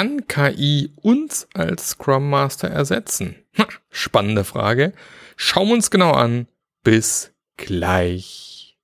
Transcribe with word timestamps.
Kann 0.00 0.26
KI 0.26 0.94
uns 1.02 1.46
als 1.52 1.90
Scrum 1.90 2.30
Master 2.30 2.68
ersetzen? 2.68 3.34
Ha, 3.58 3.66
spannende 3.90 4.44
Frage. 4.44 4.94
Schauen 5.36 5.68
wir 5.68 5.74
uns 5.74 5.90
genau 5.90 6.12
an. 6.12 6.48
Bis 6.82 7.34
gleich. 7.58 8.78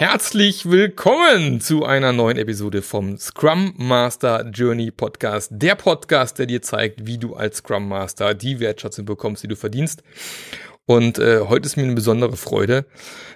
Herzlich 0.00 0.70
willkommen 0.70 1.60
zu 1.60 1.84
einer 1.84 2.14
neuen 2.14 2.38
Episode 2.38 2.80
vom 2.80 3.18
Scrum 3.18 3.74
Master 3.76 4.48
Journey 4.48 4.90
Podcast. 4.90 5.50
Der 5.52 5.74
Podcast, 5.74 6.38
der 6.38 6.46
dir 6.46 6.62
zeigt, 6.62 7.04
wie 7.06 7.18
du 7.18 7.34
als 7.34 7.58
Scrum 7.58 7.86
Master 7.86 8.32
die 8.32 8.60
Wertschätzung 8.60 9.04
bekommst, 9.04 9.42
die 9.42 9.48
du 9.48 9.56
verdienst. 9.56 10.02
Und 10.86 11.18
äh, 11.18 11.40
heute 11.40 11.66
ist 11.66 11.76
mir 11.76 11.82
eine 11.82 11.94
besondere 11.94 12.38
Freude. 12.38 12.86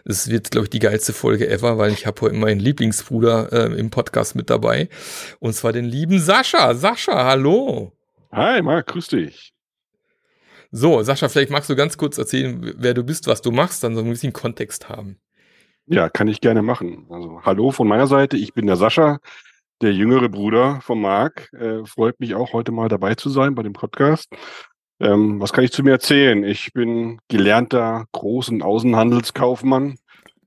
Es 0.06 0.30
wird, 0.30 0.52
glaube 0.52 0.64
ich, 0.64 0.70
die 0.70 0.78
geilste 0.78 1.12
Folge 1.12 1.50
ever, 1.50 1.76
weil 1.76 1.92
ich 1.92 2.06
habe 2.06 2.18
heute 2.22 2.36
meinen 2.36 2.60
Lieblingsbruder 2.60 3.52
äh, 3.52 3.78
im 3.78 3.90
Podcast 3.90 4.34
mit 4.34 4.48
dabei. 4.48 4.88
Und 5.40 5.52
zwar 5.52 5.74
den 5.74 5.84
lieben 5.84 6.18
Sascha. 6.18 6.74
Sascha, 6.74 7.26
hallo. 7.26 7.92
Hi, 8.32 8.62
Marc, 8.62 8.86
grüß 8.86 9.08
dich. 9.08 9.52
So, 10.70 11.02
Sascha, 11.02 11.28
vielleicht 11.28 11.50
magst 11.50 11.68
du 11.68 11.76
ganz 11.76 11.98
kurz 11.98 12.16
erzählen, 12.16 12.72
wer 12.78 12.94
du 12.94 13.04
bist, 13.04 13.26
was 13.26 13.42
du 13.42 13.50
machst, 13.50 13.84
dann 13.84 13.94
so 13.94 14.00
ein 14.00 14.08
bisschen 14.08 14.32
Kontext 14.32 14.88
haben. 14.88 15.18
Ja, 15.86 16.08
kann 16.08 16.28
ich 16.28 16.40
gerne 16.40 16.62
machen. 16.62 17.06
Also 17.10 17.42
hallo 17.42 17.70
von 17.70 17.86
meiner 17.86 18.06
Seite, 18.06 18.36
ich 18.36 18.54
bin 18.54 18.66
der 18.66 18.76
Sascha, 18.76 19.18
der 19.82 19.92
jüngere 19.92 20.28
Bruder 20.28 20.80
von 20.80 21.00
Marc. 21.00 21.52
Äh, 21.52 21.84
freut 21.84 22.18
mich 22.20 22.34
auch 22.34 22.52
heute 22.54 22.72
mal 22.72 22.88
dabei 22.88 23.14
zu 23.14 23.28
sein 23.28 23.54
bei 23.54 23.62
dem 23.62 23.74
Podcast. 23.74 24.32
Ähm, 25.00 25.40
was 25.40 25.52
kann 25.52 25.64
ich 25.64 25.72
zu 25.72 25.82
mir 25.82 25.90
erzählen? 25.90 26.42
Ich 26.42 26.72
bin 26.72 27.18
gelernter 27.28 28.06
großen 28.12 28.62
Außenhandelskaufmann. 28.62 29.96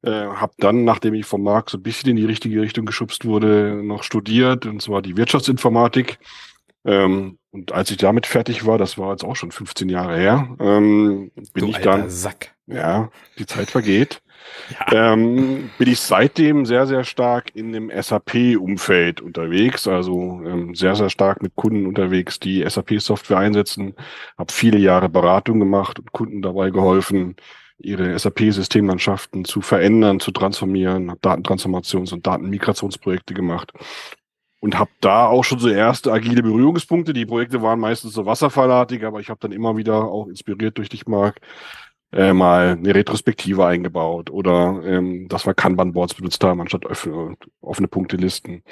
Äh, 0.01 0.11
habe 0.11 0.53
dann, 0.57 0.85
nachdem 0.85 1.13
ich 1.13 1.25
von 1.25 1.43
Marc 1.43 1.69
so 1.69 1.77
ein 1.77 1.83
bisschen 1.83 2.09
in 2.09 2.15
die 2.15 2.25
richtige 2.25 2.61
Richtung 2.61 2.85
geschubst 2.85 3.25
wurde, 3.25 3.81
noch 3.83 4.03
studiert, 4.03 4.65
und 4.65 4.81
zwar 4.81 5.01
die 5.01 5.17
Wirtschaftsinformatik. 5.17 6.17
Ähm, 6.85 7.37
und 7.51 7.73
als 7.73 7.91
ich 7.91 7.97
damit 7.97 8.25
fertig 8.25 8.65
war, 8.65 8.77
das 8.77 8.97
war 8.97 9.11
jetzt 9.11 9.23
auch 9.23 9.35
schon 9.35 9.51
15 9.51 9.89
Jahre 9.89 10.17
her, 10.17 10.55
ähm, 10.59 11.31
bin 11.53 11.65
du 11.65 11.67
ich 11.67 11.77
dann. 11.79 12.09
Sack. 12.09 12.55
Ja, 12.67 13.11
die 13.37 13.45
Zeit 13.45 13.69
vergeht. 13.69 14.21
Ja. 14.69 15.13
Ähm, 15.13 15.69
bin 15.77 15.89
ich 15.89 15.99
seitdem 15.99 16.65
sehr, 16.65 16.87
sehr 16.87 17.03
stark 17.03 17.55
in 17.55 17.71
dem 17.71 17.89
SAP-Umfeld 17.89 19.21
unterwegs, 19.21 19.87
also 19.87 20.41
ähm, 20.45 20.75
sehr, 20.75 20.95
sehr 20.95 21.09
stark 21.09 21.41
mit 21.41 21.55
Kunden 21.55 21.85
unterwegs, 21.85 22.39
die 22.39 22.63
SAP-Software 22.67 23.37
einsetzen, 23.37 23.95
habe 24.37 24.51
viele 24.51 24.77
Jahre 24.77 25.09
Beratung 25.09 25.59
gemacht 25.59 25.99
und 25.99 26.11
Kunden 26.11 26.41
dabei 26.41 26.69
geholfen, 26.69 27.35
ihre 27.79 28.17
SAP-Systemlandschaften 28.17 29.45
zu 29.45 29.61
verändern, 29.61 30.19
zu 30.19 30.31
transformieren, 30.31 31.11
habe 31.11 31.19
Datentransformations- 31.19 32.13
und 32.13 32.25
Datenmigrationsprojekte 32.25 33.33
gemacht 33.33 33.71
und 34.59 34.77
habe 34.79 34.89
da 35.01 35.27
auch 35.27 35.43
schon 35.43 35.59
so 35.59 35.69
erste 35.69 36.11
agile 36.11 36.41
Berührungspunkte. 36.41 37.13
Die 37.13 37.25
Projekte 37.25 37.61
waren 37.61 37.79
meistens 37.79 38.13
so 38.13 38.25
wasserfallartig, 38.25 39.05
aber 39.05 39.19
ich 39.19 39.29
habe 39.29 39.39
dann 39.39 39.51
immer 39.51 39.77
wieder 39.77 40.05
auch 40.05 40.27
inspiriert 40.27 40.77
durch 40.77 40.89
dich, 40.89 41.05
Marc, 41.07 41.39
äh, 42.11 42.33
mal 42.33 42.69
eine 42.69 42.95
Retrospektive 42.95 43.65
eingebaut 43.65 44.29
oder 44.29 44.81
ähm, 44.85 45.27
dass 45.27 45.45
wir 45.45 45.53
Kanban-Boards 45.53 46.15
benutzt 46.15 46.43
haben 46.43 46.61
anstatt 46.61 46.85
offene, 46.85 47.35
offene 47.61 47.87
Punktelisten. 47.87 48.63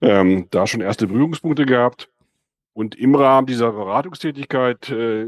Ähm, 0.00 0.46
da 0.50 0.66
schon 0.66 0.80
erste 0.80 1.06
Berührungspunkte 1.06 1.66
gehabt. 1.66 2.08
Und 2.72 2.94
im 2.94 3.14
Rahmen 3.16 3.46
dieser 3.46 3.72
Beratungstätigkeit 3.72 4.88
äh, 4.90 5.26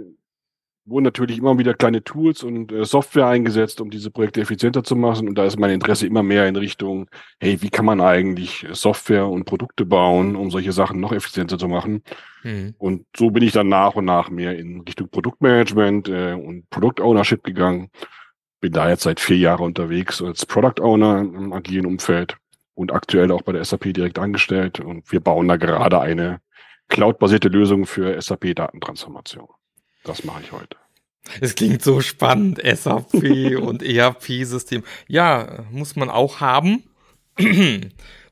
wurden 0.91 1.05
natürlich 1.05 1.39
immer 1.39 1.57
wieder 1.59 1.75
kleine 1.75 2.03
Tools 2.03 2.43
und 2.43 2.73
äh, 2.73 2.85
Software 2.85 3.27
eingesetzt, 3.27 3.81
um 3.81 3.91
diese 3.91 4.11
Projekte 4.11 4.41
effizienter 4.41 4.83
zu 4.83 4.97
machen. 4.97 5.29
Und 5.29 5.37
da 5.37 5.45
ist 5.45 5.59
mein 5.59 5.71
Interesse 5.71 6.07
immer 6.07 6.23
mehr 6.23 6.47
in 6.49 6.57
Richtung, 6.57 7.09
hey, 7.39 7.63
wie 7.63 7.71
kann 7.71 7.85
man 7.85 8.01
eigentlich 8.01 8.67
Software 8.73 9.27
und 9.27 9.45
Produkte 9.45 9.87
bauen, 9.87 10.37
um 10.37 10.51
solche 10.51 10.73
Sachen 10.73 11.01
noch 11.01 11.13
effizienter 11.13 11.59
zu 11.59 11.69
machen? 11.69 12.03
Mhm. 12.43 12.75
Und 12.79 13.07
so 13.17 13.31
bin 13.31 13.43
ich 13.43 13.53
dann 13.53 13.69
nach 13.69 13.95
und 13.95 14.05
nach 14.05 14.31
mehr 14.31 14.59
in 14.59 14.81
Richtung 14.81 15.09
Produktmanagement 15.09 16.09
äh, 16.09 16.33
und 16.35 16.69
Product 16.71 17.03
Ownership 17.03 17.45
gegangen. 17.45 17.91
Bin 18.61 18.73
da 18.73 18.91
jetzt 18.91 19.05
seit 19.05 19.21
vier 19.21 19.39
Jahren 19.39 19.65
unterwegs 19.65 20.21
als 20.21 20.45
Product 20.45 20.83
Owner 20.83 21.21
im 21.21 21.53
agilen 21.53 21.87
Umfeld 21.87 22.37
und 22.75 22.93
aktuell 22.93 23.31
auch 23.31 23.43
bei 23.43 23.53
der 23.53 23.65
SAP 23.65 23.95
direkt 23.95 24.19
angestellt. 24.19 24.81
Und 24.81 25.11
wir 25.13 25.21
bauen 25.21 25.49
da 25.49 25.57
gerade 25.57 26.01
eine 26.01 26.41
cloud-basierte 26.89 27.49
Lösung 27.49 27.87
für 27.87 28.21
SAP-Datentransformation. 28.21 29.49
Das 30.05 30.25
mache 30.25 30.43
ich 30.43 30.53
heute. 30.53 30.80
Es 31.41 31.55
klingt 31.55 31.83
so 31.83 32.01
spannend, 32.01 32.61
SAP 32.63 33.59
und 33.61 33.83
ERP-System. 33.83 34.83
Ja, 35.07 35.65
muss 35.71 35.97
man 35.97 36.11
auch 36.11 36.41
haben. 36.41 36.85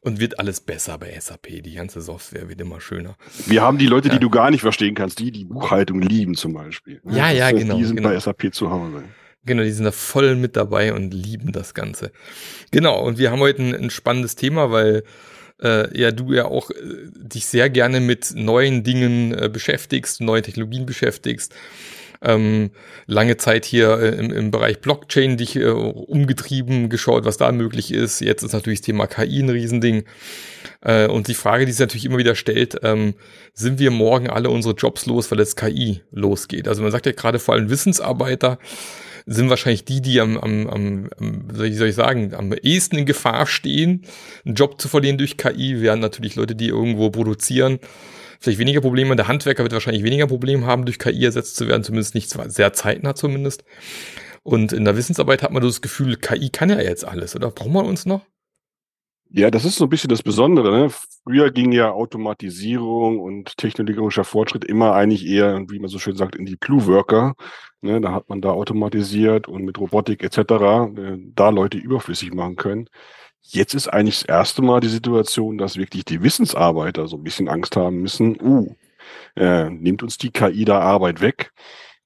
Und 0.01 0.21
wird 0.21 0.39
alles 0.39 0.61
besser 0.61 0.97
bei 0.97 1.19
SAP. 1.19 1.63
Die 1.63 1.75
ganze 1.75 2.01
Software 2.01 2.49
wird 2.49 2.61
immer 2.61 2.81
schöner. 2.81 3.17
Wir 3.47 3.63
haben 3.63 3.79
die 3.79 3.87
Leute, 3.87 4.09
ja. 4.09 4.15
die 4.15 4.21
du 4.21 4.31
gar 4.31 4.51
nicht 4.51 4.61
verstehen 4.61 4.95
kannst, 4.95 5.19
die 5.19 5.33
die 5.33 5.45
Buchhaltung 5.45 6.01
lieben 6.01 6.35
zum 6.35 6.55
Beispiel. 6.55 7.01
Ja, 7.05 7.31
ja, 7.31 7.51
genau. 7.51 7.77
Die 7.77 7.85
sind 7.85 7.97
genau. 7.97 8.11
bei 8.11 8.19
SAP 8.19 8.55
zu 8.55 8.71
Hause. 8.71 9.05
Genau, 9.45 9.63
die 9.63 9.71
sind 9.71 9.85
da 9.85 9.93
voll 9.93 10.37
mit 10.37 10.57
dabei 10.57 10.93
und 10.93 11.13
lieben 11.13 11.53
das 11.53 11.75
Ganze. 11.75 12.13
Genau, 12.71 13.03
und 13.03 13.19
wir 13.19 13.31
haben 13.31 13.41
heute 13.41 13.63
ein, 13.63 13.75
ein 13.75 13.91
spannendes 13.91 14.37
Thema, 14.37 14.71
weil 14.71 15.05
äh, 15.63 15.99
ja 15.99 16.13
du 16.13 16.33
ja 16.33 16.45
auch 16.45 16.71
äh, 16.71 16.75
dich 17.15 17.47
sehr 17.47 17.71
gerne 17.71 18.01
mit 18.01 18.33
neuen 18.35 18.85
Dingen 18.85 19.33
äh, 19.33 19.49
beschäftigst, 19.49 20.21
neuen 20.21 20.43
Technologien 20.43 20.87
beschäftigst. 20.87 21.55
Ähm, 22.21 22.71
lange 23.07 23.37
Zeit 23.37 23.65
hier 23.65 23.99
äh, 23.99 24.19
im, 24.19 24.33
im 24.33 24.51
Bereich 24.51 24.81
Blockchain 24.81 25.37
dich 25.37 25.57
äh, 25.57 25.69
umgetrieben, 25.69 26.89
geschaut, 26.89 27.25
was 27.25 27.37
da 27.37 27.53
möglich 27.53 27.93
ist. 27.93 28.21
Jetzt 28.21 28.43
ist 28.43 28.53
natürlich 28.53 28.81
das 28.81 28.87
Thema 28.87 29.07
KI 29.07 29.41
ein 29.41 29.51
Riesending. 29.51 30.05
Äh, 30.81 31.07
und 31.07 31.29
die 31.29 31.35
Frage, 31.35 31.67
die 31.67 31.73
sich 31.73 31.81
natürlich 31.81 32.05
immer 32.05 32.19
wieder 32.19 32.35
stellt, 32.35 32.79
ähm, 32.83 33.15
sind 33.55 33.79
wir 33.79 33.91
morgen 33.91 34.29
alle 34.29 34.51
unsere 34.51 34.75
Jobs 34.75 35.07
los, 35.07 35.31
weil 35.31 35.39
jetzt 35.39 35.57
KI 35.57 36.03
losgeht? 36.11 36.69
Also 36.69 36.83
man 36.83 36.91
sagt 36.91 37.07
ja 37.07 37.13
gerade 37.13 37.39
vor 37.39 37.55
allem 37.55 37.71
Wissensarbeiter, 37.71 38.59
sind 39.27 39.51
wahrscheinlich 39.51 39.85
die, 39.85 40.01
die 40.01 40.21
am, 40.21 40.39
am, 40.39 40.69
am, 40.69 41.11
wie 41.53 41.75
soll 41.75 41.89
ich 41.89 41.95
sagen, 41.95 42.35
am 42.35 42.53
ehesten 42.53 42.97
in 42.97 43.07
Gefahr 43.07 43.47
stehen, 43.47 44.03
einen 44.45 44.55
Job 44.55 44.81
zu 44.81 44.89
verlieren 44.89 45.19
durch 45.19 45.37
KI, 45.37 45.83
wären 45.83 46.01
natürlich 46.01 46.35
Leute, 46.37 46.55
die 46.55 46.69
irgendwo 46.69 47.11
produzieren, 47.11 47.79
vielleicht 48.39 48.59
weniger 48.59 48.81
Probleme. 48.81 49.17
Der 49.17 49.29
Handwerker 49.29 49.63
wird 49.63 49.73
wahrscheinlich 49.73 50.05
weniger 50.05 50.27
Probleme 50.27 50.67
haben, 50.67 50.85
durch 50.85 50.99
KI 50.99 51.25
ersetzt 51.25 51.57
zu 51.57 51.69
werden, 51.69 51.83
zumindest 51.83 52.15
nicht 52.15 52.31
sehr 52.31 52.73
zeitnah 52.73 53.15
zumindest. 53.15 53.65
Und 54.43 54.73
in 54.73 54.85
der 54.85 54.97
Wissensarbeit 54.97 55.43
hat 55.43 55.53
man 55.53 55.63
das 55.63 55.83
Gefühl, 55.83 56.17
KI 56.17 56.51
kann 56.51 56.71
ja 56.71 56.81
jetzt 56.81 57.05
alles, 57.05 57.37
oder? 57.37 57.51
Brauchen 57.51 57.73
wir 57.73 57.85
uns 57.85 58.07
noch? 58.07 58.23
Ja, 59.31 59.51
das 59.51 59.67
ist 59.67 59.77
so 59.77 59.85
ein 59.85 59.91
bisschen 59.91 60.09
das 60.09 60.23
Besondere. 60.23 60.71
Ne? 60.71 60.91
Früher 61.23 61.51
ging 61.51 61.71
ja 61.73 61.91
Automatisierung 61.93 63.21
und 63.21 63.59
technologischer 63.59 64.25
Fortschritt 64.25 64.65
immer 64.65 64.95
eigentlich 64.95 65.27
eher, 65.27 65.63
wie 65.69 65.79
man 65.79 65.91
so 65.91 65.99
schön 65.99 66.17
sagt, 66.17 66.35
in 66.35 66.47
die 66.47 66.57
Blue-Worker. 66.57 67.35
Ne? 67.83 68.01
Da 68.01 68.13
hat 68.13 68.31
man 68.31 68.41
da 68.41 68.51
automatisiert 68.51 69.47
und 69.47 69.65
mit 69.65 69.79
Robotik 69.79 70.23
etc. 70.25 70.39
Äh, 70.39 71.19
da 71.35 71.51
Leute 71.51 71.77
überflüssig 71.77 72.33
machen 72.33 72.57
können. 72.57 72.89
Jetzt 73.43 73.75
ist 73.75 73.89
eigentlich 73.89 74.21
das 74.21 74.29
erste 74.29 74.63
Mal 74.63 74.81
die 74.81 74.89
Situation, 74.89 75.59
dass 75.59 75.77
wirklich 75.77 76.05
die 76.05 76.23
Wissensarbeiter 76.23 77.09
so 77.09 77.17
ein 77.17 77.23
bisschen 77.23 77.49
Angst 77.49 77.77
haben 77.77 78.01
müssen, 78.01 78.41
uh, 78.41 78.75
äh, 79.37 79.71
nimmt 79.71 80.03
uns 80.03 80.19
die 80.19 80.31
KI 80.31 80.65
da 80.65 80.81
Arbeit 80.81 81.21
weg. 81.21 81.53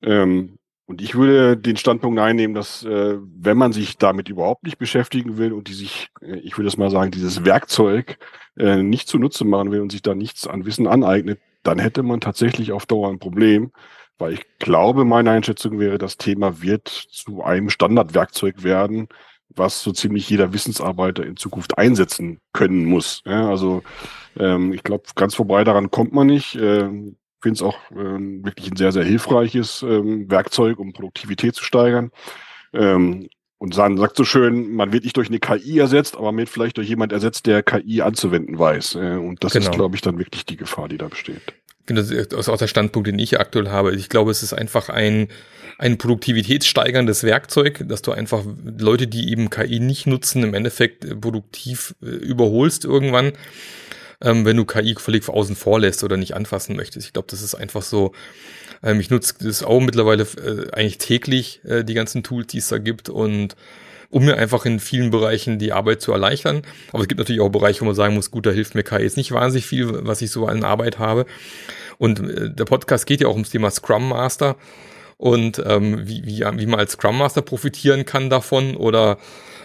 Ähm, 0.03 0.59
und 0.87 1.01
ich 1.01 1.15
würde 1.15 1.57
den 1.57 1.77
Standpunkt 1.77 2.21
einnehmen, 2.21 2.55
dass 2.55 2.85
äh, 2.85 3.17
wenn 3.19 3.57
man 3.57 3.73
sich 3.73 3.99
damit 3.99 4.29
überhaupt 4.29 4.65
nicht 4.65 4.79
beschäftigen 4.79 5.39
will 5.39 5.53
und 5.53 5.69
die 5.69 5.75
sich, 5.75 6.11
äh, 6.21 6.37
ich 6.41 6.59
würde 6.59 6.69
es 6.69 6.77
mal 6.77 6.91
sagen, 6.91 7.11
dieses 7.11 7.45
Werkzeug 7.45 8.19
äh, 8.59 8.83
nicht 8.83 9.09
zunutze 9.09 9.45
machen 9.45 9.71
will 9.71 9.81
und 9.81 9.93
sich 9.93 10.03
da 10.03 10.15
nichts 10.15 10.47
an 10.47 10.67
Wissen 10.67 10.87
aneignet, 10.87 11.41
dann 11.63 11.79
hätte 11.79 12.03
man 12.03 12.21
tatsächlich 12.21 12.73
auf 12.73 12.87
Dauer 12.87 13.09
ein 13.09 13.21
Problem. 13.21 13.73
Weil 14.19 14.35
ich 14.35 14.45
glaube, 14.59 15.05
meine 15.05 15.31
Einschätzung 15.31 15.79
wäre, 15.79 15.99
das 15.99 16.19
Thema 16.19 16.61
wird 16.61 16.89
zu 16.89 17.43
einem 17.43 17.71
Standardwerkzeug 17.71 18.63
werden, 18.63 19.09
was 19.57 19.83
so 19.83 19.93
ziemlich 19.93 20.29
jeder 20.29 20.53
Wissensarbeiter 20.53 21.25
in 21.25 21.37
Zukunft 21.37 21.79
einsetzen 21.79 22.39
können 22.53 22.85
muss. 22.85 23.23
Ja, 23.25 23.49
also 23.49 23.83
ähm, 24.39 24.73
ich 24.73 24.83
glaube, 24.83 25.05
ganz 25.15 25.35
vorbei 25.35 25.65
daran 25.65 25.91
kommt 25.91 26.13
man 26.13 26.27
nicht. 26.27 26.55
Ähm, 26.57 27.17
finde 27.43 27.57
es 27.57 27.63
auch 27.63 27.79
ähm, 27.91 28.45
wirklich 28.45 28.71
ein 28.71 28.77
sehr, 28.77 28.93
sehr 28.93 29.05
hilfreiches 29.05 29.83
ähm, 29.83 30.31
Werkzeug, 30.31 30.79
um 30.79 30.93
Produktivität 30.93 31.55
zu 31.55 31.65
steigern. 31.65 32.11
Ähm, 32.73 33.29
und 33.59 33.75
sagen, 33.75 33.97
sagt 33.97 34.17
so 34.17 34.25
schön, 34.25 34.75
man 34.75 34.93
wird 34.93 35.05
nicht 35.05 35.17
durch 35.17 35.29
eine 35.29 35.39
KI 35.39 35.79
ersetzt, 35.79 36.17
aber 36.17 36.33
man 36.33 36.39
wird 36.39 36.49
vielleicht 36.49 36.79
durch 36.79 36.89
jemand 36.89 37.13
ersetzt, 37.13 37.47
der 37.47 37.63
KI 37.63 38.03
anzuwenden 38.03 38.59
weiß. 38.59 38.97
Äh, 38.97 39.17
und 39.17 39.45
das 39.45 39.53
genau. 39.53 39.67
ist, 39.67 39.73
glaube 39.73 39.95
ich, 39.95 40.03
dann 40.03 40.19
wirklich 40.19 40.45
die 40.45 40.57
Gefahr, 40.57 40.89
die 40.89 40.99
da 40.99 41.07
besteht. 41.07 41.55
Genau, 41.87 42.01
das 42.01 42.11
ist 42.11 42.61
der 42.61 42.67
Standpunkt, 42.69 43.09
den 43.09 43.19
ich 43.19 43.41
aktuell 43.41 43.69
habe. 43.69 43.95
Ich 43.95 44.09
glaube, 44.09 44.31
es 44.31 44.43
ist 44.43 44.53
einfach 44.53 44.89
ein, 44.89 45.29
ein 45.79 45.99
produktivitätssteigerndes 45.99 47.25
Werkzeug, 47.25 47.85
dass 47.89 48.03
du 48.03 48.13
einfach 48.13 48.45
Leute, 48.79 49.09
die 49.09 49.31
eben 49.31 49.51
KI 49.51 49.81
nicht 49.81 50.07
nutzen, 50.07 50.45
im 50.45 50.55
Endeffekt 50.55 51.21
produktiv 51.21 51.95
äh, 52.03 52.07
überholst 52.07 52.85
irgendwann 52.85 53.33
ähm, 54.25 54.45
wenn 54.45 54.57
du 54.57 54.65
KI 54.65 54.95
völlig 54.97 55.29
außen 55.29 55.57
vor 55.57 55.81
lässt 55.81 56.05
oder 56.05 56.17
nicht 56.17 56.37
anfassen 56.37 56.77
möchtest. 56.77 57.07
Ich 57.07 57.13
glaube, 57.13 57.27
das 57.29 57.43
ist 57.43 57.57
einfach 57.57 57.83
so 57.83 58.13
Ähm, 58.83 59.01
ich 59.01 59.11
nutze 59.11 59.35
das 59.41 59.63
auch 59.63 59.81
mittlerweile 59.81 60.25
äh, 60.25 60.71
eigentlich 60.73 60.99
täglich, 60.99 61.61
äh, 61.65 61.85
die 61.85 61.95
ganzen 61.95 62.23
Tools, 62.23 62.49
die 62.49 62.59
es 62.59 62.69
da 62.69 62.79
gibt 62.79 63.09
und 63.09 63.57
um 64.13 64.27
mir 64.27 64.37
einfach 64.37 64.67
in 64.67 64.79
vielen 64.79 65.11
Bereichen 65.11 65.59
die 65.59 65.73
Arbeit 65.73 66.03
zu 66.03 66.13
erleichtern. 66.13 66.63
Aber 66.93 67.03
es 67.03 67.09
gibt 67.09 67.19
natürlich 67.19 67.41
auch 67.41 67.49
Bereiche, 67.49 67.81
wo 67.81 67.87
man 67.87 67.95
sagen 67.95 68.15
muss, 68.15 68.31
gut, 68.31 68.45
da 68.45 68.51
hilft 68.51 68.75
mir 68.75 68.83
KI 68.83 69.03
jetzt 69.03 69.17
nicht 69.17 69.33
wahnsinnig 69.33 69.67
viel, 69.67 70.07
was 70.07 70.21
ich 70.21 70.31
so 70.31 70.47
an 70.47 70.65
Arbeit 70.65 70.99
habe. 70.99 71.25
Und 71.97 72.21
äh, 72.21 72.51
der 72.51 72.67
Podcast 72.67 73.07
geht 73.07 73.23
ja 73.23 73.29
auch 73.29 73.33
ums 73.33 73.49
Thema 73.51 73.71
Scrum 73.71 74.11
Master 74.11 74.57
und 75.17 75.63
ähm, 75.65 76.07
wie, 76.07 76.27
wie, 76.27 76.41
wie 76.41 76.67
man 76.67 76.79
als 76.79 76.93
Scrum 76.93 77.17
Master 77.17 77.41
profitieren 77.41 78.05
kann 78.05 78.29
davon 78.29 78.77
oder 78.77 79.17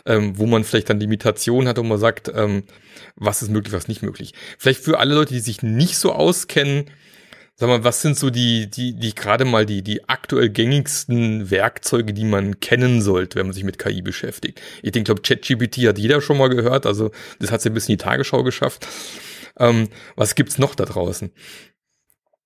ähm, 0.06 0.40
wo 0.40 0.46
man 0.46 0.64
vielleicht 0.64 0.90
dann 0.90 1.02
Limitationen 1.02 1.68
hat 1.68 1.78
und 1.78 1.90
man 1.90 1.98
sagt, 1.98 2.32
ähm, 2.34 2.64
was 3.18 3.42
ist 3.42 3.52
möglich, 3.52 3.74
was 3.74 3.90
nicht 3.90 4.02
möglich. 4.02 4.34
Vielleicht 4.58 4.82
für 4.82 4.98
alle 4.98 5.14
Leute, 5.14 5.34
die 5.34 5.42
sich 5.42 5.62
nicht 5.62 5.98
so 5.98 6.14
auskennen, 6.14 6.86
Sag 7.60 7.70
mal, 7.70 7.84
was 7.84 8.04
sind 8.04 8.16
so 8.16 8.30
die, 8.30 8.70
die, 8.70 8.94
die 8.94 9.16
gerade 9.16 9.44
mal 9.44 9.66
die, 9.66 9.82
die 9.82 10.08
aktuell 10.08 10.50
gängigsten 10.50 11.50
Werkzeuge, 11.50 12.14
die 12.14 12.24
man 12.24 12.60
kennen 12.60 13.02
sollte, 13.02 13.40
wenn 13.40 13.48
man 13.48 13.54
sich 13.54 13.64
mit 13.64 13.80
KI 13.80 14.04
beschäftigt? 14.04 14.62
Ich 14.84 14.92
denke, 14.92 15.06
glaube, 15.12 15.24
ChatGPT 15.24 15.88
hat 15.88 15.98
jeder 15.98 16.22
schon 16.22 16.38
mal 16.38 16.50
gehört, 16.50 16.86
also 16.86 17.10
das 17.40 17.52
hat 17.52 17.62
sie 17.62 17.72
ein 17.72 17.74
bisschen 17.74 17.94
in 17.94 17.98
die 17.98 18.04
Tagesschau 18.04 18.44
geschafft. 18.44 18.88
Ähm, 19.58 19.90
was 20.16 20.36
gibt's 20.36 20.60
noch 20.60 20.76
da 20.76 20.86
draußen? 20.86 21.32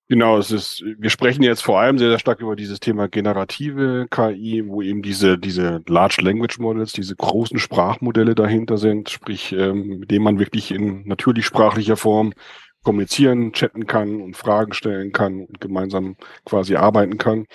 Genau, 0.08 0.38
es 0.38 0.50
ist, 0.50 0.82
wir 0.98 1.10
sprechen 1.10 1.42
jetzt 1.42 1.62
vor 1.62 1.78
allem 1.78 1.98
sehr, 1.98 2.08
sehr 2.08 2.18
stark 2.18 2.40
über 2.40 2.56
dieses 2.56 2.80
Thema 2.80 3.06
generative 3.06 4.06
KI, 4.10 4.62
wo 4.66 4.80
eben 4.80 5.02
diese, 5.02 5.38
diese 5.38 5.82
Large 5.88 6.22
Language 6.22 6.58
Models, 6.58 6.92
diese 6.92 7.16
großen 7.16 7.58
Sprachmodelle 7.58 8.34
dahinter 8.34 8.78
sind, 8.78 9.10
sprich, 9.10 9.52
ähm, 9.52 9.98
mit 10.00 10.10
denen 10.10 10.24
man 10.24 10.38
wirklich 10.38 10.70
in 10.70 11.06
natürlich 11.06 11.44
sprachlicher 11.44 11.96
Form 11.96 12.32
kommunizieren, 12.82 13.52
chatten 13.52 13.86
kann 13.86 14.20
und 14.20 14.36
Fragen 14.36 14.72
stellen 14.72 15.12
kann 15.12 15.40
und 15.44 15.60
gemeinsam 15.60 16.16
quasi 16.44 16.76
arbeiten 16.76 17.18
kann. 17.18 17.46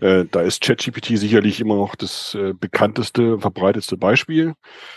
Äh, 0.00 0.24
da 0.30 0.40
ist 0.40 0.62
ChatGPT 0.62 1.18
sicherlich 1.18 1.60
immer 1.60 1.76
noch 1.76 1.94
das 1.94 2.34
äh, 2.34 2.52
bekannteste, 2.52 3.38
verbreitetste 3.38 3.96
Beispiel, 3.96 4.54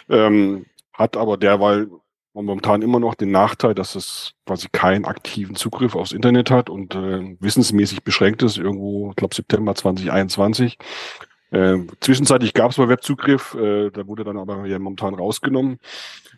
ähm, 0.09 0.65
hat 0.93 1.17
aber 1.17 1.37
derweil 1.37 1.89
momentan 2.33 2.81
immer 2.81 2.99
noch 2.99 3.15
den 3.15 3.31
Nachteil, 3.31 3.75
dass 3.75 3.95
es 3.95 4.33
quasi 4.45 4.67
keinen 4.71 5.05
aktiven 5.05 5.55
Zugriff 5.55 5.95
aufs 5.95 6.13
Internet 6.13 6.49
hat 6.49 6.69
und 6.69 6.95
äh, 6.95 7.35
wissensmäßig 7.39 8.03
beschränkt 8.03 8.41
ist, 8.43 8.57
irgendwo, 8.57 9.09
ich 9.09 9.15
glaube 9.15 9.35
September 9.35 9.75
2021. 9.75 10.77
Äh, 11.51 11.80
zwischenzeitlich 12.00 12.53
gab 12.53 12.71
es 12.71 12.77
mal 12.77 12.88
Webzugriff, 12.88 13.56
äh, 13.56 13.89
da 13.92 14.07
wurde 14.07 14.24
dann 14.24 14.38
aber 14.38 14.65
ja 14.65 14.80
momentan 14.80 15.13
rausgenommen. 15.13 15.80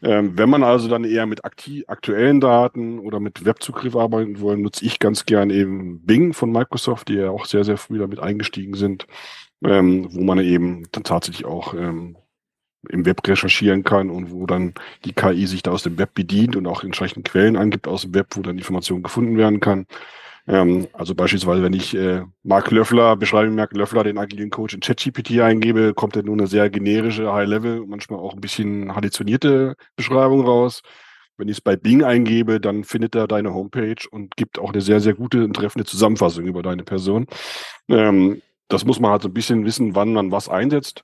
Ähm, 0.01 0.37
wenn 0.37 0.49
man 0.49 0.63
also 0.63 0.89
dann 0.89 1.03
eher 1.03 1.27
mit 1.27 1.45
aktuellen 1.45 2.41
Daten 2.41 2.99
oder 2.99 3.19
mit 3.19 3.45
Webzugriff 3.45 3.95
arbeiten 3.95 4.41
wollen, 4.41 4.61
nutze 4.63 4.83
ich 4.85 4.99
ganz 4.99 5.25
gern 5.25 5.51
eben 5.51 6.03
Bing 6.03 6.33
von 6.33 6.51
Microsoft, 6.51 7.09
die 7.09 7.15
ja 7.15 7.29
auch 7.29 7.45
sehr, 7.45 7.63
sehr 7.63 7.77
früh 7.77 7.99
damit 7.99 8.19
eingestiegen 8.19 8.73
sind, 8.73 9.05
ähm, 9.63 10.07
wo 10.11 10.23
man 10.23 10.39
eben 10.39 10.87
dann 10.91 11.03
tatsächlich 11.03 11.45
auch 11.45 11.75
ähm, 11.75 12.17
im 12.89 13.05
Web 13.05 13.25
recherchieren 13.27 13.83
kann 13.83 14.09
und 14.09 14.31
wo 14.31 14.45
dann 14.45 14.73
die 15.05 15.13
KI 15.13 15.47
sich 15.47 15.63
da 15.63 15.71
aus 15.71 15.83
dem 15.83 15.97
Web 15.97 16.15
bedient 16.15 16.55
und 16.55 16.67
auch 16.67 16.83
entsprechende 16.83 17.29
Quellen 17.29 17.55
angibt 17.55 17.87
aus 17.87 18.01
dem 18.01 18.13
Web, 18.13 18.27
wo 18.31 18.41
dann 18.41 18.57
Informationen 18.57 19.03
gefunden 19.03 19.37
werden 19.37 19.59
kann. 19.59 19.85
Ähm, 20.45 20.87
also 20.93 21.15
beispielsweise, 21.15 21.63
wenn 21.63 21.73
ich 21.73 21.95
äh, 21.95 22.23
Mark 22.43 22.69
Löffler, 22.71 23.15
beschreibe 23.15 23.49
Mark 23.51 23.73
Löffler, 23.73 24.03
den 24.03 24.17
agilen 24.17 24.49
Coach 24.49 24.73
in 24.73 24.81
ChatGPT 24.81 25.39
eingebe, 25.39 25.93
kommt 25.93 26.15
dann 26.15 26.25
nur 26.25 26.35
eine 26.35 26.47
sehr 26.47 26.69
generische 26.69 27.31
High-Level, 27.31 27.85
manchmal 27.87 28.19
auch 28.19 28.33
ein 28.33 28.41
bisschen 28.41 28.93
halluzinierte 28.93 29.75
Beschreibung 29.95 30.45
raus. 30.45 30.81
Wenn 31.37 31.47
ich 31.47 31.57
es 31.57 31.61
bei 31.61 31.75
Bing 31.75 32.03
eingebe, 32.03 32.59
dann 32.59 32.83
findet 32.83 33.15
er 33.15 33.27
deine 33.27 33.53
Homepage 33.53 34.07
und 34.11 34.35
gibt 34.35 34.59
auch 34.59 34.71
eine 34.71 34.81
sehr, 34.81 34.99
sehr 34.99 35.13
gute 35.13 35.45
und 35.45 35.53
treffende 35.55 35.85
Zusammenfassung 35.85 36.45
über 36.45 36.61
deine 36.61 36.83
Person. 36.83 37.25
Ähm, 37.89 38.41
das 38.67 38.85
muss 38.85 38.99
man 38.99 39.11
halt 39.11 39.23
so 39.23 39.29
ein 39.29 39.33
bisschen 39.33 39.65
wissen, 39.65 39.95
wann 39.95 40.13
man 40.13 40.31
was 40.31 40.49
einsetzt. 40.49 41.03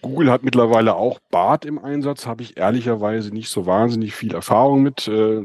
Google 0.00 0.30
hat 0.30 0.44
mittlerweile 0.44 0.94
auch 0.94 1.18
Bart 1.30 1.64
im 1.64 1.78
Einsatz, 1.78 2.26
habe 2.26 2.42
ich 2.42 2.56
ehrlicherweise 2.56 3.32
nicht 3.32 3.50
so 3.50 3.66
wahnsinnig 3.66 4.14
viel 4.14 4.34
Erfahrung 4.34 4.82
mit. 4.82 5.08
Äh, 5.08 5.42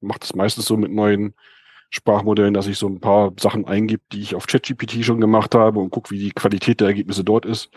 macht 0.00 0.24
es 0.24 0.34
meistens 0.34 0.66
so 0.66 0.76
mit 0.76 0.92
neuen 0.92 1.34
Sprachmodellen, 1.92 2.54
dass 2.54 2.66
ich 2.66 2.78
so 2.78 2.88
ein 2.88 3.00
paar 3.00 3.32
Sachen 3.38 3.66
eingib, 3.66 4.00
die 4.12 4.22
ich 4.22 4.34
auf 4.34 4.46
ChatGPT 4.46 5.04
schon 5.04 5.20
gemacht 5.20 5.54
habe 5.54 5.78
und 5.78 5.90
gucke, 5.90 6.10
wie 6.10 6.18
die 6.18 6.32
Qualität 6.32 6.80
der 6.80 6.88
Ergebnisse 6.88 7.22
dort 7.22 7.44
ist. 7.44 7.70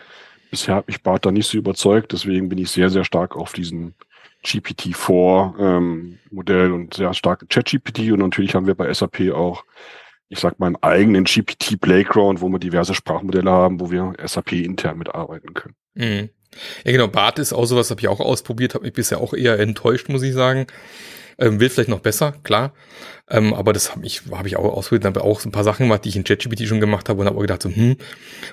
Bisher 0.50 0.74
hat 0.74 0.88
mich 0.88 1.02
Bart 1.02 1.26
da 1.26 1.30
nicht 1.30 1.46
so 1.46 1.58
überzeugt, 1.58 2.12
deswegen 2.12 2.48
bin 2.48 2.58
ich 2.58 2.70
sehr, 2.70 2.88
sehr 2.88 3.04
stark 3.04 3.36
auf 3.36 3.52
diesen 3.52 3.94
GPT-4 4.42 5.58
ähm, 5.60 6.18
und 6.30 6.94
sehr 6.94 7.12
stark 7.12 7.46
ChatGPT 7.50 8.12
und 8.12 8.20
natürlich 8.20 8.54
haben 8.54 8.66
wir 8.66 8.74
bei 8.74 8.92
SAP 8.92 9.32
auch, 9.34 9.64
ich 10.30 10.38
sag 10.38 10.58
mal, 10.58 10.68
einen 10.68 10.76
eigenen 10.76 11.24
GPT 11.24 11.78
Playground, 11.78 12.40
wo 12.40 12.48
wir 12.48 12.58
diverse 12.58 12.94
Sprachmodelle 12.94 13.50
haben, 13.50 13.80
wo 13.80 13.90
wir 13.90 14.14
SAP 14.24 14.52
intern 14.52 14.96
mitarbeiten 14.96 15.52
können. 15.52 15.74
Mhm. 15.94 16.30
Ja, 16.84 16.92
genau. 16.92 17.08
Bart 17.08 17.38
ist 17.38 17.52
auch 17.52 17.66
sowas, 17.66 17.90
habe 17.90 18.00
ich 18.00 18.08
auch 18.08 18.20
ausprobiert, 18.20 18.74
habe 18.74 18.84
mich 18.84 18.94
bisher 18.94 19.20
auch 19.20 19.34
eher 19.34 19.58
enttäuscht, 19.58 20.08
muss 20.08 20.22
ich 20.22 20.32
sagen. 20.32 20.66
Ähm, 21.38 21.60
will 21.60 21.68
vielleicht 21.68 21.90
noch 21.90 22.00
besser, 22.00 22.34
klar. 22.44 22.72
Ähm, 23.28 23.52
aber 23.52 23.72
das 23.72 23.94
habe 23.94 24.06
ich, 24.06 24.22
hab 24.30 24.46
ich 24.46 24.56
auch 24.56 24.64
ausprobiert, 24.64 25.04
habe 25.04 25.22
auch 25.22 25.40
so 25.40 25.48
ein 25.48 25.52
paar 25.52 25.64
Sachen 25.64 25.86
gemacht, 25.86 26.04
die 26.04 26.08
ich 26.08 26.16
in 26.16 26.24
ChatGPT 26.24 26.66
schon 26.66 26.80
gemacht 26.80 27.08
habe 27.08 27.20
und 27.20 27.26
habe 27.26 27.36
auch 27.36 27.42
gedacht, 27.42 27.62
so, 27.62 27.68
hm, 27.68 27.96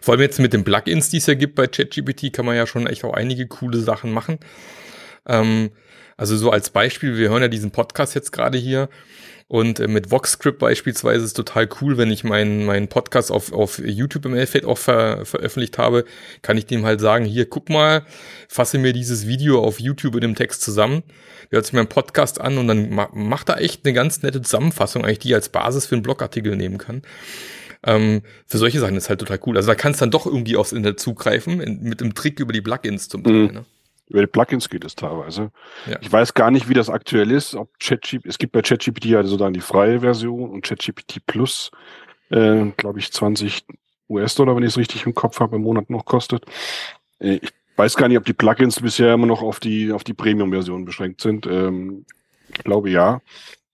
vor 0.01 0.13
allem 0.13 0.21
jetzt 0.21 0.39
mit 0.39 0.51
den 0.51 0.63
Plugins, 0.63 1.09
die 1.09 1.17
es 1.17 1.27
ja 1.27 1.33
gibt 1.35 1.55
bei 1.55 1.67
ChatGPT, 1.67 2.33
kann 2.33 2.45
man 2.45 2.55
ja 2.55 2.67
schon 2.67 2.87
echt 2.87 3.03
auch 3.05 3.13
einige 3.13 3.47
coole 3.47 3.79
Sachen 3.79 4.11
machen. 4.11 4.39
Ähm, 5.27 5.71
also 6.17 6.35
so 6.37 6.51
als 6.51 6.69
Beispiel, 6.69 7.17
wir 7.17 7.29
hören 7.29 7.41
ja 7.41 7.47
diesen 7.47 7.71
Podcast 7.71 8.15
jetzt 8.15 8.31
gerade 8.31 8.57
hier 8.57 8.89
und 9.53 9.79
äh, 9.79 9.87
mit 9.87 10.09
VoxScript 10.09 10.57
beispielsweise 10.57 11.19
ist 11.19 11.25
es 11.25 11.33
total 11.33 11.69
cool, 11.79 11.95
wenn 11.99 12.09
ich 12.09 12.23
meinen 12.23 12.65
meinen 12.65 12.87
Podcast 12.87 13.31
auf, 13.31 13.53
auf 13.53 13.77
YouTube 13.77 14.25
im 14.25 14.33
Elfeld 14.33 14.65
auch 14.65 14.79
ver, 14.79 15.27
veröffentlicht 15.27 15.77
habe, 15.77 16.05
kann 16.41 16.57
ich 16.57 16.65
dem 16.65 16.87
halt 16.87 16.99
sagen, 16.99 17.23
hier, 17.23 17.47
guck 17.47 17.69
mal, 17.69 18.03
fasse 18.47 18.79
mir 18.79 18.93
dieses 18.93 19.27
Video 19.27 19.63
auf 19.63 19.79
YouTube 19.79 20.15
in 20.15 20.21
dem 20.21 20.33
Text 20.33 20.63
zusammen. 20.63 21.03
Hört 21.51 21.65
sich 21.65 21.73
meinen 21.73 21.85
Podcast 21.85 22.41
an 22.41 22.57
und 22.57 22.67
dann 22.67 22.89
ma 22.89 23.09
macht 23.13 23.49
er 23.49 23.61
echt 23.61 23.85
eine 23.85 23.93
ganz 23.93 24.23
nette 24.23 24.41
Zusammenfassung, 24.41 25.05
eigentlich 25.05 25.19
die 25.19 25.35
als 25.35 25.49
Basis 25.49 25.85
für 25.85 25.93
einen 25.93 26.01
Blogartikel 26.01 26.55
nehmen 26.55 26.79
kann. 26.79 27.03
Ähm, 27.83 28.23
für 28.47 28.57
solche 28.57 28.79
Sachen 28.79 28.97
ist 28.97 29.09
halt 29.09 29.19
total 29.19 29.39
cool. 29.45 29.55
Also 29.55 29.67
da 29.67 29.75
kannst 29.75 30.01
du 30.01 30.05
dann 30.05 30.11
doch 30.11 30.25
irgendwie 30.25 30.57
aufs 30.57 30.71
Internet 30.71 30.99
zugreifen, 30.99 31.61
in, 31.61 31.83
mit 31.83 32.01
dem 32.01 32.15
Trick 32.15 32.39
über 32.39 32.53
die 32.53 32.61
Plugins 32.61 33.07
zum 33.07 33.21
Beispiel. 33.21 33.49
Mhm. 33.49 33.53
Ne? 33.53 33.65
Über 34.07 34.21
die 34.21 34.27
Plugins 34.27 34.69
geht 34.69 34.85
es 34.85 34.95
teilweise. 34.95 35.51
Ja. 35.87 35.97
Ich 36.01 36.11
weiß 36.11 36.33
gar 36.33 36.51
nicht, 36.51 36.69
wie 36.69 36.73
das 36.73 36.89
aktuell 36.89 37.31
ist. 37.31 37.55
Ob 37.55 37.69
ChatGPT, 37.79 38.25
es 38.25 38.37
gibt 38.37 38.53
bei 38.53 38.61
ChatGPT 38.61 39.05
ja 39.05 39.23
sozusagen 39.23 39.53
die 39.53 39.61
freie 39.61 40.01
Version 40.01 40.49
und 40.49 40.61
ChatGPT 40.61 41.25
Plus, 41.25 41.71
äh, 42.29 42.65
glaube 42.77 42.99
ich, 42.99 43.11
20 43.11 43.65
US-Dollar, 44.09 44.55
wenn 44.55 44.63
ich 44.63 44.69
es 44.69 44.77
richtig 44.77 45.05
im 45.05 45.13
Kopf 45.15 45.39
habe, 45.39 45.55
im 45.55 45.63
Monat 45.63 45.89
noch 45.89 46.05
kostet. 46.05 46.45
Äh, 47.19 47.39
ich 47.41 47.51
weiß 47.77 47.95
gar 47.95 48.07
nicht, 48.07 48.17
ob 48.17 48.25
die 48.25 48.33
Plugins 48.33 48.81
bisher 48.81 49.13
immer 49.13 49.25
noch 49.25 49.41
auf 49.41 49.59
die, 49.59 49.91
auf 49.91 50.03
die 50.03 50.13
Premium-Version 50.13 50.85
beschränkt 50.85 51.21
sind. 51.21 51.47
Ähm, 51.47 52.05
ich 52.49 52.63
glaube 52.63 52.89
ja. 52.89 53.21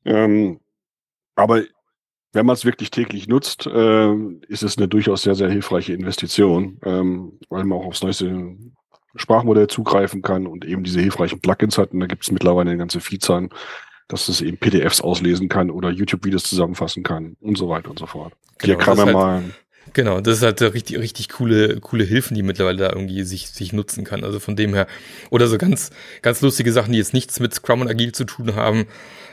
Ähm, 0.05 0.59
aber 1.35 1.63
wenn 2.31 2.45
man 2.45 2.53
es 2.53 2.65
wirklich 2.65 2.91
täglich 2.91 3.27
nutzt, 3.27 3.65
äh, 3.65 4.13
ist 4.47 4.63
es 4.63 4.77
eine 4.77 4.87
durchaus 4.87 5.23
sehr, 5.23 5.35
sehr 5.35 5.49
hilfreiche 5.49 5.93
Investition, 5.93 6.79
ähm, 6.83 7.39
weil 7.49 7.63
man 7.65 7.79
auch 7.79 7.85
aufs 7.85 8.03
neueste 8.03 8.55
Sprachmodell 9.15 9.67
zugreifen 9.67 10.21
kann 10.21 10.47
und 10.47 10.65
eben 10.65 10.83
diese 10.83 10.99
hilfreichen 10.99 11.39
Plugins 11.39 11.77
hat. 11.77 11.91
Und 11.91 11.99
da 11.99 12.05
gibt 12.05 12.23
es 12.23 12.31
mittlerweile 12.31 12.69
eine 12.69 12.77
ganze 12.77 12.99
Vielzahl, 12.99 13.49
dass 14.07 14.27
es 14.27 14.41
eben 14.41 14.57
PDFs 14.57 15.01
auslesen 15.01 15.49
kann 15.49 15.71
oder 15.71 15.89
YouTube-Videos 15.89 16.43
zusammenfassen 16.43 17.03
kann 17.03 17.35
und 17.41 17.57
so 17.57 17.69
weiter 17.69 17.89
und 17.89 17.99
so 17.99 18.05
fort. 18.05 18.33
Genau, 18.57 18.77
Hier 18.77 18.77
kann 18.77 18.97
man 18.97 19.05
halt, 19.05 19.15
mal. 19.15 19.43
Genau, 19.93 20.21
das 20.21 20.37
ist 20.37 20.43
halt 20.43 20.61
richtig, 20.61 20.99
richtig 20.99 21.29
coole, 21.29 21.79
coole 21.79 22.03
Hilfen, 22.03 22.35
die 22.35 22.43
mittlerweile 22.43 22.77
da 22.77 22.89
irgendwie 22.89 23.23
sich, 23.23 23.49
sich 23.49 23.73
nutzen 23.73 24.03
kann. 24.03 24.23
Also 24.23 24.39
von 24.39 24.55
dem 24.55 24.73
her, 24.73 24.87
oder 25.29 25.47
so 25.47 25.57
ganz, 25.57 25.89
ganz 26.21 26.41
lustige 26.41 26.71
Sachen, 26.71 26.91
die 26.91 26.99
jetzt 26.99 27.13
nichts 27.13 27.39
mit 27.39 27.53
Scrum 27.53 27.81
und 27.81 27.87
Agile 27.87 28.11
zu 28.11 28.25
tun 28.25 28.55
haben 28.55 28.85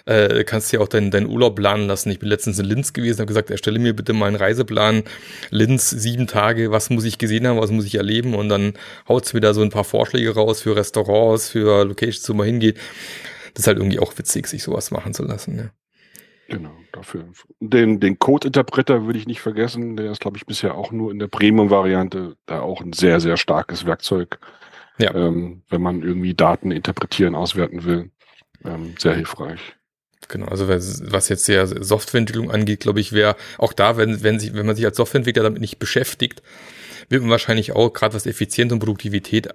äh, 0.06 0.44
kannst 0.44 0.72
ja 0.72 0.80
auch 0.80 0.88
deinen 0.88 1.10
dein 1.10 1.26
Urlaub 1.26 1.56
planen 1.56 1.86
lassen. 1.86 2.10
Ich 2.10 2.18
bin 2.18 2.28
letztens 2.28 2.58
in 2.58 2.64
Linz 2.64 2.92
gewesen, 2.92 3.18
habe 3.18 3.26
gesagt, 3.26 3.50
erstelle 3.50 3.78
mir 3.78 3.94
bitte 3.94 4.12
mal 4.12 4.26
einen 4.26 4.36
Reiseplan. 4.36 5.02
Linz, 5.50 5.90
sieben 5.90 6.26
Tage, 6.26 6.70
was 6.70 6.90
muss 6.90 7.04
ich 7.04 7.18
gesehen 7.18 7.46
haben, 7.46 7.60
was 7.60 7.70
muss 7.70 7.84
ich 7.84 7.96
erleben? 7.96 8.34
Und 8.34 8.48
dann 8.48 8.74
haut's 9.08 9.34
mir 9.34 9.40
da 9.40 9.52
so 9.52 9.62
ein 9.62 9.70
paar 9.70 9.84
Vorschläge 9.84 10.34
raus 10.34 10.62
für 10.62 10.76
Restaurants, 10.76 11.48
für 11.48 11.84
Locations, 11.84 12.28
wo 12.28 12.34
man 12.34 12.46
hingeht. 12.46 12.78
Das 13.54 13.62
ist 13.62 13.66
halt 13.66 13.78
irgendwie 13.78 13.98
auch 13.98 14.16
witzig, 14.16 14.46
sich 14.46 14.62
sowas 14.62 14.90
machen 14.90 15.12
zu 15.12 15.24
lassen. 15.24 15.58
Ja. 15.58 15.70
Genau, 16.48 16.76
dafür. 16.92 17.24
Den, 17.58 17.98
den 17.98 18.18
Code-Interpreter 18.18 19.06
würde 19.06 19.18
ich 19.18 19.26
nicht 19.26 19.40
vergessen. 19.40 19.96
Der 19.96 20.12
ist, 20.12 20.20
glaube 20.20 20.36
ich, 20.36 20.46
bisher 20.46 20.76
auch 20.76 20.92
nur 20.92 21.10
in 21.10 21.18
der 21.18 21.26
Premium-Variante 21.26 22.36
da 22.46 22.60
auch 22.60 22.80
ein 22.80 22.92
sehr, 22.92 23.18
sehr 23.18 23.36
starkes 23.36 23.84
Werkzeug. 23.84 24.38
Ja. 24.98 25.12
Ähm, 25.14 25.62
wenn 25.68 25.82
man 25.82 26.02
irgendwie 26.02 26.34
Daten 26.34 26.70
interpretieren, 26.70 27.34
auswerten 27.34 27.84
will. 27.84 28.10
Ähm, 28.64 28.94
sehr 28.98 29.14
hilfreich. 29.14 29.76
Genau, 30.28 30.46
also 30.46 30.68
was 30.68 31.28
jetzt 31.28 31.46
der 31.46 31.66
Softwareentwicklung 31.66 32.50
angeht, 32.50 32.80
glaube 32.80 33.00
ich, 33.00 33.12
wäre 33.12 33.36
auch 33.58 33.72
da, 33.72 33.96
wenn, 33.96 34.22
wenn, 34.22 34.40
sich, 34.40 34.54
wenn 34.54 34.66
man 34.66 34.74
sich 34.74 34.84
als 34.84 34.96
Softwareentwickler 34.96 35.44
damit 35.44 35.60
nicht 35.60 35.78
beschäftigt, 35.78 36.42
wird 37.08 37.22
man 37.22 37.30
wahrscheinlich 37.30 37.72
auch, 37.72 37.92
gerade 37.92 38.14
was 38.14 38.26
Effizienz 38.26 38.72
und 38.72 38.80
Produktivität 38.80 39.48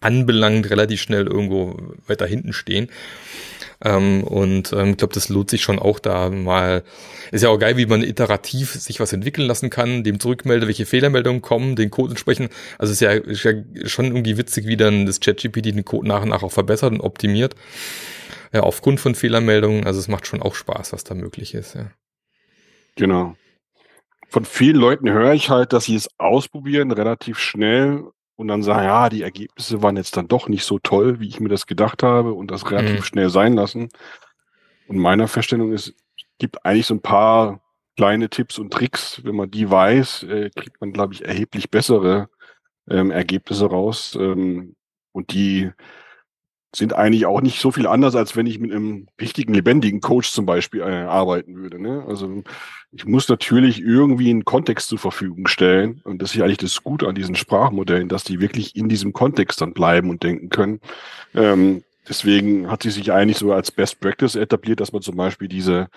anbelangt, 0.00 0.68
relativ 0.68 1.00
schnell 1.00 1.26
irgendwo 1.26 1.94
weiter 2.06 2.26
hinten 2.26 2.52
stehen. 2.52 2.90
Ähm, 3.84 4.24
und 4.24 4.72
ähm, 4.72 4.90
ich 4.90 4.96
glaube, 4.96 5.14
das 5.14 5.28
lohnt 5.28 5.50
sich 5.50 5.62
schon 5.62 5.78
auch 5.78 5.98
da 5.98 6.30
mal. 6.30 6.82
Ist 7.30 7.42
ja 7.42 7.48
auch 7.48 7.58
geil, 7.58 7.76
wie 7.76 7.86
man 7.86 8.02
iterativ 8.02 8.72
sich 8.72 9.00
was 9.00 9.12
entwickeln 9.12 9.46
lassen 9.46 9.70
kann, 9.70 10.04
dem 10.04 10.20
zurückmelde, 10.20 10.66
welche 10.66 10.86
Fehlermeldungen 10.86 11.42
kommen, 11.42 11.76
den 11.76 11.90
Code 11.90 12.10
entsprechen. 12.10 12.48
Also 12.78 12.92
ist 12.92 13.00
ja, 13.00 13.12
ist 13.12 13.44
ja 13.44 13.52
schon 13.84 14.06
irgendwie 14.06 14.38
witzig, 14.38 14.66
wie 14.66 14.76
dann 14.76 15.06
das 15.06 15.20
ChatGPT 15.20 15.66
den 15.66 15.84
Code 15.84 16.08
nach 16.08 16.22
und 16.22 16.30
nach 16.30 16.42
auch 16.42 16.52
verbessert 16.52 16.92
und 16.92 17.00
optimiert. 17.00 17.54
Ja, 18.52 18.60
aufgrund 18.60 19.00
von 19.00 19.14
Fehlermeldungen. 19.14 19.86
Also 19.86 20.00
es 20.00 20.08
macht 20.08 20.26
schon 20.26 20.42
auch 20.42 20.54
Spaß, 20.54 20.92
was 20.92 21.04
da 21.04 21.14
möglich 21.14 21.54
ist, 21.54 21.74
ja. 21.74 21.90
Genau. 22.96 23.36
Von 24.28 24.44
vielen 24.44 24.76
Leuten 24.76 25.10
höre 25.10 25.34
ich 25.34 25.50
halt, 25.50 25.72
dass 25.72 25.84
sie 25.84 25.94
es 25.94 26.08
ausprobieren, 26.18 26.90
relativ 26.90 27.38
schnell 27.38 28.04
und 28.36 28.48
dann 28.48 28.62
sagen, 28.62 28.84
ja, 28.84 29.08
die 29.08 29.22
Ergebnisse 29.22 29.82
waren 29.82 29.96
jetzt 29.96 30.16
dann 30.16 30.28
doch 30.28 30.48
nicht 30.48 30.64
so 30.64 30.78
toll, 30.78 31.20
wie 31.20 31.28
ich 31.28 31.40
mir 31.40 31.48
das 31.48 31.66
gedacht 31.66 32.02
habe 32.02 32.32
und 32.32 32.50
das 32.50 32.70
relativ 32.70 33.00
mhm. 33.00 33.04
schnell 33.04 33.30
sein 33.30 33.54
lassen. 33.54 33.88
Und 34.88 34.98
meiner 34.98 35.28
Feststellung 35.28 35.72
ist, 35.72 35.88
es 35.88 36.24
gibt 36.38 36.64
eigentlich 36.64 36.86
so 36.86 36.94
ein 36.94 37.02
paar 37.02 37.60
kleine 37.96 38.28
Tipps 38.28 38.58
und 38.58 38.72
Tricks. 38.72 39.22
Wenn 39.24 39.36
man 39.36 39.50
die 39.50 39.70
weiß, 39.70 40.24
äh, 40.24 40.50
kriegt 40.54 40.80
man, 40.80 40.92
glaube 40.92 41.14
ich, 41.14 41.24
erheblich 41.24 41.70
bessere 41.70 42.28
ähm, 42.88 43.10
Ergebnisse 43.10 43.66
raus. 43.66 44.16
Ähm, 44.20 44.76
und 45.12 45.32
die 45.32 45.70
sind 46.74 46.94
eigentlich 46.94 47.26
auch 47.26 47.40
nicht 47.40 47.60
so 47.60 47.70
viel 47.70 47.86
anders, 47.86 48.14
als 48.14 48.36
wenn 48.36 48.46
ich 48.46 48.58
mit 48.58 48.70
einem 48.70 49.06
richtigen, 49.20 49.54
lebendigen 49.54 50.00
Coach 50.00 50.30
zum 50.30 50.46
Beispiel 50.46 50.80
äh, 50.80 51.04
arbeiten 51.04 51.56
würde. 51.56 51.80
Ne? 51.80 52.04
Also 52.06 52.42
ich 52.92 53.06
muss 53.06 53.28
natürlich 53.28 53.80
irgendwie 53.80 54.30
einen 54.30 54.44
Kontext 54.44 54.88
zur 54.88 54.98
Verfügung 54.98 55.46
stellen. 55.46 56.00
Und 56.04 56.20
das 56.20 56.34
ist 56.34 56.40
eigentlich 56.40 56.58
das 56.58 56.82
Gute 56.82 57.08
an 57.08 57.14
diesen 57.14 57.34
Sprachmodellen, 57.34 58.08
dass 58.08 58.24
die 58.24 58.40
wirklich 58.40 58.76
in 58.76 58.88
diesem 58.88 59.12
Kontext 59.12 59.60
dann 59.60 59.72
bleiben 59.72 60.10
und 60.10 60.22
denken 60.22 60.48
können. 60.48 60.80
Ähm, 61.34 61.82
deswegen 62.08 62.70
hat 62.70 62.82
sie 62.82 62.90
sich 62.90 63.12
eigentlich 63.12 63.38
so 63.38 63.52
als 63.52 63.70
Best 63.70 64.00
Practice 64.00 64.34
etabliert, 64.34 64.80
dass 64.80 64.92
man 64.92 65.02
zum 65.02 65.16
Beispiel 65.16 65.48
diese 65.48 65.88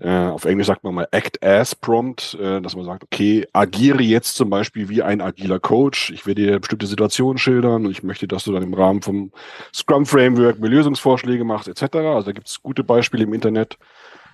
äh, 0.00 0.08
auf 0.08 0.44
Englisch 0.44 0.68
sagt 0.68 0.84
man 0.84 0.94
mal 0.94 1.08
Act 1.10 1.42
as 1.42 1.74
Prompt, 1.74 2.38
äh, 2.40 2.60
dass 2.60 2.76
man 2.76 2.84
sagt, 2.84 3.02
okay, 3.02 3.46
agiere 3.52 4.02
jetzt 4.02 4.36
zum 4.36 4.48
Beispiel 4.48 4.88
wie 4.88 5.02
ein 5.02 5.20
agiler 5.20 5.58
Coach. 5.58 6.10
Ich 6.10 6.24
werde 6.24 6.42
dir 6.42 6.60
bestimmte 6.60 6.86
Situationen 6.86 7.38
schildern 7.38 7.84
und 7.84 7.90
ich 7.90 8.04
möchte, 8.04 8.28
dass 8.28 8.44
du 8.44 8.52
dann 8.52 8.62
im 8.62 8.74
Rahmen 8.74 9.02
vom 9.02 9.32
Scrum 9.74 10.06
Framework 10.06 10.60
mir 10.60 10.68
Lösungsvorschläge 10.68 11.42
machst, 11.42 11.66
etc. 11.66 11.96
Also 11.96 12.26
da 12.26 12.32
gibt 12.32 12.46
es 12.46 12.62
gute 12.62 12.84
Beispiele 12.84 13.24
im 13.24 13.32
Internet 13.32 13.76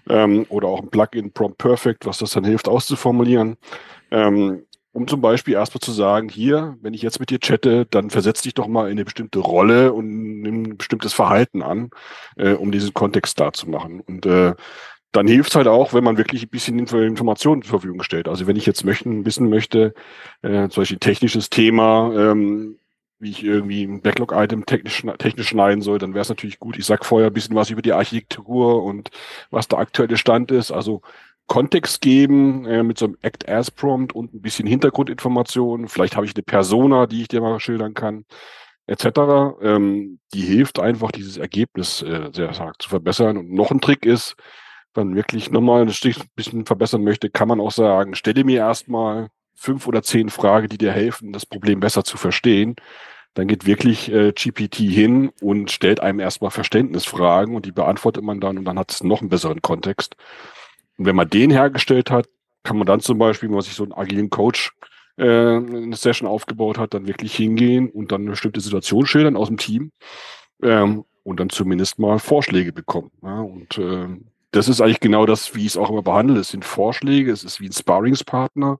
ähm, 0.08 0.44
oder 0.50 0.68
auch 0.68 0.82
ein 0.82 0.90
Plugin 0.90 1.32
Prompt 1.32 1.56
Perfect, 1.56 2.04
was 2.04 2.18
das 2.18 2.32
dann 2.32 2.44
hilft 2.44 2.68
auszuformulieren. 2.68 3.56
Ähm, 4.10 4.66
um 4.94 5.08
zum 5.08 5.20
Beispiel 5.20 5.54
erstmal 5.54 5.80
zu 5.80 5.90
sagen, 5.90 6.28
hier, 6.28 6.76
wenn 6.80 6.94
ich 6.94 7.02
jetzt 7.02 7.18
mit 7.18 7.28
dir 7.30 7.40
chatte, 7.40 7.84
dann 7.86 8.10
versetz 8.10 8.42
dich 8.42 8.54
doch 8.54 8.68
mal 8.68 8.86
in 8.86 8.92
eine 8.92 9.04
bestimmte 9.04 9.40
Rolle 9.40 9.92
und 9.92 10.40
nimm 10.40 10.62
ein 10.62 10.76
bestimmtes 10.76 11.12
Verhalten 11.12 11.62
an, 11.62 11.90
äh, 12.36 12.52
um 12.52 12.70
diesen 12.70 12.94
Kontext 12.94 13.40
da 13.40 13.52
zu 13.52 13.68
machen. 13.68 14.00
Und 14.00 14.24
äh, 14.24 14.54
dann 15.14 15.28
hilft 15.28 15.50
es 15.50 15.54
halt 15.54 15.68
auch, 15.68 15.94
wenn 15.94 16.02
man 16.02 16.18
wirklich 16.18 16.42
ein 16.42 16.48
bisschen 16.48 16.76
Informationen 16.78 17.62
zur 17.62 17.70
Verfügung 17.70 18.02
stellt. 18.02 18.26
Also 18.26 18.48
wenn 18.48 18.56
ich 18.56 18.66
jetzt 18.66 18.84
möchten, 18.84 19.24
wissen 19.24 19.48
möchte, 19.48 19.94
äh, 20.42 20.68
zum 20.68 20.82
Beispiel 20.82 20.98
technisches 20.98 21.50
Thema, 21.50 22.12
ähm, 22.16 22.78
wie 23.20 23.30
ich 23.30 23.44
irgendwie 23.44 23.84
ein 23.84 24.02
Backlog-Item 24.02 24.66
technisch, 24.66 25.04
technisch 25.18 25.48
schneiden 25.48 25.82
soll, 25.82 25.98
dann 25.98 26.14
wäre 26.14 26.22
es 26.22 26.28
natürlich 26.28 26.58
gut. 26.58 26.76
Ich 26.76 26.84
sag 26.84 27.04
vorher 27.04 27.28
ein 27.28 27.32
bisschen 27.32 27.54
was 27.54 27.70
über 27.70 27.80
die 27.80 27.92
Architektur 27.92 28.82
und 28.82 29.10
was 29.50 29.68
der 29.68 29.78
aktuelle 29.78 30.16
Stand 30.16 30.50
ist. 30.50 30.72
Also 30.72 31.00
Kontext 31.46 32.00
geben 32.00 32.66
äh, 32.66 32.82
mit 32.82 32.98
so 32.98 33.06
einem 33.06 33.16
Act-As-Prompt 33.22 34.12
und 34.14 34.34
ein 34.34 34.42
bisschen 34.42 34.66
Hintergrundinformationen. 34.66 35.86
Vielleicht 35.86 36.16
habe 36.16 36.26
ich 36.26 36.34
eine 36.34 36.42
Persona, 36.42 37.06
die 37.06 37.22
ich 37.22 37.28
dir 37.28 37.40
mal 37.40 37.60
schildern 37.60 37.94
kann, 37.94 38.24
etc. 38.88 39.60
Ähm, 39.62 40.18
die 40.34 40.42
hilft 40.42 40.80
einfach, 40.80 41.12
dieses 41.12 41.36
Ergebnis 41.36 42.02
äh, 42.02 42.30
sehr 42.32 42.52
stark 42.52 42.82
zu 42.82 42.88
verbessern. 42.88 43.36
Und 43.36 43.52
noch 43.52 43.70
ein 43.70 43.80
Trick 43.80 44.04
ist, 44.06 44.34
dann 44.94 45.14
wirklich 45.14 45.50
nochmal 45.50 45.82
ein 45.82 46.14
bisschen 46.36 46.66
verbessern 46.66 47.04
möchte, 47.04 47.30
kann 47.30 47.48
man 47.48 47.60
auch 47.60 47.72
sagen, 47.72 48.14
stelle 48.14 48.44
mir 48.44 48.58
erstmal 48.58 49.28
fünf 49.54 49.86
oder 49.86 50.02
zehn 50.02 50.30
Fragen, 50.30 50.68
die 50.68 50.78
dir 50.78 50.92
helfen, 50.92 51.32
das 51.32 51.46
Problem 51.46 51.80
besser 51.80 52.04
zu 52.04 52.16
verstehen. 52.16 52.76
Dann 53.34 53.48
geht 53.48 53.66
wirklich 53.66 54.12
äh, 54.12 54.32
GPT 54.32 54.76
hin 54.76 55.32
und 55.40 55.70
stellt 55.70 56.00
einem 56.00 56.20
erstmal 56.20 56.50
Verständnisfragen 56.50 57.56
und 57.56 57.66
die 57.66 57.72
beantwortet 57.72 58.22
man 58.22 58.40
dann 58.40 58.58
und 58.58 58.64
dann 58.64 58.78
hat 58.78 58.92
es 58.92 59.02
noch 59.02 59.20
einen 59.20 59.30
besseren 59.30 59.60
Kontext. 59.60 60.16
Und 60.96 61.06
wenn 61.06 61.16
man 61.16 61.28
den 61.28 61.50
hergestellt 61.50 62.10
hat, 62.10 62.28
kann 62.62 62.76
man 62.78 62.86
dann 62.86 63.00
zum 63.00 63.18
Beispiel, 63.18 63.48
wenn 63.48 63.54
man 63.56 63.64
sich 63.64 63.74
so 63.74 63.82
einen 63.82 63.92
agilen 63.92 64.30
Coach 64.30 64.72
äh, 65.16 65.24
eine 65.56 65.96
Session 65.96 66.28
aufgebaut 66.28 66.78
hat, 66.78 66.94
dann 66.94 67.06
wirklich 67.08 67.34
hingehen 67.34 67.90
und 67.90 68.12
dann 68.12 68.22
eine 68.22 68.30
bestimmte 68.30 68.60
Situation 68.60 69.06
schildern 69.06 69.36
aus 69.36 69.48
dem 69.48 69.56
Team 69.56 69.90
ähm, 70.62 71.04
und 71.24 71.40
dann 71.40 71.50
zumindest 71.50 71.98
mal 71.98 72.18
Vorschläge 72.20 72.72
bekommen. 72.72 73.10
Ja? 73.22 73.40
Und 73.40 73.78
äh, 73.78 74.08
das 74.54 74.68
ist 74.68 74.80
eigentlich 74.80 75.00
genau 75.00 75.26
das, 75.26 75.54
wie 75.54 75.62
ich 75.62 75.68
es 75.68 75.76
auch 75.76 75.90
immer 75.90 76.02
behandle. 76.02 76.38
Es 76.38 76.50
sind 76.50 76.64
Vorschläge, 76.64 77.32
es 77.32 77.42
ist 77.42 77.60
wie 77.60 77.66
ein 77.66 77.72
Sparringspartner. 77.72 78.78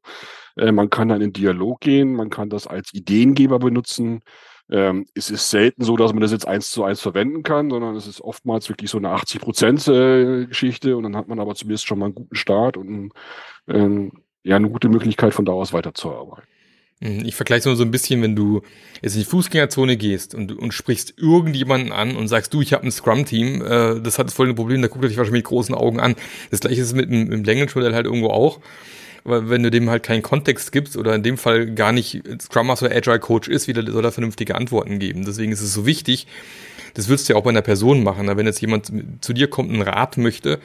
Äh, 0.57 0.73
man 0.73 0.88
kann 0.88 1.09
dann 1.09 1.21
in 1.21 1.33
Dialog 1.33 1.81
gehen, 1.81 2.14
man 2.14 2.31
kann 2.31 2.49
das 2.49 2.66
als 2.66 2.95
Ideengeber 2.95 3.59
benutzen. 3.59 4.23
Ähm, 4.71 5.07
es 5.14 5.31
ist 5.31 5.50
selten 5.50 5.85
so, 5.85 5.97
dass 5.97 6.12
man 6.12 6.23
das 6.23 6.31
jetzt 6.31 6.47
eins 6.47 6.71
zu 6.71 6.85
eins 6.85 7.00
verwenden 7.00 7.43
kann, 7.43 7.71
sondern 7.71 7.97
es 7.97 8.07
ist 8.07 8.21
oftmals 8.21 8.69
wirklich 8.69 8.90
so 8.90 8.99
eine 8.99 9.11
80 9.11 9.40
Prozent 9.40 9.88
äh, 9.88 10.47
Geschichte 10.47 10.97
und 10.97 11.02
dann 11.02 11.16
hat 11.16 11.28
man 11.28 11.40
aber 11.40 11.54
zumindest 11.57 11.87
schon 11.87 11.99
mal 11.99 12.07
einen 12.07 12.14
guten 12.14 12.37
Start 12.37 12.76
und 12.76 13.11
äh, 13.66 14.11
ja 14.45 14.57
eine 14.57 14.71
gute 14.71 14.88
Möglichkeit 14.88 15.35
von 15.35 15.45
da 15.45 15.52
aus 15.52 15.73
weiterzuarbeiten. 15.73 16.53
Mhm, 17.04 17.26
ich 17.26 17.34
vergleiche 17.34 17.61
es 17.61 17.66
nur 17.66 17.76
so 17.76 17.84
ein 17.84 17.90
bisschen, 17.90 18.23
wenn 18.23 18.34
du 18.34 18.62
jetzt 19.02 19.14
in 19.14 19.20
die 19.20 19.26
Fußgängerzone 19.26 19.96
gehst 19.96 20.34
und, 20.34 20.56
und 20.56 20.73
sprichst 20.73 21.14
irgendjemanden 21.18 21.92
an 21.92 22.16
und 22.16 22.28
sagst, 22.28 22.54
du, 22.54 22.62
ich 22.62 22.73
habe 22.73 22.84
ein 22.84 22.90
Scrum-Team, 22.90 23.62
äh, 23.62 24.00
das 24.00 24.18
hat 24.18 24.26
das 24.26 24.34
folgende 24.34 24.56
Problem, 24.56 24.80
da 24.80 24.88
guckt 24.88 25.04
er 25.04 25.08
dich 25.08 25.18
wahrscheinlich 25.18 25.42
mit 25.42 25.49
großen 25.49 25.75
Augen 25.75 26.00
an. 26.00 26.16
Das 26.50 26.61
gleiche 26.61 26.80
ist 26.80 26.94
mit 26.94 27.11
dem 27.11 27.44
Language-Modell 27.44 27.94
halt 27.94 28.06
irgendwo 28.06 28.28
auch. 28.28 28.61
Aber 29.25 29.49
wenn 29.49 29.62
du 29.62 29.70
dem 29.70 29.88
halt 29.88 30.02
keinen 30.02 30.23
Kontext 30.23 30.73
gibst 30.73 30.96
oder 30.96 31.14
in 31.14 31.23
dem 31.23 31.38
Fall 31.38 31.70
gar 31.75 31.92
nicht 31.92 32.23
Scrum 32.42 32.66
Master 32.66 32.87
oder 32.87 32.96
Agile 32.96 33.20
Coach 33.20 33.49
ist, 33.49 33.68
wie 33.68 33.75
soll 33.75 34.04
er 34.04 34.12
vernünftige 34.12 34.54
Antworten 34.54 34.99
geben. 34.99 35.25
Deswegen 35.25 35.50
ist 35.50 35.62
es 35.62 35.73
so 35.73 35.87
wichtig, 35.87 36.26
das 36.92 37.08
würdest 37.08 37.28
du 37.28 37.32
ja 37.32 37.38
auch 37.38 37.44
bei 37.44 37.50
einer 37.50 37.62
Person 37.62 38.02
machen. 38.02 38.26
Wenn 38.26 38.44
jetzt 38.46 38.61
jemand 38.61 38.92
zu 39.23 39.32
dir 39.32 39.49
kommt, 39.49 39.70
einen 39.70 39.80
Rat 39.80 40.18
möchte, 40.18 40.61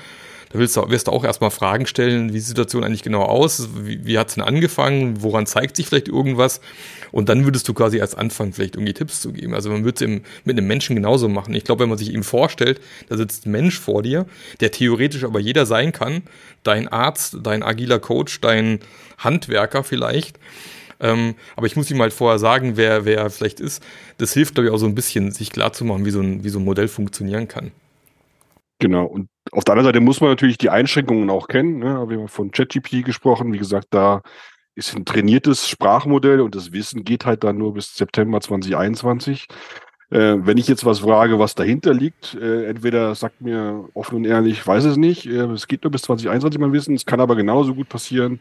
da 0.49 0.59
willst 0.59 0.75
du, 0.75 0.89
wirst 0.89 1.07
du 1.07 1.11
auch 1.11 1.23
erstmal 1.23 1.51
Fragen 1.51 1.85
stellen, 1.85 2.29
wie 2.29 2.33
die 2.33 2.39
Situation 2.39 2.83
eigentlich 2.83 3.03
genau 3.03 3.21
aus, 3.21 3.69
wie, 3.75 4.05
wie 4.05 4.17
hat 4.17 4.29
es 4.29 4.35
denn 4.35 4.43
angefangen, 4.43 5.21
woran 5.21 5.45
zeigt 5.45 5.75
sich 5.75 5.87
vielleicht 5.87 6.07
irgendwas 6.07 6.59
und 7.11 7.29
dann 7.29 7.45
würdest 7.45 7.67
du 7.67 7.73
quasi 7.73 8.01
als 8.01 8.15
Anfang 8.15 8.53
vielleicht 8.53 8.75
irgendwie 8.75 8.93
Tipps 8.93 9.21
zu 9.21 9.31
geben. 9.31 9.53
Also 9.53 9.69
man 9.69 9.83
würde 9.83 10.05
es 10.05 10.21
mit 10.45 10.57
einem 10.57 10.67
Menschen 10.67 10.95
genauso 10.95 11.29
machen. 11.29 11.53
Ich 11.53 11.63
glaube, 11.63 11.83
wenn 11.83 11.89
man 11.89 11.97
sich 11.97 12.13
ihm 12.13 12.23
vorstellt, 12.23 12.81
da 13.09 13.17
sitzt 13.17 13.45
ein 13.45 13.51
Mensch 13.51 13.79
vor 13.79 14.01
dir, 14.01 14.25
der 14.59 14.71
theoretisch 14.71 15.23
aber 15.23 15.39
jeder 15.39 15.65
sein 15.65 15.91
kann, 15.91 16.23
dein 16.63 16.87
Arzt, 16.87 17.37
dein 17.43 17.63
agiler 17.63 17.99
Coach, 17.99 18.41
dein 18.41 18.79
Handwerker 19.17 19.83
vielleicht, 19.83 20.39
ähm, 20.99 21.35
aber 21.55 21.67
ich 21.67 21.75
muss 21.75 21.89
ihm 21.91 22.01
halt 22.01 22.13
vorher 22.13 22.39
sagen, 22.39 22.75
wer, 22.75 23.05
wer 23.05 23.19
er 23.19 23.29
vielleicht 23.29 23.59
ist. 23.59 23.81
Das 24.17 24.33
hilft, 24.33 24.55
glaube 24.55 24.67
ich, 24.67 24.73
auch 24.73 24.77
so 24.79 24.85
ein 24.85 24.95
bisschen, 24.95 25.31
sich 25.31 25.51
klarzumachen, 25.51 26.05
wie 26.05 26.11
so 26.11 26.19
ein, 26.19 26.43
wie 26.43 26.49
so 26.49 26.59
ein 26.59 26.65
Modell 26.65 26.87
funktionieren 26.87 27.47
kann. 27.47 27.71
Genau. 28.79 29.05
Und 29.05 29.29
auf 29.51 29.65
der 29.65 29.73
anderen 29.73 29.93
Seite 29.93 29.99
muss 29.99 30.21
man 30.21 30.29
natürlich 30.29 30.57
die 30.57 30.69
Einschränkungen 30.69 31.29
auch 31.29 31.47
kennen. 31.47 31.79
Ne? 31.79 32.05
Wir 32.07 32.17
haben 32.17 32.27
von 32.27 32.51
ChatGPT 32.51 33.03
gesprochen. 33.03 33.53
Wie 33.53 33.57
gesagt, 33.57 33.87
da 33.91 34.21
ist 34.75 34.95
ein 34.95 35.05
trainiertes 35.05 35.67
Sprachmodell 35.67 36.39
und 36.39 36.55
das 36.55 36.71
Wissen 36.71 37.03
geht 37.03 37.25
halt 37.25 37.43
dann 37.43 37.57
nur 37.57 37.73
bis 37.73 37.95
September 37.95 38.39
2021. 38.39 39.47
Äh, 40.11 40.37
wenn 40.39 40.57
ich 40.57 40.67
jetzt 40.67 40.85
was 40.85 40.99
frage, 40.99 41.37
was 41.37 41.53
dahinter 41.53 41.93
liegt, 41.93 42.33
äh, 42.35 42.65
entweder 42.65 43.13
sagt 43.13 43.41
mir 43.41 43.87
offen 43.93 44.15
und 44.15 44.25
ehrlich, 44.25 44.65
weiß 44.65 44.85
es 44.85 44.97
nicht, 44.97 45.27
äh, 45.27 45.45
es 45.51 45.67
geht 45.67 45.83
nur 45.83 45.91
bis 45.91 46.03
2021 46.03 46.59
mein 46.59 46.73
Wissen, 46.73 46.95
es 46.95 47.05
kann 47.05 47.19
aber 47.19 47.35
genauso 47.35 47.75
gut 47.75 47.89
passieren, 47.89 48.39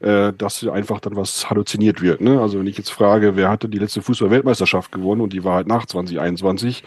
äh, 0.00 0.32
dass 0.32 0.64
einfach 0.68 1.00
dann 1.00 1.16
was 1.16 1.50
halluziniert 1.50 2.02
wird. 2.02 2.20
Ne? 2.20 2.40
Also 2.40 2.60
wenn 2.60 2.68
ich 2.68 2.78
jetzt 2.78 2.90
frage, 2.90 3.34
wer 3.34 3.48
hatte 3.48 3.68
die 3.68 3.78
letzte 3.78 4.02
Fußball-Weltmeisterschaft 4.02 4.92
gewonnen 4.92 5.22
und 5.22 5.32
die 5.32 5.42
war 5.42 5.56
halt 5.56 5.66
nach 5.66 5.86
2021, 5.86 6.84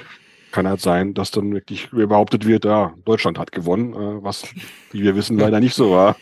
kann 0.51 0.67
halt 0.67 0.81
sein, 0.81 1.13
dass 1.13 1.31
dann 1.31 1.53
wirklich 1.53 1.89
behauptet 1.91 2.46
wird, 2.46 2.65
ja, 2.65 2.93
Deutschland 3.05 3.39
hat 3.39 3.51
gewonnen, 3.51 3.93
äh, 3.93 4.24
was, 4.24 4.46
wie 4.91 5.03
wir 5.03 5.15
wissen, 5.15 5.38
leider 5.38 5.60
nicht 5.60 5.75
so 5.75 5.91
war. 5.91 6.15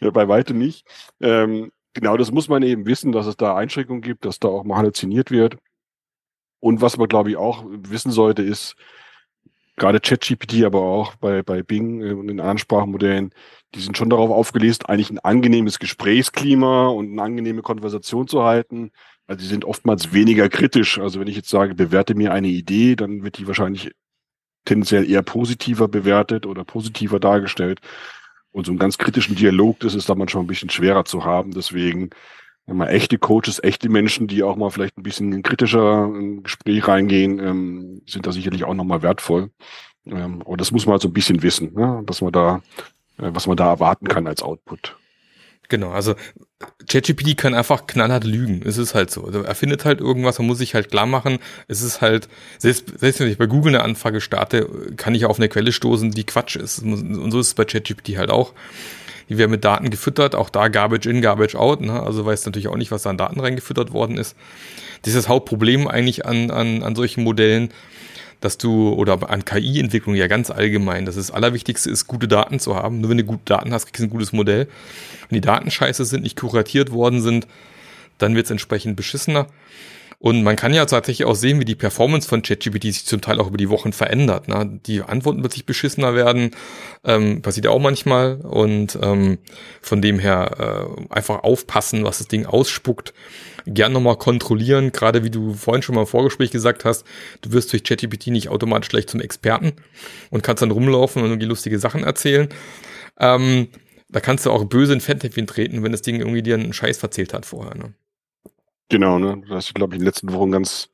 Ja, 0.00 0.10
bei 0.10 0.28
weitem 0.28 0.58
nicht. 0.58 0.86
Ähm, 1.20 1.72
genau, 1.94 2.16
das 2.16 2.30
muss 2.30 2.48
man 2.48 2.62
eben 2.62 2.86
wissen, 2.86 3.12
dass 3.12 3.26
es 3.26 3.36
da 3.36 3.56
Einschränkungen 3.56 4.02
gibt, 4.02 4.24
dass 4.24 4.38
da 4.38 4.48
auch 4.48 4.64
mal 4.64 4.76
halluziniert 4.76 5.30
wird. 5.30 5.56
Und 6.60 6.80
was 6.80 6.96
man, 6.96 7.08
glaube 7.08 7.30
ich, 7.30 7.36
auch 7.36 7.64
wissen 7.66 8.10
sollte, 8.10 8.42
ist, 8.42 8.76
gerade 9.76 10.00
ChatGPT, 10.00 10.64
aber 10.64 10.80
auch 10.80 11.14
bei, 11.16 11.42
bei 11.42 11.62
Bing 11.62 12.02
und 12.02 12.30
in 12.30 12.40
anderen 12.40 12.58
Sprachmodellen, 12.58 13.32
die 13.74 13.80
sind 13.80 13.96
schon 13.96 14.10
darauf 14.10 14.30
aufgelegt, 14.30 14.88
eigentlich 14.88 15.10
ein 15.10 15.18
angenehmes 15.18 15.78
Gesprächsklima 15.78 16.88
und 16.88 17.12
eine 17.12 17.22
angenehme 17.22 17.62
Konversation 17.62 18.26
zu 18.26 18.42
halten. 18.42 18.90
Also 19.26 19.40
die 19.40 19.48
sind 19.48 19.64
oftmals 19.64 20.12
weniger 20.12 20.48
kritisch. 20.48 20.98
Also 20.98 21.20
wenn 21.20 21.28
ich 21.28 21.36
jetzt 21.36 21.50
sage, 21.50 21.74
bewerte 21.74 22.14
mir 22.14 22.32
eine 22.32 22.48
Idee, 22.48 22.96
dann 22.96 23.22
wird 23.22 23.38
die 23.38 23.46
wahrscheinlich 23.46 23.92
tendenziell 24.64 25.08
eher 25.08 25.22
positiver 25.22 25.88
bewertet 25.88 26.46
oder 26.46 26.64
positiver 26.64 27.20
dargestellt. 27.20 27.80
Und 28.52 28.66
so 28.66 28.72
einen 28.72 28.78
ganz 28.78 28.98
kritischen 28.98 29.36
Dialog, 29.36 29.80
das 29.80 29.94
ist 29.94 30.08
dann 30.08 30.18
manchmal 30.18 30.44
ein 30.44 30.48
bisschen 30.48 30.70
schwerer 30.70 31.04
zu 31.04 31.24
haben. 31.24 31.52
Deswegen 31.52 32.10
man 32.66 32.88
echte 32.88 33.18
Coaches, 33.18 33.62
echte 33.62 33.88
Menschen, 33.88 34.26
die 34.26 34.42
auch 34.42 34.56
mal 34.56 34.70
vielleicht 34.70 34.98
ein 34.98 35.04
bisschen 35.04 35.32
in 35.32 35.42
kritischer 35.42 36.10
Gespräch 36.42 36.88
reingehen, 36.88 37.38
ähm, 37.38 38.02
sind 38.06 38.26
da 38.26 38.32
sicherlich 38.32 38.64
auch 38.64 38.74
nochmal 38.74 39.02
wertvoll. 39.02 39.50
Ähm, 40.04 40.42
und 40.42 40.60
das 40.60 40.72
muss 40.72 40.84
man 40.84 40.94
halt 40.94 41.02
so 41.02 41.08
ein 41.08 41.12
bisschen 41.12 41.42
wissen, 41.42 41.74
ne? 41.74 42.02
dass 42.06 42.22
man 42.22 42.32
da, 42.32 42.56
äh, 43.18 43.30
was 43.32 43.46
man 43.46 43.56
da 43.56 43.68
erwarten 43.68 44.08
kann 44.08 44.26
als 44.26 44.42
Output. 44.42 44.96
Genau, 45.68 45.90
also 45.90 46.14
ChatGPT 46.88 47.36
kann 47.36 47.54
einfach 47.54 47.86
knallhart 47.86 48.24
lügen. 48.24 48.62
Es 48.64 48.78
ist 48.78 48.94
halt 48.94 49.10
so. 49.10 49.24
Also 49.24 49.42
er 49.42 49.54
findet 49.54 49.84
halt 49.84 50.00
irgendwas, 50.00 50.38
man 50.38 50.46
muss 50.46 50.58
sich 50.58 50.74
halt 50.74 50.90
klar 50.90 51.06
machen. 51.06 51.38
Es 51.68 51.82
ist 51.82 52.00
halt, 52.00 52.28
selbst, 52.58 52.98
selbst 52.98 53.20
wenn 53.20 53.28
ich 53.28 53.38
bei 53.38 53.46
Google 53.46 53.74
eine 53.74 53.84
Anfrage 53.84 54.20
starte, 54.20 54.68
kann 54.96 55.14
ich 55.14 55.26
auf 55.26 55.38
eine 55.38 55.48
Quelle 55.48 55.72
stoßen, 55.72 56.12
die 56.12 56.24
Quatsch 56.24 56.56
ist. 56.56 56.82
Und 56.82 57.30
so 57.30 57.40
ist 57.40 57.48
es 57.48 57.54
bei 57.54 57.64
ChatGPT 57.64 58.16
halt 58.16 58.30
auch. 58.30 58.52
Die 59.28 59.38
werden 59.38 59.50
mit 59.50 59.64
Daten 59.64 59.90
gefüttert, 59.90 60.36
auch 60.36 60.50
da 60.50 60.68
Garbage 60.68 61.06
in, 61.06 61.20
Garbage 61.20 61.56
out. 61.56 61.80
Ne? 61.80 62.00
Also 62.00 62.24
weiß 62.24 62.46
natürlich 62.46 62.68
auch 62.68 62.76
nicht, 62.76 62.92
was 62.92 63.02
da 63.02 63.10
an 63.10 63.18
Daten 63.18 63.40
reingefüttert 63.40 63.92
worden 63.92 64.18
ist. 64.18 64.36
Das 65.02 65.14
ist 65.14 65.16
das 65.16 65.28
Hauptproblem 65.28 65.88
eigentlich 65.88 66.26
an, 66.26 66.50
an, 66.50 66.82
an 66.82 66.94
solchen 66.94 67.24
Modellen 67.24 67.70
dass 68.40 68.58
du, 68.58 68.92
oder 68.92 69.30
an 69.30 69.44
KI-Entwicklung 69.44 70.14
ja 70.14 70.26
ganz 70.26 70.50
allgemein, 70.50 71.06
dass 71.06 71.16
das 71.16 71.30
Allerwichtigste 71.30 71.90
ist, 71.90 72.06
gute 72.06 72.28
Daten 72.28 72.58
zu 72.58 72.76
haben. 72.76 73.00
Nur 73.00 73.10
wenn 73.10 73.18
du 73.18 73.24
gute 73.24 73.44
Daten 73.44 73.72
hast, 73.72 73.86
kriegst 73.86 74.00
du 74.00 74.06
ein 74.06 74.10
gutes 74.10 74.32
Modell. 74.32 74.68
Wenn 75.28 75.36
die 75.36 75.46
Daten 75.46 75.70
scheiße 75.70 76.04
sind, 76.04 76.22
nicht 76.22 76.38
kuratiert 76.38 76.92
worden 76.92 77.20
sind, 77.20 77.46
dann 78.18 78.34
wird 78.34 78.46
es 78.46 78.50
entsprechend 78.50 78.96
beschissener. 78.96 79.46
Und 80.18 80.42
man 80.42 80.56
kann 80.56 80.72
ja 80.72 80.86
tatsächlich 80.86 81.26
auch 81.26 81.34
sehen, 81.34 81.60
wie 81.60 81.64
die 81.64 81.74
Performance 81.74 82.26
von 82.26 82.42
ChatGPT 82.42 82.84
sich 82.84 83.06
zum 83.06 83.20
Teil 83.20 83.38
auch 83.38 83.48
über 83.48 83.58
die 83.58 83.68
Wochen 83.68 83.92
verändert. 83.92 84.48
Ne? 84.48 84.80
Die 84.86 85.02
Antworten 85.02 85.40
plötzlich 85.40 85.66
beschissener 85.66 86.14
werden, 86.14 86.52
ähm, 87.04 87.42
passiert 87.42 87.66
ja 87.66 87.70
auch 87.70 87.80
manchmal. 87.80 88.36
Und 88.36 88.98
ähm, 89.02 89.38
von 89.82 90.00
dem 90.00 90.18
her 90.18 90.88
äh, 91.10 91.14
einfach 91.14 91.42
aufpassen, 91.42 92.04
was 92.04 92.18
das 92.18 92.28
Ding 92.28 92.46
ausspuckt 92.46 93.12
gern 93.66 93.92
nochmal 93.92 94.16
kontrollieren, 94.16 94.92
gerade 94.92 95.24
wie 95.24 95.30
du 95.30 95.52
vorhin 95.52 95.82
schon 95.82 95.96
mal 95.96 96.02
im 96.02 96.06
Vorgespräch 96.06 96.50
gesagt 96.50 96.84
hast, 96.84 97.04
du 97.42 97.52
wirst 97.52 97.72
durch 97.72 97.82
ChatGPT 97.82 98.28
nicht 98.28 98.48
automatisch 98.48 98.88
gleich 98.88 99.08
zum 99.08 99.20
Experten 99.20 99.72
und 100.30 100.42
kannst 100.42 100.62
dann 100.62 100.70
rumlaufen 100.70 101.22
und 101.22 101.30
irgendwie 101.30 101.48
lustige 101.48 101.78
Sachen 101.78 102.04
erzählen. 102.04 102.48
Ähm, 103.18 103.68
da 104.08 104.20
kannst 104.20 104.46
du 104.46 104.52
auch 104.52 104.64
böse 104.64 104.92
in 104.92 105.00
Fettnäpfchen 105.00 105.48
treten, 105.48 105.82
wenn 105.82 105.92
das 105.92 106.02
Ding 106.02 106.20
irgendwie 106.20 106.42
dir 106.42 106.54
einen 106.54 106.72
Scheiß 106.72 106.98
verzählt 106.98 107.34
hat 107.34 107.44
vorher. 107.44 107.74
Ne? 107.74 107.92
Genau, 108.88 109.18
ne? 109.18 109.42
Das 109.48 109.66
ist, 109.66 109.74
glaube 109.74 109.94
ich, 109.94 109.98
in 109.98 110.00
den 110.02 110.06
letzten 110.06 110.32
Wochen 110.32 110.52
ganz 110.52 110.88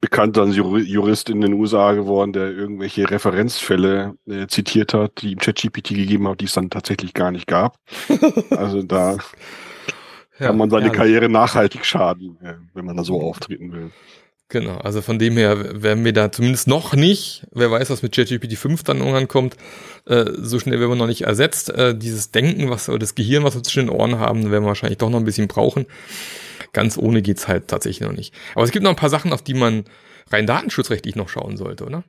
bekannt 0.00 0.36
als 0.36 0.56
Jurist 0.56 1.30
in 1.30 1.40
den 1.40 1.54
USA 1.54 1.92
geworden, 1.92 2.32
der 2.32 2.50
irgendwelche 2.50 3.08
Referenzfälle 3.08 4.14
äh, 4.26 4.48
zitiert 4.48 4.94
hat, 4.94 5.22
die 5.22 5.32
ihm 5.32 5.38
ChatGPT 5.38 5.90
gegeben 5.90 6.26
hat, 6.28 6.40
die 6.40 6.46
es 6.46 6.54
dann 6.54 6.70
tatsächlich 6.70 7.14
gar 7.14 7.30
nicht 7.30 7.46
gab. 7.46 7.78
also 8.50 8.82
da 8.82 9.12
ja, 10.38 10.46
kann 10.48 10.58
man 10.58 10.70
seine 10.70 10.86
ja. 10.86 10.92
Karriere 10.92 11.28
nachhaltig 11.28 11.86
schaden, 11.86 12.36
wenn 12.74 12.84
man 12.84 12.96
da 12.96 13.04
so 13.04 13.20
auftreten 13.20 13.72
will. 13.72 13.90
Genau, 14.48 14.76
also 14.78 15.00
von 15.00 15.18
dem 15.18 15.38
her 15.38 15.82
werden 15.82 16.04
wir 16.04 16.12
da 16.12 16.30
zumindest 16.30 16.68
noch 16.68 16.94
nicht, 16.94 17.46
wer 17.52 17.70
weiß, 17.70 17.88
was 17.88 18.02
mit 18.02 18.14
ChatGPT 18.14 18.58
5 18.58 18.82
dann 18.82 18.98
irgendwann 18.98 19.28
kommt, 19.28 19.56
äh, 20.04 20.26
so 20.36 20.58
schnell 20.58 20.78
werden 20.78 20.90
wir 20.90 20.96
noch 20.96 21.06
nicht 21.06 21.22
ersetzt. 21.22 21.70
Äh, 21.70 21.96
dieses 21.96 22.32
Denken, 22.32 22.68
was 22.68 22.90
oder 22.90 22.98
das 22.98 23.14
Gehirn, 23.14 23.44
was 23.44 23.54
wir 23.54 23.62
zwischen 23.62 23.86
den 23.86 23.96
Ohren 23.96 24.18
haben, 24.18 24.50
werden 24.50 24.64
wir 24.64 24.68
wahrscheinlich 24.68 24.98
doch 24.98 25.08
noch 25.08 25.20
ein 25.20 25.24
bisschen 25.24 25.48
brauchen. 25.48 25.86
Ganz 26.72 26.96
ohne 26.96 27.22
geht's 27.22 27.48
halt 27.48 27.68
tatsächlich 27.68 28.06
noch 28.06 28.16
nicht. 28.16 28.34
Aber 28.54 28.64
es 28.64 28.70
gibt 28.70 28.82
noch 28.82 28.90
ein 28.90 28.96
paar 28.96 29.10
Sachen, 29.10 29.32
auf 29.32 29.42
die 29.42 29.54
man 29.54 29.84
rein 30.30 30.46
datenschutzrechtlich 30.46 31.16
noch 31.16 31.28
schauen 31.28 31.56
sollte, 31.56 31.84
oder? 31.84 32.04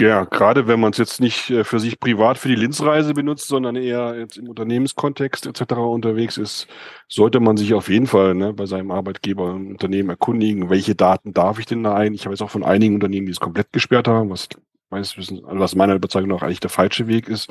Ja, 0.00 0.24
gerade 0.24 0.66
wenn 0.66 0.80
man 0.80 0.92
es 0.92 0.98
jetzt 0.98 1.20
nicht 1.20 1.50
äh, 1.50 1.62
für 1.62 1.78
sich 1.78 2.00
privat 2.00 2.38
für 2.38 2.48
die 2.48 2.54
Linzreise 2.54 3.12
benutzt, 3.12 3.48
sondern 3.48 3.76
eher 3.76 4.18
jetzt 4.18 4.38
im 4.38 4.48
Unternehmenskontext 4.48 5.44
etc. 5.44 5.74
unterwegs 5.74 6.38
ist, 6.38 6.68
sollte 7.06 7.38
man 7.38 7.58
sich 7.58 7.74
auf 7.74 7.90
jeden 7.90 8.06
Fall 8.06 8.34
ne, 8.34 8.54
bei 8.54 8.64
seinem 8.64 8.92
Arbeitgeber 8.92 9.50
im 9.50 9.72
Unternehmen 9.72 10.08
erkundigen, 10.08 10.70
welche 10.70 10.94
Daten 10.94 11.34
darf 11.34 11.58
ich 11.58 11.66
denn 11.66 11.82
da 11.82 11.94
ein? 11.94 12.14
Ich 12.14 12.24
habe 12.24 12.32
jetzt 12.32 12.40
auch 12.40 12.50
von 12.50 12.64
einigen 12.64 12.94
Unternehmen, 12.94 13.26
die 13.26 13.32
es 13.32 13.40
komplett 13.40 13.74
gesperrt 13.74 14.08
haben, 14.08 14.30
was 14.30 14.48
meines 14.88 15.18
Wissens, 15.18 15.44
also 15.44 15.60
was 15.60 15.74
meiner 15.74 15.94
Überzeugung 15.96 16.30
nach 16.30 16.42
eigentlich 16.42 16.60
der 16.60 16.70
falsche 16.70 17.06
Weg 17.06 17.28
ist. 17.28 17.50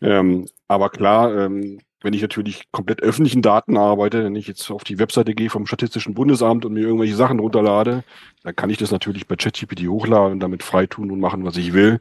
Ähm, 0.00 0.48
aber 0.66 0.90
klar, 0.90 1.32
ähm, 1.36 1.78
wenn 2.00 2.14
ich 2.14 2.22
natürlich 2.22 2.70
komplett 2.70 3.02
öffentlichen 3.02 3.42
Daten 3.42 3.76
arbeite, 3.76 4.24
wenn 4.24 4.36
ich 4.36 4.46
jetzt 4.46 4.70
auf 4.70 4.84
die 4.84 4.98
Webseite 4.98 5.34
gehe 5.34 5.50
vom 5.50 5.66
Statistischen 5.66 6.14
Bundesamt 6.14 6.64
und 6.64 6.72
mir 6.72 6.82
irgendwelche 6.82 7.16
Sachen 7.16 7.40
runterlade, 7.40 8.04
dann 8.44 8.54
kann 8.54 8.70
ich 8.70 8.78
das 8.78 8.90
natürlich 8.92 9.26
bei 9.26 9.36
ChatGPT 9.36 9.88
hochladen 9.88 10.32
und 10.32 10.40
damit 10.40 10.62
frei 10.62 10.86
tun 10.86 11.10
und 11.10 11.20
machen, 11.20 11.44
was 11.44 11.56
ich 11.56 11.72
will. 11.72 11.98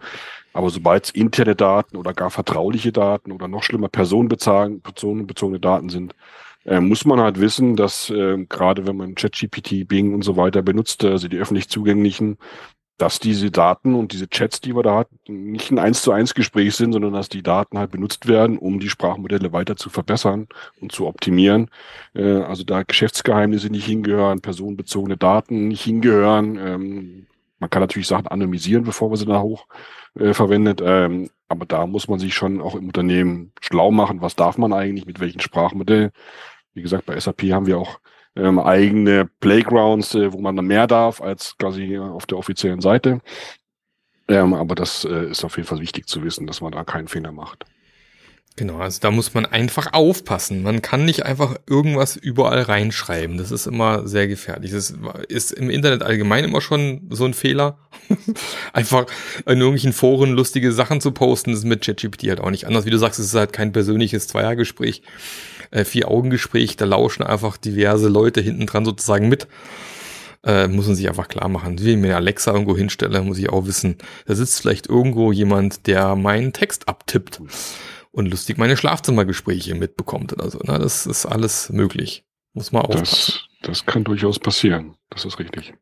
Aber 0.54 0.70
sobald 0.70 1.06
es 1.06 1.12
interne 1.12 1.56
Daten 1.56 1.98
oder 1.98 2.14
gar 2.14 2.30
vertrauliche 2.30 2.92
Daten 2.92 3.32
oder 3.32 3.48
noch 3.48 3.64
schlimmer 3.64 3.90
personenbezogene 3.90 5.60
Daten 5.60 5.90
sind, 5.90 6.16
äh, 6.66 6.80
muss 6.80 7.06
man 7.06 7.20
halt 7.20 7.40
wissen, 7.40 7.76
dass 7.76 8.10
äh, 8.10 8.46
gerade 8.50 8.86
wenn 8.86 8.98
man 8.98 9.16
ChatGPT, 9.16 9.88
Bing 9.88 10.14
und 10.14 10.24
so 10.24 10.36
weiter 10.36 10.62
benutzt, 10.62 11.04
also 11.06 11.28
die 11.28 11.38
öffentlich 11.38 11.70
zugänglichen, 11.70 12.38
dass 12.98 13.20
diese 13.20 13.52
Daten 13.52 13.94
und 13.94 14.12
diese 14.12 14.28
Chats, 14.28 14.60
die 14.60 14.76
wir 14.76 14.82
da 14.82 14.96
hatten, 14.96 15.52
nicht 15.52 15.72
ein 15.72 15.78
eins 15.78 16.02
zu 16.02 16.12
eins 16.12 16.34
Gespräch 16.34 16.76
sind, 16.76 16.94
sondern 16.94 17.14
dass 17.14 17.30
die 17.30 17.44
Daten 17.44 17.78
halt 17.78 17.92
benutzt 17.92 18.28
werden, 18.28 18.58
um 18.58 18.80
die 18.80 18.90
Sprachmodelle 18.90 19.54
weiter 19.54 19.76
zu 19.76 19.90
verbessern 19.90 20.48
und 20.82 20.92
zu 20.92 21.06
optimieren. 21.06 21.70
Äh, 22.16 22.42
also 22.42 22.64
da 22.64 22.84
Geschäftsgeheimnisse 22.84 23.70
nicht 23.70 23.86
hingehören, 23.86 24.42
personenbezogene 24.42 25.16
Daten 25.16 25.68
nicht 25.68 25.84
hingehören. 25.84 26.58
Ähm, 26.58 27.28
man 27.60 27.70
kann 27.70 27.82
natürlich 27.82 28.08
Sachen 28.08 28.28
anonymisieren, 28.28 28.84
bevor 28.84 29.10
man 29.10 29.18
sie 29.18 29.26
da 29.26 29.42
hoch 29.42 29.68
äh, 30.20 30.34
verwendet. 30.34 30.82
Ähm, 30.84 31.30
aber 31.50 31.66
da 31.66 31.86
muss 31.86 32.08
man 32.08 32.20
sich 32.20 32.34
schon 32.34 32.62
auch 32.62 32.76
im 32.76 32.88
Unternehmen 32.88 33.52
schlau 33.62 33.92
machen, 33.92 34.22
was 34.22 34.36
darf 34.36 34.58
man 34.58 34.74
eigentlich, 34.74 35.06
mit 35.06 35.20
welchen 35.20 35.40
Sprachmodell. 35.40 36.12
Wie 36.74 36.82
gesagt, 36.82 37.06
bei 37.06 37.20
SAP 37.20 37.44
haben 37.52 37.68
wir 37.68 37.78
auch 37.78 38.00
ähm, 38.38 38.60
eigene 38.60 39.30
Playgrounds, 39.40 40.16
äh, 40.16 40.32
wo 40.32 40.40
man 40.40 40.56
dann 40.56 40.66
mehr 40.66 40.88
darf 40.88 41.22
als 41.22 41.58
quasi 41.58 41.98
auf 41.98 42.26
der 42.26 42.38
offiziellen 42.38 42.82
Seite. 42.82 43.22
Ähm, 44.28 44.54
aber 44.54 44.76
das 44.76 45.06
äh, 45.06 45.30
ist 45.30 45.44
auf 45.44 45.58
jeden 45.58 45.68
Fall 45.68 45.80
wichtig 45.80 46.08
zu 46.08 46.24
wissen, 46.24 46.48
dass 46.48 46.62
man 46.62 46.72
da 46.72 46.84
keinen 46.84 47.08
Fehler 47.08 47.32
macht. 47.32 47.66
Genau, 48.58 48.80
also 48.80 49.00
da 49.00 49.12
muss 49.12 49.36
man 49.36 49.46
einfach 49.46 49.94
aufpassen. 49.94 50.64
Man 50.64 50.82
kann 50.82 51.06
nicht 51.06 51.24
einfach 51.24 51.58
irgendwas 51.70 52.16
überall 52.16 52.62
reinschreiben. 52.62 53.38
Das 53.38 53.52
ist 53.52 53.68
immer 53.68 54.08
sehr 54.08 54.28
gefährlich. 54.28 54.72
Das 54.72 54.96
ist 55.28 55.52
im 55.52 55.70
Internet 55.70 56.02
allgemein 56.02 56.44
immer 56.44 56.60
schon 56.60 57.08
so 57.12 57.26
ein 57.26 57.36
Fehler. 57.36 57.78
einfach 58.74 59.06
in 59.46 59.60
irgendwelchen 59.60 59.94
Foren 59.94 60.32
lustige 60.32 60.72
Sachen 60.72 61.02
zu 61.02 61.12
posten, 61.12 61.52
das 61.52 61.60
ist 61.60 61.66
mit 61.66 61.84
ChatGPT 61.86 62.30
halt 62.30 62.40
auch 62.40 62.50
nicht 62.50 62.66
anders. 62.66 62.86
Wie 62.86 62.90
du 62.90 62.98
sagst, 62.98 63.20
es 63.20 63.28
ist 63.28 63.36
halt 63.36 63.54
kein 63.54 63.72
persönliches 63.74 64.28
Zweiergespräch 64.28 65.04
äh, 65.72 65.84
Vier-Augen-Gespräch, 65.84 66.78
da 66.78 66.86
lauschen 66.86 67.24
einfach 67.24 67.58
diverse 67.58 68.10
Leute 68.10 68.42
hinten 68.42 68.66
dran 68.66 68.86
sozusagen 68.86 69.30
mit. 69.30 69.48
Äh, 70.44 70.68
muss 70.68 70.88
man 70.88 70.96
sich 70.96 71.10
einfach 71.10 71.28
klar 71.28 71.50
machen. 71.50 71.80
Wie 71.80 71.92
ich 71.92 71.98
mir 71.98 72.16
Alexa 72.16 72.54
irgendwo 72.54 72.78
hinstelle, 72.78 73.22
muss 73.22 73.38
ich 73.38 73.50
auch 73.50 73.66
wissen, 73.66 73.98
da 74.26 74.36
sitzt 74.36 74.62
vielleicht 74.62 74.88
irgendwo 74.88 75.32
jemand, 75.32 75.88
der 75.88 76.16
meinen 76.16 76.54
Text 76.54 76.88
abtippt 76.88 77.42
und 78.12 78.28
lustig 78.28 78.58
meine 78.58 78.78
Schlafzimmergespräche 78.78 79.76
mitbekommt 79.76 80.34
oder 80.34 80.50
so. 80.50 80.60
Ne? 80.60 80.80
Das 80.80 81.06
ist 81.06 81.26
alles 81.26 81.70
möglich. 81.70 82.24
Muss 82.54 82.72
man 82.72 82.84
aufpassen. 82.84 83.34
Das, 83.62 83.80
das 83.82 83.86
kann 83.86 84.04
durchaus 84.04 84.40
passieren. 84.40 84.96
Das 85.10 85.26
ist 85.26 85.38
richtig. 85.40 85.74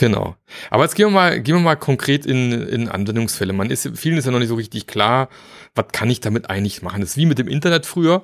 Genau. 0.00 0.34
Aber 0.70 0.84
jetzt 0.84 0.94
gehen 0.94 1.08
wir 1.08 1.10
mal, 1.10 1.40
gehen 1.42 1.56
wir 1.56 1.60
mal 1.60 1.76
konkret 1.76 2.24
in, 2.24 2.52
in 2.52 2.88
Anwendungsfälle. 2.88 3.52
Man 3.52 3.70
ist, 3.70 3.86
vielen 3.98 4.16
ist 4.16 4.24
ja 4.24 4.30
noch 4.30 4.38
nicht 4.38 4.48
so 4.48 4.54
richtig 4.54 4.86
klar, 4.86 5.28
was 5.74 5.88
kann 5.92 6.08
ich 6.08 6.20
damit 6.20 6.48
eigentlich 6.48 6.80
machen? 6.80 7.02
Das 7.02 7.10
ist 7.10 7.16
wie 7.18 7.26
mit 7.26 7.38
dem 7.38 7.48
Internet 7.48 7.84
früher. 7.84 8.22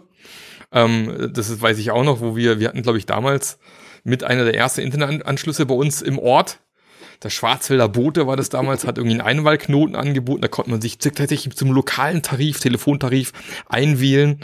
Ähm, 0.72 1.30
das 1.34 1.50
ist, 1.50 1.60
weiß 1.60 1.76
ich 1.76 1.90
auch 1.90 2.02
noch, 2.02 2.22
wo 2.22 2.34
wir, 2.34 2.60
wir 2.60 2.68
hatten, 2.68 2.80
glaube 2.80 2.96
ich, 2.96 3.04
damals 3.04 3.58
mit 4.04 4.24
einer 4.24 4.44
der 4.44 4.54
ersten 4.54 4.80
Internetanschlüsse 4.80 5.66
bei 5.66 5.74
uns 5.74 6.00
im 6.00 6.18
Ort. 6.18 6.60
Der 7.22 7.28
Schwarzwälder 7.28 7.90
Bote 7.90 8.26
war 8.26 8.38
das 8.38 8.48
damals, 8.48 8.86
hat 8.86 8.96
irgendwie 8.96 9.20
einen 9.20 9.28
Einwahlknoten 9.28 9.96
angeboten. 9.96 10.40
Da 10.40 10.48
konnte 10.48 10.70
man 10.70 10.80
sich 10.80 10.96
tatsächlich 10.96 11.54
zum 11.56 11.72
lokalen 11.72 12.22
Tarif, 12.22 12.58
Telefontarif 12.58 13.34
einwählen. 13.68 14.40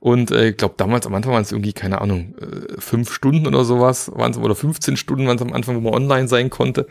Und 0.00 0.30
äh, 0.30 0.48
ich 0.48 0.56
glaube, 0.56 0.74
damals 0.78 1.06
am 1.06 1.14
Anfang 1.14 1.32
waren 1.32 1.42
es 1.42 1.52
irgendwie, 1.52 1.74
keine 1.74 2.00
Ahnung, 2.00 2.34
äh, 2.40 2.80
fünf 2.80 3.12
Stunden 3.12 3.46
oder 3.46 3.64
sowas, 3.64 4.10
waren 4.14 4.32
es 4.32 4.38
oder 4.38 4.54
15 4.54 4.96
Stunden 4.96 5.26
waren 5.26 5.36
es 5.36 5.42
am 5.42 5.52
Anfang, 5.52 5.76
wo 5.76 5.80
man 5.80 5.94
online 5.94 6.26
sein 6.26 6.48
konnte. 6.48 6.86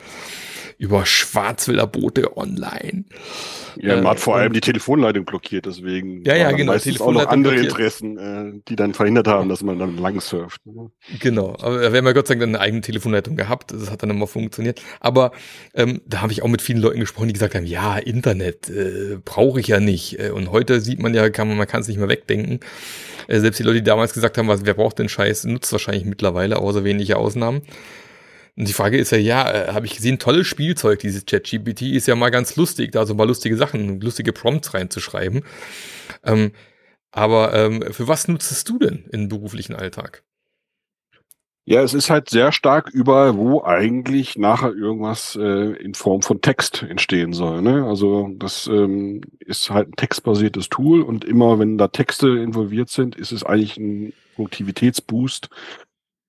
Über 0.80 1.06
Schwarzwälder 1.06 1.88
Boote 1.88 2.38
online. 2.38 3.04
Ja, 3.76 3.96
man 3.96 4.06
äh, 4.06 4.08
hat 4.08 4.20
vor 4.22 4.38
allem 4.38 4.54
die 4.54 4.62
Telefonleitung 4.62 5.26
blockiert, 5.26 5.66
deswegen. 5.66 6.24
Ja, 6.24 6.36
ja, 6.36 6.52
genau. 6.52 6.78
Telefonleitung 6.78 7.08
auch 7.08 7.26
noch 7.26 7.32
andere 7.32 7.54
blockiert. 7.54 7.74
Interessen, 7.74 8.18
äh, 8.18 8.62
die 8.68 8.78
dann 8.78 8.94
verhindert 8.94 9.28
haben, 9.28 9.50
dass 9.50 9.62
man 9.62 9.78
dann 9.78 9.98
lang 9.98 10.22
surft. 10.22 10.66
Ne? 10.66 10.90
Genau, 11.20 11.58
aber 11.60 11.92
wir 11.92 11.98
haben 11.98 12.06
ja 12.06 12.14
Gott 12.14 12.28
sei 12.28 12.36
Dank 12.36 12.48
eine 12.48 12.62
eigene 12.62 12.80
Telefonleitung 12.82 13.36
gehabt, 13.36 13.72
das 13.72 13.92
hat 13.92 14.04
dann 14.04 14.10
immer 14.10 14.26
funktioniert. 14.26 14.82
Aber 15.02 15.34
ähm, 15.74 16.00
da 16.08 16.22
habe 16.22 16.32
ich 16.32 16.44
auch 16.44 16.48
mit 16.48 16.62
vielen 16.62 16.80
Leuten 16.80 17.02
gesprochen, 17.02 17.28
die 17.28 17.34
gesagt 17.34 17.56
haben, 17.56 17.66
ja, 17.66 17.98
Internet 17.98 18.70
äh, 18.70 19.18
brauche 19.24 19.60
ich 19.60 19.68
ja 19.68 19.82
nicht. 19.82 20.18
Äh, 20.18 20.32
und 20.32 20.50
heute 20.50 20.80
sieht 20.80 21.02
man 21.02 21.14
ja, 21.14 21.30
kann 21.30 21.50
man, 21.50 21.58
man 21.58 21.68
kann 21.68 21.82
es 21.82 21.90
nicht 21.90 22.00
mehr 22.00 22.10
wegdenken. 22.10 22.62
Äh, 23.28 23.42
selbst 23.42 23.60
die 23.60 23.64
Leute, 23.64 23.80
die 23.80 23.84
damals 23.84 24.14
gesagt 24.14 24.38
haben, 24.38 24.48
was, 24.48 24.66
wer 24.66 24.76
braucht 24.76 24.98
den 24.98 25.10
Scheiß, 25.10 25.44
nutzt 25.44 25.74
wahrscheinlich 25.74 26.06
mittlerweile, 26.06 26.58
außer 26.58 26.86
wenige 26.86 27.18
Ausnahmen. 27.18 27.64
Und 28.60 28.68
die 28.68 28.74
Frage 28.74 28.98
ist 28.98 29.12
ja, 29.12 29.18
ja, 29.18 29.50
äh, 29.50 29.68
habe 29.72 29.86
ich 29.86 29.96
gesehen, 29.96 30.20
tolles 30.20 30.46
Spielzeug, 30.46 31.00
dieses 31.00 31.26
ChatGPT 31.26 31.84
ist 31.84 32.08
ja 32.08 32.16
mal 32.16 32.30
ganz 32.30 32.58
lustig, 32.58 32.92
da 32.92 33.06
so 33.06 33.16
mal 33.16 33.26
lustige 33.26 33.56
Sachen, 33.56 34.02
lustige 34.02 34.34
Prompts 34.34 34.74
reinzuschreiben. 34.74 35.46
Ähm, 36.26 36.52
aber 37.10 37.54
ähm, 37.54 37.82
für 37.94 38.10
was 38.10 38.28
nutzest 38.28 38.68
du 38.68 38.78
denn 38.78 39.06
im 39.14 39.30
beruflichen 39.30 39.76
Alltag? 39.76 40.24
Ja, 41.64 41.84
es 41.84 41.94
ist 41.94 42.10
halt 42.10 42.30
sehr 42.30 42.52
stark 42.52 42.90
überall, 42.90 43.38
wo 43.38 43.64
eigentlich 43.64 44.38
nachher 44.38 44.74
irgendwas 44.74 45.38
äh, 45.40 45.72
in 45.82 45.94
Form 45.94 46.22
von 46.22 46.42
Text 46.42 46.84
entstehen 46.84 47.32
soll. 47.32 47.62
Ne? 47.62 47.86
Also 47.86 48.30
das 48.34 48.68
ähm, 48.68 49.22
ist 49.40 49.70
halt 49.70 49.88
ein 49.88 49.96
textbasiertes 49.96 50.68
Tool 50.68 51.02
und 51.02 51.24
immer 51.24 51.60
wenn 51.60 51.78
da 51.78 51.88
Texte 51.88 52.28
involviert 52.28 52.90
sind, 52.90 53.16
ist 53.16 53.32
es 53.32 53.46
eigentlich 53.46 53.78
ein 53.78 54.12
Produktivitätsboost. 54.36 55.50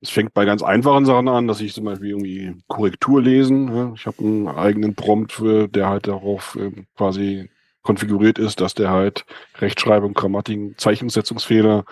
Es 0.01 0.11
fängt 0.11 0.33
bei 0.33 0.45
ganz 0.45 0.63
einfachen 0.63 1.05
Sachen 1.05 1.29
an, 1.29 1.47
dass 1.47 1.61
ich 1.61 1.75
zum 1.75 1.85
Beispiel 1.85 2.11
irgendwie 2.11 2.55
Korrektur 2.69 3.23
lesen. 3.23 3.67
Ne? 3.67 3.93
Ich 3.97 4.07
habe 4.07 4.19
einen 4.21 4.49
eigenen 4.49 4.95
Prompt, 4.95 5.43
der 5.43 5.89
halt 5.89 6.09
darauf 6.09 6.57
äh, 6.57 6.71
quasi 6.97 7.51
konfiguriert 7.83 8.39
ist, 8.39 8.61
dass 8.61 8.75
der 8.75 8.91
halt 8.91 9.25
Rechtschreibung, 9.59 10.13
Grammatik, 10.13 10.79
Zeichensetzungsfehler 10.79 11.85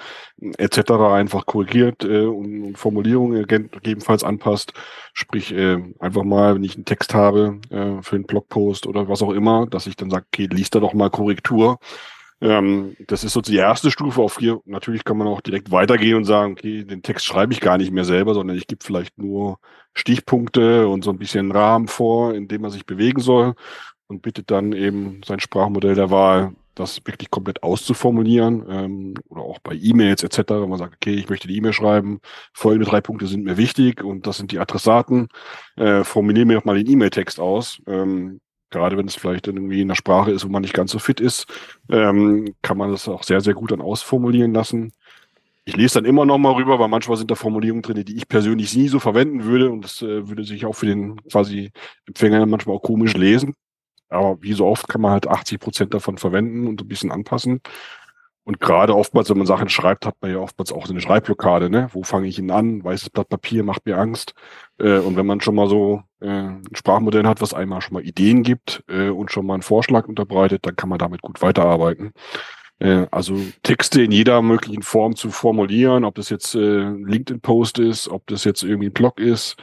etc. 0.59 0.90
einfach 0.90 1.47
korrigiert 1.47 2.05
äh, 2.05 2.27
und, 2.27 2.77
Formulierungen 2.77 3.47
gegebenenfalls 3.47 4.23
anpasst. 4.23 4.75
Sprich, 5.14 5.53
äh, 5.53 5.79
einfach 5.99 6.25
mal, 6.25 6.55
wenn 6.55 6.64
ich 6.64 6.77
einen 6.77 6.85
Text 6.85 7.14
habe 7.14 7.61
äh, 7.71 8.03
für 8.03 8.16
einen 8.16 8.27
Blogpost 8.27 8.87
oder 8.87 9.09
was 9.09 9.23
auch 9.23 9.33
immer, 9.33 9.66
dass 9.66 9.87
ich 9.87 9.97
dann 9.97 10.11
sage, 10.11 10.27
okay, 10.33 10.47
liest 10.51 10.75
da 10.75 10.81
doch 10.81 10.92
mal 10.92 11.11
Korrektur. 11.11 11.79
Ähm, 12.40 12.96
das 13.07 13.24
ist 13.24 13.33
so 13.33 13.40
die 13.40 13.57
erste 13.57 13.90
Stufe. 13.90 14.20
Auf 14.20 14.38
hier 14.38 14.61
natürlich 14.64 15.05
kann 15.05 15.18
man 15.18 15.27
auch 15.27 15.40
direkt 15.40 15.70
weitergehen 15.70 16.16
und 16.16 16.24
sagen, 16.24 16.53
okay, 16.53 16.85
den 16.85 17.03
Text 17.03 17.27
schreibe 17.27 17.53
ich 17.53 17.61
gar 17.61 17.79
nicht 17.79 17.92
mehr 17.92 18.05
selber, 18.05 18.35
sondern 18.35 18.57
ich 18.57 18.66
gebe 18.66 18.85
vielleicht 18.85 19.18
nur 19.18 19.59
Stichpunkte 19.94 20.88
und 20.88 21.03
so 21.03 21.11
ein 21.11 21.18
bisschen 21.18 21.51
Rahmen 21.51 21.88
vor, 21.88 22.35
in 22.35 22.48
dem 22.48 22.62
man 22.62 22.70
sich 22.70 22.87
bewegen 22.87 23.20
soll 23.20 23.55
und 24.07 24.22
bittet 24.22 24.51
dann 24.51 24.72
eben 24.72 25.20
sein 25.24 25.40
Sprachmodell 25.40 25.94
der 25.94 26.11
Wahl, 26.11 26.55
das 26.74 27.05
wirklich 27.05 27.31
komplett 27.31 27.62
auszuformulieren 27.64 28.64
ähm, 28.68 29.14
oder 29.29 29.42
auch 29.42 29.59
bei 29.59 29.74
E-Mails 29.74 30.22
etc. 30.22 30.51
Man 30.68 30.79
sagt, 30.79 30.94
okay, 30.94 31.14
ich 31.14 31.29
möchte 31.29 31.48
die 31.48 31.57
E-Mail 31.57 31.72
schreiben, 31.72 32.20
folgende 32.53 32.88
drei 32.88 33.01
Punkte 33.01 33.27
sind 33.27 33.44
mir 33.44 33.57
wichtig 33.57 34.05
und 34.05 34.27
das 34.27 34.37
sind 34.37 34.53
die 34.53 34.61
Adressaten. 34.61 35.29
Äh, 35.77 36.05
formuliere 36.05 36.46
mir 36.46 36.55
doch 36.55 36.64
mal 36.64 36.77
den 36.77 36.88
E-Mail-Text 36.88 37.40
aus. 37.40 37.83
Ähm, 37.87 38.40
gerade 38.70 38.96
wenn 38.96 39.07
es 39.07 39.16
vielleicht 39.16 39.46
irgendwie 39.46 39.81
in 39.81 39.88
der 39.88 39.94
Sprache 39.94 40.31
ist, 40.31 40.44
wo 40.44 40.48
man 40.48 40.62
nicht 40.62 40.74
ganz 40.74 40.92
so 40.92 40.98
fit 40.98 41.20
ist, 41.20 41.46
ähm, 41.90 42.54
kann 42.62 42.78
man 42.78 42.90
das 42.90 43.09
auch 43.09 43.22
sehr, 43.22 43.40
sehr 43.40 43.54
gut 43.54 43.70
dann 43.72 43.81
ausformulieren 43.81 44.52
lassen. 44.52 44.92
Ich 45.64 45.76
lese 45.76 45.94
dann 45.94 46.07
immer 46.07 46.24
noch 46.24 46.38
mal 46.38 46.52
rüber, 46.52 46.78
weil 46.78 46.88
manchmal 46.88 47.18
sind 47.18 47.31
da 47.31 47.35
Formulierungen 47.35 47.83
drin, 47.83 48.04
die 48.04 48.16
ich 48.16 48.28
persönlich 48.28 48.74
nie 48.74 48.88
so 48.88 49.00
verwenden 49.00 49.44
würde 49.44 49.70
und 49.70 49.85
das 49.85 50.00
äh, 50.02 50.28
würde 50.28 50.44
sich 50.44 50.64
auch 50.64 50.74
für 50.74 50.87
den 50.87 51.16
quasi 51.31 51.72
Empfänger 52.07 52.46
manchmal 52.46 52.76
auch 52.76 52.83
komisch 52.83 53.14
lesen. 53.14 53.54
Aber 54.09 54.40
wie 54.42 54.54
so 54.54 54.66
oft 54.66 54.88
kann 54.88 55.02
man 55.02 55.12
halt 55.12 55.26
80 55.26 55.61
Prozent 55.61 55.94
davon 55.94 56.16
verwenden 56.16 56.66
und 56.66 56.81
ein 56.81 56.88
bisschen 56.88 57.12
anpassen. 57.12 57.61
Und 58.49 58.61
gerade 58.61 58.97
oftmals, 58.97 59.29
wenn 59.29 59.37
man 59.37 59.47
Sachen 59.47 59.69
schreibt, 59.69 60.07
hat 60.07 60.15
man 60.23 60.31
ja 60.31 60.39
oftmals 60.39 60.73
auch 60.73 60.87
so 60.87 60.95
eine 60.95 61.03
Schreibblockade. 61.03 61.69
Ne? 61.69 61.91
Wo 61.93 62.03
fange 62.03 62.29
ich 62.29 62.39
ihn 62.39 62.51
an? 62.51 62.83
Weißes 62.83 63.11
Blatt 63.11 63.29
Papier 63.29 63.63
macht 63.63 63.85
mir 63.85 63.99
Angst. 63.99 64.33
Äh, 64.79 65.01
und 65.01 65.17
wenn 65.17 65.27
man 65.27 65.43
schon 65.43 65.55
mal 65.55 65.69
so 65.69 66.03
äh, 66.23 66.29
ein 66.29 66.63
Sprachmodell 66.73 67.27
hat, 67.27 67.43
was 67.43 67.53
einmal 67.53 67.83
schon 67.83 67.93
mal 67.93 68.07
Ideen 68.07 68.43
gibt 68.43 68.83
äh, 68.89 69.11
und 69.11 69.31
schon 69.31 69.45
mal 69.45 69.53
einen 69.53 69.63
Vorschlag 69.63 70.09
unterbreitet, 70.09 70.65
dann 70.65 70.77
kann 70.77 70.89
man 70.89 70.99
damit 70.99 71.21
gut 71.21 71.43
weiterarbeiten. 71.43 72.15
Äh, 72.79 73.07
also 73.11 73.37
Texte 73.65 74.03
in 74.03 74.13
jeder 74.13 74.41
möglichen 74.41 74.83
Form 74.83 75.15
zu 75.15 75.29
formulieren, 75.29 76.07
ob 76.07 76.15
das 76.15 76.31
jetzt 76.31 76.55
äh, 76.55 76.89
LinkedIn-Post 76.89 77.79
ist, 77.81 78.09
ob 78.09 78.27
das 78.29 78.45
jetzt 78.45 78.63
irgendwie 78.63 78.89
ein 78.89 78.95
Blog 78.95 79.21
ist, 79.21 79.57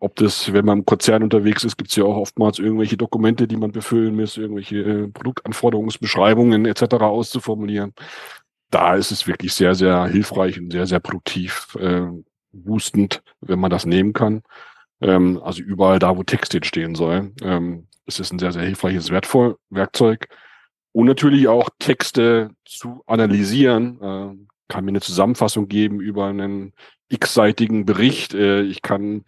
ob 0.00 0.16
das, 0.16 0.52
wenn 0.52 0.64
man 0.64 0.78
im 0.78 0.86
Konzern 0.86 1.22
unterwegs 1.22 1.62
ist, 1.62 1.76
gibt 1.76 1.90
es 1.90 1.96
ja 1.96 2.04
auch 2.04 2.16
oftmals 2.16 2.58
irgendwelche 2.58 2.96
Dokumente, 2.96 3.46
die 3.46 3.56
man 3.56 3.70
befüllen 3.70 4.16
muss, 4.16 4.38
irgendwelche 4.38 4.78
äh, 4.78 5.08
Produktanforderungsbeschreibungen 5.08 6.64
etc. 6.64 6.94
auszuformulieren. 6.94 7.92
Da 8.70 8.94
ist 8.94 9.10
es 9.10 9.26
wirklich 9.26 9.52
sehr, 9.52 9.74
sehr 9.74 10.06
hilfreich 10.06 10.58
und 10.58 10.72
sehr, 10.72 10.86
sehr 10.86 11.00
produktiv, 11.00 11.76
äh, 11.78 12.06
boostend, 12.52 13.22
wenn 13.40 13.60
man 13.60 13.70
das 13.70 13.84
nehmen 13.84 14.14
kann. 14.14 14.42
Ähm, 15.02 15.38
also 15.44 15.62
überall 15.62 15.98
da, 15.98 16.16
wo 16.16 16.22
Text 16.22 16.54
entstehen 16.54 16.94
soll, 16.94 17.32
ähm, 17.42 17.86
ist 18.06 18.20
es 18.20 18.32
ein 18.32 18.38
sehr, 18.38 18.52
sehr 18.52 18.62
hilfreiches 18.62 19.10
wertvoll 19.10 19.56
Werkzeug. 19.68 20.28
Und 20.92 21.06
natürlich 21.06 21.46
auch 21.46 21.68
Texte 21.78 22.50
zu 22.64 23.02
analysieren, 23.06 24.00
äh, 24.00 24.46
kann 24.68 24.84
mir 24.84 24.92
eine 24.92 25.00
Zusammenfassung 25.02 25.68
geben 25.68 26.00
über 26.00 26.26
einen 26.26 26.72
x-seitigen 27.10 27.84
Bericht. 27.84 28.32
Äh, 28.32 28.62
ich 28.62 28.80
kann 28.80 29.24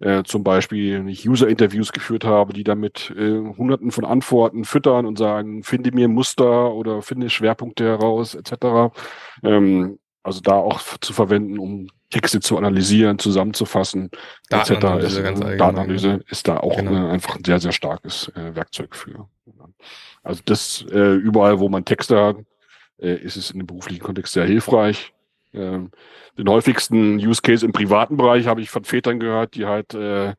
äh, 0.00 0.22
zum 0.24 0.42
Beispiel 0.42 0.98
wenn 0.98 1.08
ich 1.08 1.28
User-Interviews 1.28 1.92
geführt 1.92 2.24
habe, 2.24 2.52
die 2.52 2.64
damit 2.64 3.12
äh, 3.16 3.38
hunderten 3.38 3.90
von 3.90 4.04
Antworten 4.04 4.64
füttern 4.64 5.06
und 5.06 5.18
sagen, 5.18 5.62
finde 5.62 5.92
mir 5.92 6.08
Muster 6.08 6.72
oder 6.72 7.02
finde 7.02 7.30
Schwerpunkte 7.30 7.84
heraus, 7.84 8.34
etc. 8.34 8.92
Ähm, 9.42 9.98
also 10.22 10.40
da 10.40 10.54
auch 10.54 10.80
zu 11.00 11.12
verwenden, 11.12 11.58
um 11.58 11.88
Texte 12.10 12.40
zu 12.40 12.56
analysieren, 12.56 13.18
zusammenzufassen, 13.18 14.10
Datenanalyse, 14.48 15.20
etc. 15.20 15.32
Ist, 15.32 15.60
Datenanalyse 15.60 16.20
ist 16.28 16.48
da 16.48 16.56
auch 16.58 16.76
genau. 16.76 16.92
äh, 16.92 17.10
einfach 17.10 17.36
ein 17.36 17.44
sehr, 17.44 17.60
sehr 17.60 17.72
starkes 17.72 18.30
äh, 18.34 18.54
Werkzeug 18.54 18.96
für. 18.96 19.28
Also 20.22 20.42
das 20.44 20.84
äh, 20.90 21.14
überall, 21.14 21.60
wo 21.60 21.68
man 21.68 21.84
Texte 21.84 22.20
hat, 22.20 22.36
äh, 22.98 23.14
ist 23.14 23.36
es 23.36 23.50
in 23.50 23.58
dem 23.58 23.66
beruflichen 23.66 24.02
Kontext 24.02 24.32
sehr 24.32 24.44
hilfreich. 24.44 25.12
Ähm, 25.52 25.90
den 26.38 26.48
häufigsten 26.48 27.16
Use 27.16 27.42
Case 27.42 27.64
im 27.64 27.72
privaten 27.72 28.16
Bereich 28.16 28.46
habe 28.46 28.60
ich 28.60 28.70
von 28.70 28.84
Vätern 28.84 29.18
gehört, 29.18 29.54
die 29.54 29.66
halt 29.66 29.94
äh, 29.94 30.34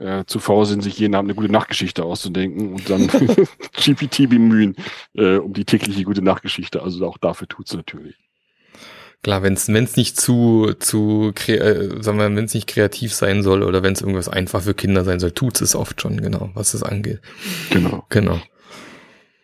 äh, 0.00 0.24
zu 0.26 0.38
faul 0.38 0.66
sind, 0.66 0.82
sich 0.82 0.98
jeden 0.98 1.14
Abend 1.14 1.30
eine 1.30 1.36
gute 1.36 1.52
Nachtgeschichte 1.52 2.04
auszudenken 2.04 2.74
und 2.74 2.90
dann 2.90 3.06
GPT 3.76 4.28
bemühen 4.28 4.76
äh, 5.14 5.36
um 5.36 5.52
die 5.52 5.64
tägliche 5.64 6.04
gute 6.04 6.22
Nachtgeschichte. 6.22 6.82
Also 6.82 7.06
auch 7.06 7.18
dafür 7.18 7.48
tut's 7.48 7.74
natürlich. 7.74 8.16
Klar, 9.22 9.42
wenn 9.42 9.52
es 9.52 9.68
nicht 9.68 10.18
zu 10.18 10.72
zu 10.78 11.32
äh, 11.46 12.02
sagen 12.02 12.18
wir, 12.18 12.34
wenn 12.34 12.44
es 12.44 12.54
nicht 12.54 12.66
kreativ 12.66 13.12
sein 13.12 13.42
soll 13.42 13.62
oder 13.62 13.82
wenn 13.82 13.92
es 13.92 14.00
irgendwas 14.00 14.30
einfach 14.30 14.62
für 14.62 14.72
Kinder 14.72 15.04
sein 15.04 15.20
soll, 15.20 15.32
tut's 15.32 15.60
es 15.60 15.76
oft 15.76 16.00
schon 16.00 16.22
genau, 16.22 16.50
was 16.54 16.72
es 16.72 16.82
angeht. 16.82 17.20
Genau. 17.68 18.06
Genau. 18.08 18.40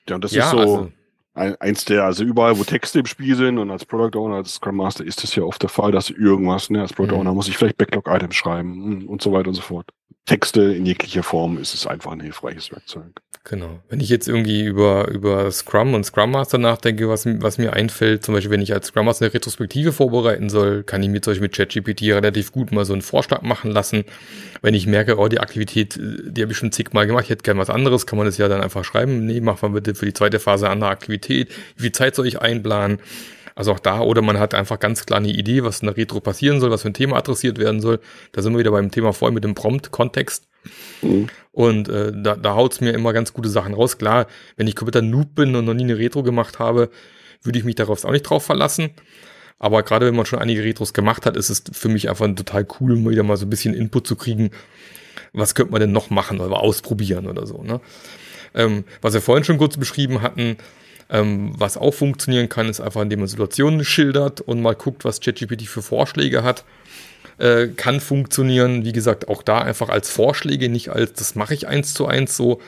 Ja, 0.09 0.15
und 0.15 0.25
das 0.25 0.33
ja, 0.33 0.45
ist 0.45 0.51
so. 0.51 0.59
Also, 0.59 0.93
eins 1.37 1.85
der, 1.85 2.05
also 2.05 2.25
überall, 2.25 2.59
wo 2.59 2.65
Texte 2.65 2.99
im 3.01 3.07
Spiel 3.07 3.37
sind 3.37 3.59
und 3.59 3.71
als 3.71 3.85
Product 3.85 4.19
Owner, 4.19 4.37
als 4.37 4.55
Scrum 4.55 4.77
Master 4.77 5.05
ist 5.05 5.23
es 5.23 5.35
ja 5.35 5.43
oft 5.43 5.63
der 5.63 5.69
Fall, 5.69 5.93
dass 5.93 6.11
irgendwas, 6.11 6.71
ne, 6.71 6.81
als 6.81 6.93
Product 6.93 7.15
mhm. 7.15 7.21
Owner 7.21 7.35
muss 7.35 7.49
ich 7.49 7.57
vielleicht 7.57 7.77
Backlog-Items 7.79 8.35
schreiben 8.35 8.75
hm, 8.75 9.09
und 9.09 9.23
so 9.23 9.33
weiter 9.33 9.49
und 9.49 9.55
so 9.55 9.63
fort. 9.63 9.91
Texte 10.27 10.61
in 10.75 10.87
jeglicher 10.87 11.23
Form 11.23 11.59
ist 11.59 11.73
es 11.73 11.87
einfach 11.87 12.13
ein 12.13 12.21
hilfreiches 12.21 12.73
Werkzeug. 12.73 13.21
Genau. 13.49 13.79
Wenn 13.89 14.01
ich 14.01 14.09
jetzt 14.09 14.27
irgendwie 14.27 14.65
über, 14.65 15.07
über 15.07 15.49
Scrum 15.53 15.95
und 15.95 16.03
Scrum 16.03 16.33
Master 16.33 16.59
nachdenke, 16.59 17.09
was, 17.09 17.27
was 17.27 17.59
mir 17.59 17.75
einfällt, 17.75 18.25
zum 18.25 18.35
Beispiel, 18.35 18.51
wenn 18.51 18.61
ich 18.61 18.73
als 18.75 18.89
Scrum 18.89 19.07
Master 19.07 19.27
eine 19.27 19.35
Retrospektive 19.35 19.93
vorbereiten 19.93 20.49
soll, 20.49 20.83
kann 20.83 21.01
ich 21.01 21.09
mir 21.09 21.21
zum 21.21 21.31
Beispiel 21.31 21.45
mit 21.45 21.55
ChatGPT 21.55 22.03
relativ 22.13 22.51
gut 22.51 22.73
mal 22.73 22.85
so 22.85 22.93
einen 22.93 23.03
Vorschlag 23.03 23.43
machen 23.43 23.71
lassen. 23.71 24.05
Wenn 24.63 24.75
ich 24.75 24.89
merke, 24.89 25.17
oh, 25.17 25.29
die 25.29 25.39
Aktivität, 25.39 25.97
die 25.97 26.43
habe 26.43 26.51
ich 26.51 26.59
schon 26.59 26.73
zigmal 26.73 27.07
gemacht, 27.07 27.25
ich 27.25 27.31
hätte 27.31 27.45
gerne 27.45 27.61
was 27.61 27.71
anderes, 27.71 28.05
kann 28.05 28.17
man 28.17 28.27
das 28.27 28.37
ja 28.37 28.49
dann 28.49 28.63
einfach 28.63 28.85
schreiben. 28.85 29.27
Nee, 29.27 29.41
mach 29.41 29.63
mal 29.63 29.71
bitte 29.71 29.95
für 29.95 30.07
die 30.07 30.13
zweite 30.13 30.41
Phase 30.41 30.65
eine 30.65 30.73
andere 30.73 30.91
Aktivität. 30.91 31.53
Wie 31.77 31.83
viel 31.83 31.93
Zeit 31.93 32.17
soll 32.17 32.27
ich 32.27 32.41
einplanen? 32.41 32.99
Also 33.57 33.73
auch 33.73 33.81
da, 33.81 34.01
oder 34.01 34.21
man 34.21 34.39
hat 34.39 34.55
einfach 34.55 34.79
ganz 34.79 35.07
klar 35.07 35.19
eine 35.19 35.31
Idee, 35.31 35.65
was 35.65 35.81
in 35.81 35.87
der 35.87 35.97
Retro 35.97 36.21
passieren 36.21 36.61
soll, 36.61 36.71
was 36.71 36.83
für 36.83 36.89
ein 36.89 36.95
Thema 36.95 37.17
adressiert 37.17 37.59
werden 37.59 37.81
soll. 37.81 38.01
Da 38.33 38.43
sind 38.43 38.53
wir 38.53 38.59
wieder 38.59 38.71
beim 38.71 38.91
Thema 38.91 39.15
vorhin 39.15 39.35
mit 39.35 39.45
dem 39.45 39.55
Prompt-Kontext. 39.55 40.47
Mhm. 41.01 41.29
Und 41.53 41.89
äh, 41.89 42.13
da, 42.15 42.37
da 42.37 42.55
haut's 42.55 42.83
mir 42.83 42.91
immer 42.93 43.15
ganz 43.15 43.33
gute 43.33 43.49
Sachen 43.49 43.73
raus. 43.73 43.97
Klar, 43.97 44.27
wenn 44.57 44.67
ich 44.67 44.77
kompletter 44.77 45.01
Noob 45.01 45.35
bin 45.35 45.57
und 45.57 45.65
noch 45.65 45.73
nie 45.73 45.85
eine 45.85 45.97
Retro 45.97 46.23
gemacht 46.23 46.59
habe, 46.59 46.91
würde 47.43 47.59
ich 47.59 47.65
mich 47.65 47.77
darauf 47.77 48.05
auch 48.05 48.13
nicht 48.13 48.23
drauf 48.23 48.45
verlassen. 48.45 48.91
Aber 49.59 49.83
gerade 49.83 50.05
wenn 50.05 50.15
man 50.17 50.27
schon 50.27 50.39
einige 50.39 50.63
Retros 50.63 50.93
gemacht 50.93 51.25
hat, 51.25 51.35
ist 51.35 51.49
es 51.49 51.63
für 51.73 51.89
mich 51.89 52.11
einfach 52.11 52.27
total 52.35 52.67
cool, 52.79 53.09
wieder 53.09 53.23
mal 53.23 53.39
so 53.39 53.47
ein 53.47 53.51
bisschen 53.51 53.73
Input 53.73 54.07
zu 54.07 54.17
kriegen. 54.17 54.51
Was 55.33 55.55
könnte 55.55 55.73
man 55.73 55.81
denn 55.81 55.93
noch 55.93 56.11
machen 56.11 56.41
oder 56.41 56.61
ausprobieren 56.61 57.27
oder 57.27 57.47
so. 57.47 57.63
Ne? 57.63 57.81
Ähm, 58.55 58.85
was 59.01 59.15
wir 59.15 59.23
vorhin 59.23 59.45
schon 59.45 59.57
kurz 59.57 59.79
beschrieben 59.79 60.21
hatten, 60.21 60.59
ähm, 61.11 61.53
was 61.57 61.77
auch 61.77 61.93
funktionieren 61.95 62.49
kann, 62.49 62.69
ist 62.69 62.81
einfach, 62.81 63.03
indem 63.03 63.21
man 63.21 63.29
Situationen 63.29 63.85
schildert 63.85 64.41
und 64.41 64.61
mal 64.61 64.75
guckt, 64.75 65.05
was 65.05 65.21
ChatGPT 65.21 65.63
für 65.63 65.83
Vorschläge 65.83 66.43
hat. 66.43 66.65
Äh, 67.39 67.69
kann 67.69 68.01
funktionieren, 68.01 68.85
wie 68.85 68.93
gesagt, 68.93 69.29
auch 69.29 69.43
da 69.43 69.59
einfach 69.59 69.91
als 69.91 70.09
Vorschläge, 70.09 70.71
nicht 70.71 70.89
als, 70.89 71.13
das 71.13 71.35
mache 71.35 71.53
ich 71.53 71.69
eins 71.69 71.93
zu 71.93 72.07
eins 72.07 72.37
so. 72.37 72.61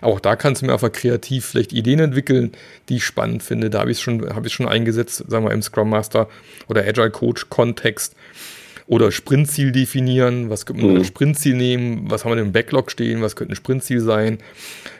Auch 0.00 0.18
da 0.18 0.34
kannst 0.34 0.62
du 0.62 0.66
mir 0.66 0.72
einfach 0.72 0.92
kreativ 0.92 1.44
vielleicht 1.44 1.72
Ideen 1.72 2.00
entwickeln, 2.00 2.52
die 2.88 2.96
ich 2.96 3.04
spannend 3.04 3.42
finde. 3.42 3.70
Da 3.70 3.80
habe 3.80 3.90
ich 3.90 3.98
es 3.98 4.02
schon, 4.02 4.26
ich 4.44 4.52
schon 4.52 4.68
eingesetzt, 4.68 5.24
sagen 5.28 5.44
wir 5.44 5.52
im 5.52 5.62
Scrum 5.62 5.90
Master 5.90 6.28
oder 6.68 6.82
Agile 6.86 7.10
Coach 7.10 7.48
Kontext. 7.50 8.14
Oder 8.86 9.10
Sprintziel 9.12 9.72
definieren, 9.72 10.50
was 10.50 10.66
könnte 10.66 10.82
man 10.82 10.92
mhm. 10.92 10.98
als 10.98 11.06
Sprintziel 11.06 11.54
nehmen, 11.54 12.10
was 12.10 12.24
haben 12.24 12.34
wir 12.34 12.42
im 12.42 12.52
Backlog 12.52 12.90
stehen, 12.90 13.22
was 13.22 13.34
könnte 13.34 13.54
ein 13.54 13.56
Sprintziel 13.56 14.00
sein. 14.00 14.38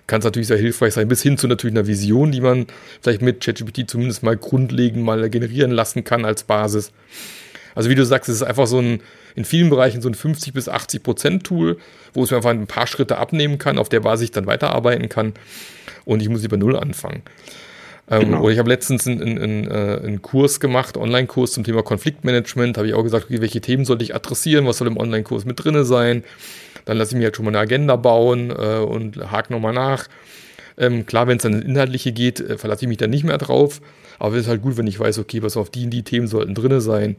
Kann 0.06 0.20
es 0.20 0.24
natürlich 0.24 0.48
sehr 0.48 0.56
hilfreich 0.56 0.94
sein, 0.94 1.08
bis 1.08 1.22
hin 1.22 1.36
zu 1.36 1.48
natürlich 1.48 1.76
einer 1.76 1.86
Vision, 1.86 2.32
die 2.32 2.40
man 2.40 2.66
vielleicht 3.02 3.20
mit 3.20 3.44
ChatGPT 3.44 3.88
zumindest 3.88 4.22
mal 4.22 4.36
grundlegend 4.36 5.04
mal 5.04 5.28
generieren 5.28 5.70
lassen 5.70 6.02
kann 6.04 6.24
als 6.24 6.44
Basis. 6.44 6.92
Also 7.74 7.90
wie 7.90 7.94
du 7.94 8.04
sagst, 8.04 8.28
es 8.28 8.36
ist 8.36 8.42
einfach 8.42 8.66
so 8.66 8.78
ein, 8.78 9.00
in 9.34 9.44
vielen 9.44 9.68
Bereichen 9.68 10.00
so 10.00 10.08
ein 10.08 10.14
50 10.14 10.52
bis 10.52 10.68
80 10.68 11.02
Prozent 11.02 11.44
Tool, 11.44 11.78
wo 12.12 12.22
es 12.22 12.30
mir 12.30 12.38
einfach 12.38 12.50
ein 12.50 12.66
paar 12.66 12.86
Schritte 12.86 13.18
abnehmen 13.18 13.58
kann, 13.58 13.78
auf 13.78 13.88
der 13.88 14.00
Basis 14.00 14.26
ich 14.26 14.30
dann 14.30 14.46
weiterarbeiten 14.46 15.08
kann 15.08 15.34
und 16.04 16.22
ich 16.22 16.28
muss 16.28 16.44
über 16.44 16.56
Null 16.56 16.76
anfangen. 16.76 17.22
Ähm, 18.10 18.20
genau. 18.20 18.42
Oder 18.42 18.52
ich 18.52 18.58
habe 18.58 18.68
letztens 18.68 19.06
einen, 19.06 19.38
einen, 19.38 19.70
äh, 19.70 20.18
Kurs 20.20 20.60
gemacht, 20.60 20.96
Online-Kurs 20.96 21.52
zum 21.52 21.64
Thema 21.64 21.82
Konfliktmanagement. 21.82 22.76
Habe 22.76 22.88
ich 22.88 22.94
auch 22.94 23.02
gesagt, 23.02 23.26
okay, 23.26 23.40
welche 23.40 23.60
Themen 23.60 23.84
sollte 23.84 24.04
ich 24.04 24.14
adressieren, 24.14 24.66
was 24.66 24.78
soll 24.78 24.88
im 24.88 24.96
Online-Kurs 24.96 25.44
mit 25.44 25.62
drin 25.64 25.84
sein. 25.84 26.24
Dann 26.84 26.98
lasse 26.98 27.12
ich 27.12 27.18
mir 27.18 27.24
halt 27.24 27.36
schon 27.36 27.46
mal 27.46 27.50
eine 27.50 27.60
Agenda 27.60 27.96
bauen 27.96 28.50
äh, 28.50 28.78
und 28.78 29.16
hake 29.30 29.52
nochmal 29.52 29.72
nach. 29.72 30.08
Ähm, 30.76 31.06
klar, 31.06 31.26
wenn 31.28 31.36
es 31.36 31.44
dann 31.44 31.54
ins 31.54 31.64
Inhaltliche 31.64 32.12
geht, 32.12 32.40
äh, 32.40 32.58
verlasse 32.58 32.84
ich 32.84 32.88
mich 32.88 32.98
dann 32.98 33.10
nicht 33.10 33.24
mehr 33.24 33.38
drauf. 33.38 33.80
Aber 34.18 34.34
es 34.34 34.42
ist 34.42 34.48
halt 34.48 34.62
gut, 34.62 34.76
wenn 34.76 34.86
ich 34.86 35.00
weiß, 35.00 35.18
okay, 35.18 35.42
was 35.42 35.56
auf 35.56 35.70
die 35.70 35.84
und 35.84 35.90
die 35.90 36.02
Themen 36.02 36.26
sollten 36.26 36.54
drin 36.54 36.80
sein. 36.80 37.16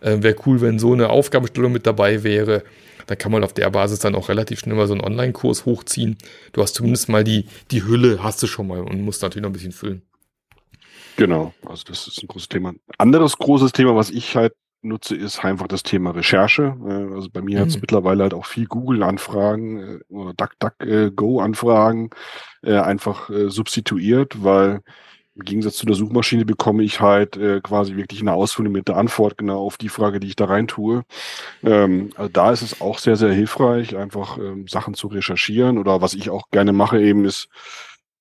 Äh, 0.00 0.22
wäre 0.22 0.36
cool, 0.46 0.60
wenn 0.60 0.78
so 0.78 0.92
eine 0.92 1.10
Aufgabenstellung 1.10 1.72
mit 1.72 1.86
dabei 1.86 2.22
wäre. 2.22 2.62
Da 3.06 3.16
kann 3.16 3.32
man 3.32 3.44
auf 3.44 3.52
der 3.52 3.68
Basis 3.68 3.98
dann 3.98 4.14
auch 4.14 4.30
relativ 4.30 4.60
schnell 4.60 4.76
mal 4.76 4.86
so 4.86 4.94
einen 4.94 5.02
Online-Kurs 5.02 5.66
hochziehen. 5.66 6.16
Du 6.52 6.62
hast 6.62 6.74
zumindest 6.74 7.10
mal 7.10 7.24
die, 7.24 7.46
die 7.70 7.84
Hülle, 7.84 8.22
hast 8.22 8.42
du 8.42 8.46
schon 8.46 8.66
mal 8.66 8.80
und 8.80 9.02
musst 9.02 9.22
natürlich 9.22 9.42
noch 9.42 9.50
ein 9.50 9.54
bisschen 9.54 9.72
füllen. 9.72 10.02
Genau, 11.16 11.52
also 11.66 11.84
das 11.86 12.06
ist 12.06 12.22
ein 12.22 12.28
großes 12.28 12.48
Thema. 12.48 12.74
Anderes 12.98 13.36
großes 13.36 13.72
Thema, 13.72 13.94
was 13.94 14.10
ich 14.10 14.36
halt 14.36 14.54
nutze, 14.82 15.16
ist 15.16 15.44
einfach 15.44 15.66
das 15.68 15.82
Thema 15.82 16.10
Recherche. 16.10 16.76
Äh, 16.86 17.14
also 17.14 17.28
bei 17.30 17.40
mir 17.40 17.58
mhm. 17.58 17.62
hat 17.62 17.68
es 17.68 17.80
mittlerweile 17.80 18.24
halt 18.24 18.34
auch 18.34 18.46
viel 18.46 18.66
Google-Anfragen 18.66 19.78
äh, 19.78 20.12
oder 20.12 20.34
DuckDuckGo-Anfragen 20.34 22.10
äh, 22.62 22.78
einfach 22.78 23.30
substituiert, 23.48 24.42
weil 24.42 24.80
im 25.36 25.44
Gegensatz 25.44 25.76
zu 25.76 25.86
der 25.86 25.96
Suchmaschine 25.96 26.44
bekomme 26.44 26.84
ich 26.84 27.00
halt 27.00 27.36
äh, 27.36 27.60
quasi 27.60 27.96
wirklich 27.96 28.20
eine 28.20 28.32
Ausführung 28.32 28.70
mit 28.70 28.86
der 28.86 28.96
Antwort 28.96 29.36
genau 29.36 29.64
auf 29.64 29.76
die 29.76 29.88
Frage, 29.88 30.20
die 30.20 30.28
ich 30.28 30.36
da 30.36 30.44
rein 30.44 30.68
tue. 30.68 31.02
Ähm, 31.64 32.10
also 32.14 32.30
da 32.32 32.52
ist 32.52 32.62
es 32.62 32.80
auch 32.80 32.98
sehr, 32.98 33.16
sehr 33.16 33.32
hilfreich, 33.32 33.96
einfach 33.96 34.38
ähm, 34.38 34.68
Sachen 34.68 34.94
zu 34.94 35.08
recherchieren. 35.08 35.78
Oder 35.78 36.00
was 36.00 36.14
ich 36.14 36.30
auch 36.30 36.50
gerne 36.52 36.72
mache 36.72 37.00
eben 37.00 37.24
ist, 37.24 37.48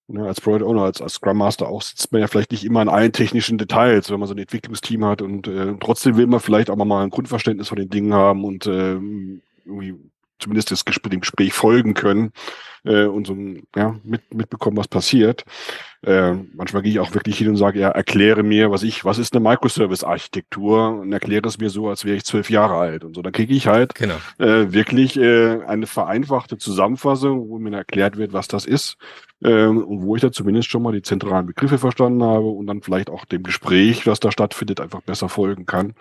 ne, 0.08 0.28
als 0.28 0.42
Product 0.42 0.66
Owner, 0.66 0.84
als, 0.84 1.02
als 1.02 1.14
Scrum 1.14 1.38
Master 1.38 1.68
auch 1.68 1.82
sitzt 1.82 2.12
man 2.12 2.22
ja 2.22 2.28
vielleicht 2.28 2.52
nicht 2.52 2.66
immer 2.66 2.82
an 2.82 2.90
allen 2.90 3.12
technischen 3.12 3.58
Details, 3.58 4.10
wenn 4.10 4.20
man 4.20 4.28
so 4.28 4.36
ein 4.36 4.40
Entwicklungsteam 4.40 5.06
hat 5.06 5.22
und 5.22 5.48
äh, 5.48 5.74
trotzdem 5.80 6.18
will 6.18 6.28
man 6.28 6.40
vielleicht 6.40 6.70
auch 6.70 6.76
mal 6.76 7.04
ein 7.04 7.10
Grundverständnis 7.10 7.68
von 7.68 7.78
den 7.78 7.90
Dingen 7.90 8.14
haben 8.14 8.44
und 8.46 8.66
äh, 8.66 8.94
irgendwie 9.66 9.96
zumindest 10.40 10.72
das 10.72 10.86
Gespräch, 10.86 11.12
dem 11.12 11.22
Gespräch 11.22 11.54
folgen 11.54 11.94
können 11.94 12.32
äh, 12.84 13.06
und 13.06 13.28
so 13.28 13.36
ja, 13.76 13.96
mit, 14.04 14.34
mitbekommen, 14.34 14.78
was 14.78 14.88
passiert. 14.88 15.44
Äh, 16.06 16.34
manchmal 16.54 16.82
gehe 16.82 16.92
ich 16.92 17.00
auch 17.00 17.14
wirklich 17.14 17.38
hin 17.38 17.48
und 17.48 17.56
sage, 17.56 17.80
ja, 17.80 17.90
erkläre 17.90 18.44
mir, 18.44 18.72
was 18.72 18.84
ich, 18.84 19.06
was 19.06 19.18
ist 19.18 19.34
eine 19.34 19.48
Microservice-Architektur 19.48 21.00
und 21.00 21.14
erkläre 21.14 21.48
es 21.48 21.60
mir 21.60 21.70
so, 21.70 21.88
als 21.88 22.04
wäre 22.04 22.18
ich 22.18 22.26
zwölf 22.26 22.50
Jahre 22.50 22.76
alt. 22.76 23.06
Und 23.06 23.16
so, 23.16 23.22
dann 23.22 23.32
kriege 23.32 23.54
ich 23.54 23.68
halt 23.68 23.96
genau. 23.96 24.16
äh, 24.38 24.74
wirklich 24.74 25.18
äh, 25.18 25.62
eine 25.66 25.88
vereinfachte 25.88 26.58
Zusammenfassung, 26.58 27.50
wo 27.50 27.58
mir 27.58 27.74
erklärt 27.76 28.18
wird, 28.18 28.34
was 28.34 28.50
das 28.50 28.66
ist 28.66 28.98
äh, 29.44 29.66
und 29.66 30.02
wo 30.04 30.18
ich 30.18 30.22
da 30.22 30.32
zumindest 30.32 30.70
schon 30.70 30.84
mal 30.84 30.92
die 30.92 31.02
zentralen 31.02 31.46
Begriffe 31.46 31.78
verstanden 31.78 32.24
habe 32.24 32.48
und 32.48 32.68
dann 32.68 32.82
vielleicht 32.82 33.10
auch 33.10 33.24
dem 33.24 33.44
Gespräch, 33.44 34.06
was 34.06 34.20
da 34.20 34.30
stattfindet, 34.30 34.82
einfach 34.82 35.02
besser 35.02 35.30
folgen 35.30 35.66
kann. 35.66 35.94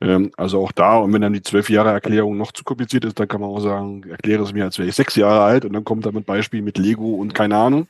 Ähm, 0.00 0.30
also 0.36 0.62
auch 0.62 0.72
da, 0.72 0.98
und 0.98 1.12
wenn 1.12 1.22
dann 1.22 1.32
die 1.32 1.42
zwölf 1.42 1.70
Jahre 1.70 1.90
Erklärung 1.90 2.36
noch 2.36 2.52
zu 2.52 2.64
kompliziert 2.64 3.04
ist, 3.04 3.18
dann 3.18 3.28
kann 3.28 3.40
man 3.40 3.50
auch 3.50 3.60
sagen, 3.60 4.04
erkläre 4.08 4.42
es 4.42 4.52
mir, 4.52 4.64
als 4.64 4.78
wäre 4.78 4.88
ich 4.88 4.94
sechs 4.94 5.16
Jahre 5.16 5.42
alt 5.42 5.64
und 5.64 5.72
dann 5.72 5.84
kommt 5.84 6.06
da 6.06 6.12
mit 6.12 6.26
Beispiel 6.26 6.62
mit 6.62 6.78
Lego 6.78 7.14
und 7.14 7.34
keine 7.34 7.56
Ahnung. 7.56 7.86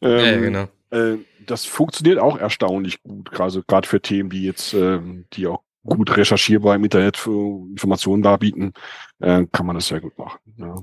Ähm, 0.00 0.18
ja, 0.18 0.40
genau. 0.40 0.68
Äh, 0.90 1.18
das 1.46 1.64
funktioniert 1.64 2.18
auch 2.18 2.38
erstaunlich 2.38 3.02
gut, 3.02 3.40
also 3.40 3.62
gerade 3.66 3.88
für 3.88 4.00
Themen, 4.00 4.30
die 4.30 4.42
jetzt, 4.42 4.74
äh, 4.74 5.00
die 5.32 5.46
auch 5.46 5.62
gut 5.84 6.16
recherchierbar 6.16 6.74
im 6.74 6.84
Internet 6.84 7.16
für 7.16 7.64
Informationen 7.70 8.22
darbieten, 8.22 8.72
äh, 9.20 9.46
kann 9.52 9.66
man 9.66 9.76
das 9.76 9.86
sehr 9.86 10.00
gut 10.00 10.18
machen. 10.18 10.38
Ja. 10.58 10.74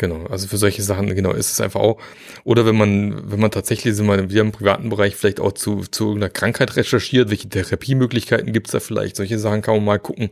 Genau, 0.00 0.24
also 0.30 0.48
für 0.48 0.56
solche 0.56 0.82
Sachen, 0.82 1.14
genau, 1.14 1.32
ist 1.32 1.52
es 1.52 1.60
einfach 1.60 1.80
auch. 1.80 2.00
Oder 2.44 2.64
wenn 2.64 2.74
man, 2.74 3.30
wenn 3.30 3.38
man 3.38 3.50
tatsächlich 3.50 3.94
sind 3.94 4.06
wir 4.06 4.30
wieder 4.30 4.40
im 4.40 4.50
privaten 4.50 4.88
Bereich 4.88 5.14
vielleicht 5.14 5.40
auch 5.40 5.52
zu, 5.52 5.82
zu 5.90 6.06
irgendeiner 6.06 6.30
Krankheit 6.30 6.74
recherchiert, 6.76 7.28
welche 7.28 7.50
Therapiemöglichkeiten 7.50 8.54
gibt's 8.54 8.70
da 8.70 8.80
vielleicht, 8.80 9.16
solche 9.16 9.38
Sachen 9.38 9.60
kann 9.60 9.74
man 9.74 9.84
mal 9.84 9.98
gucken. 9.98 10.30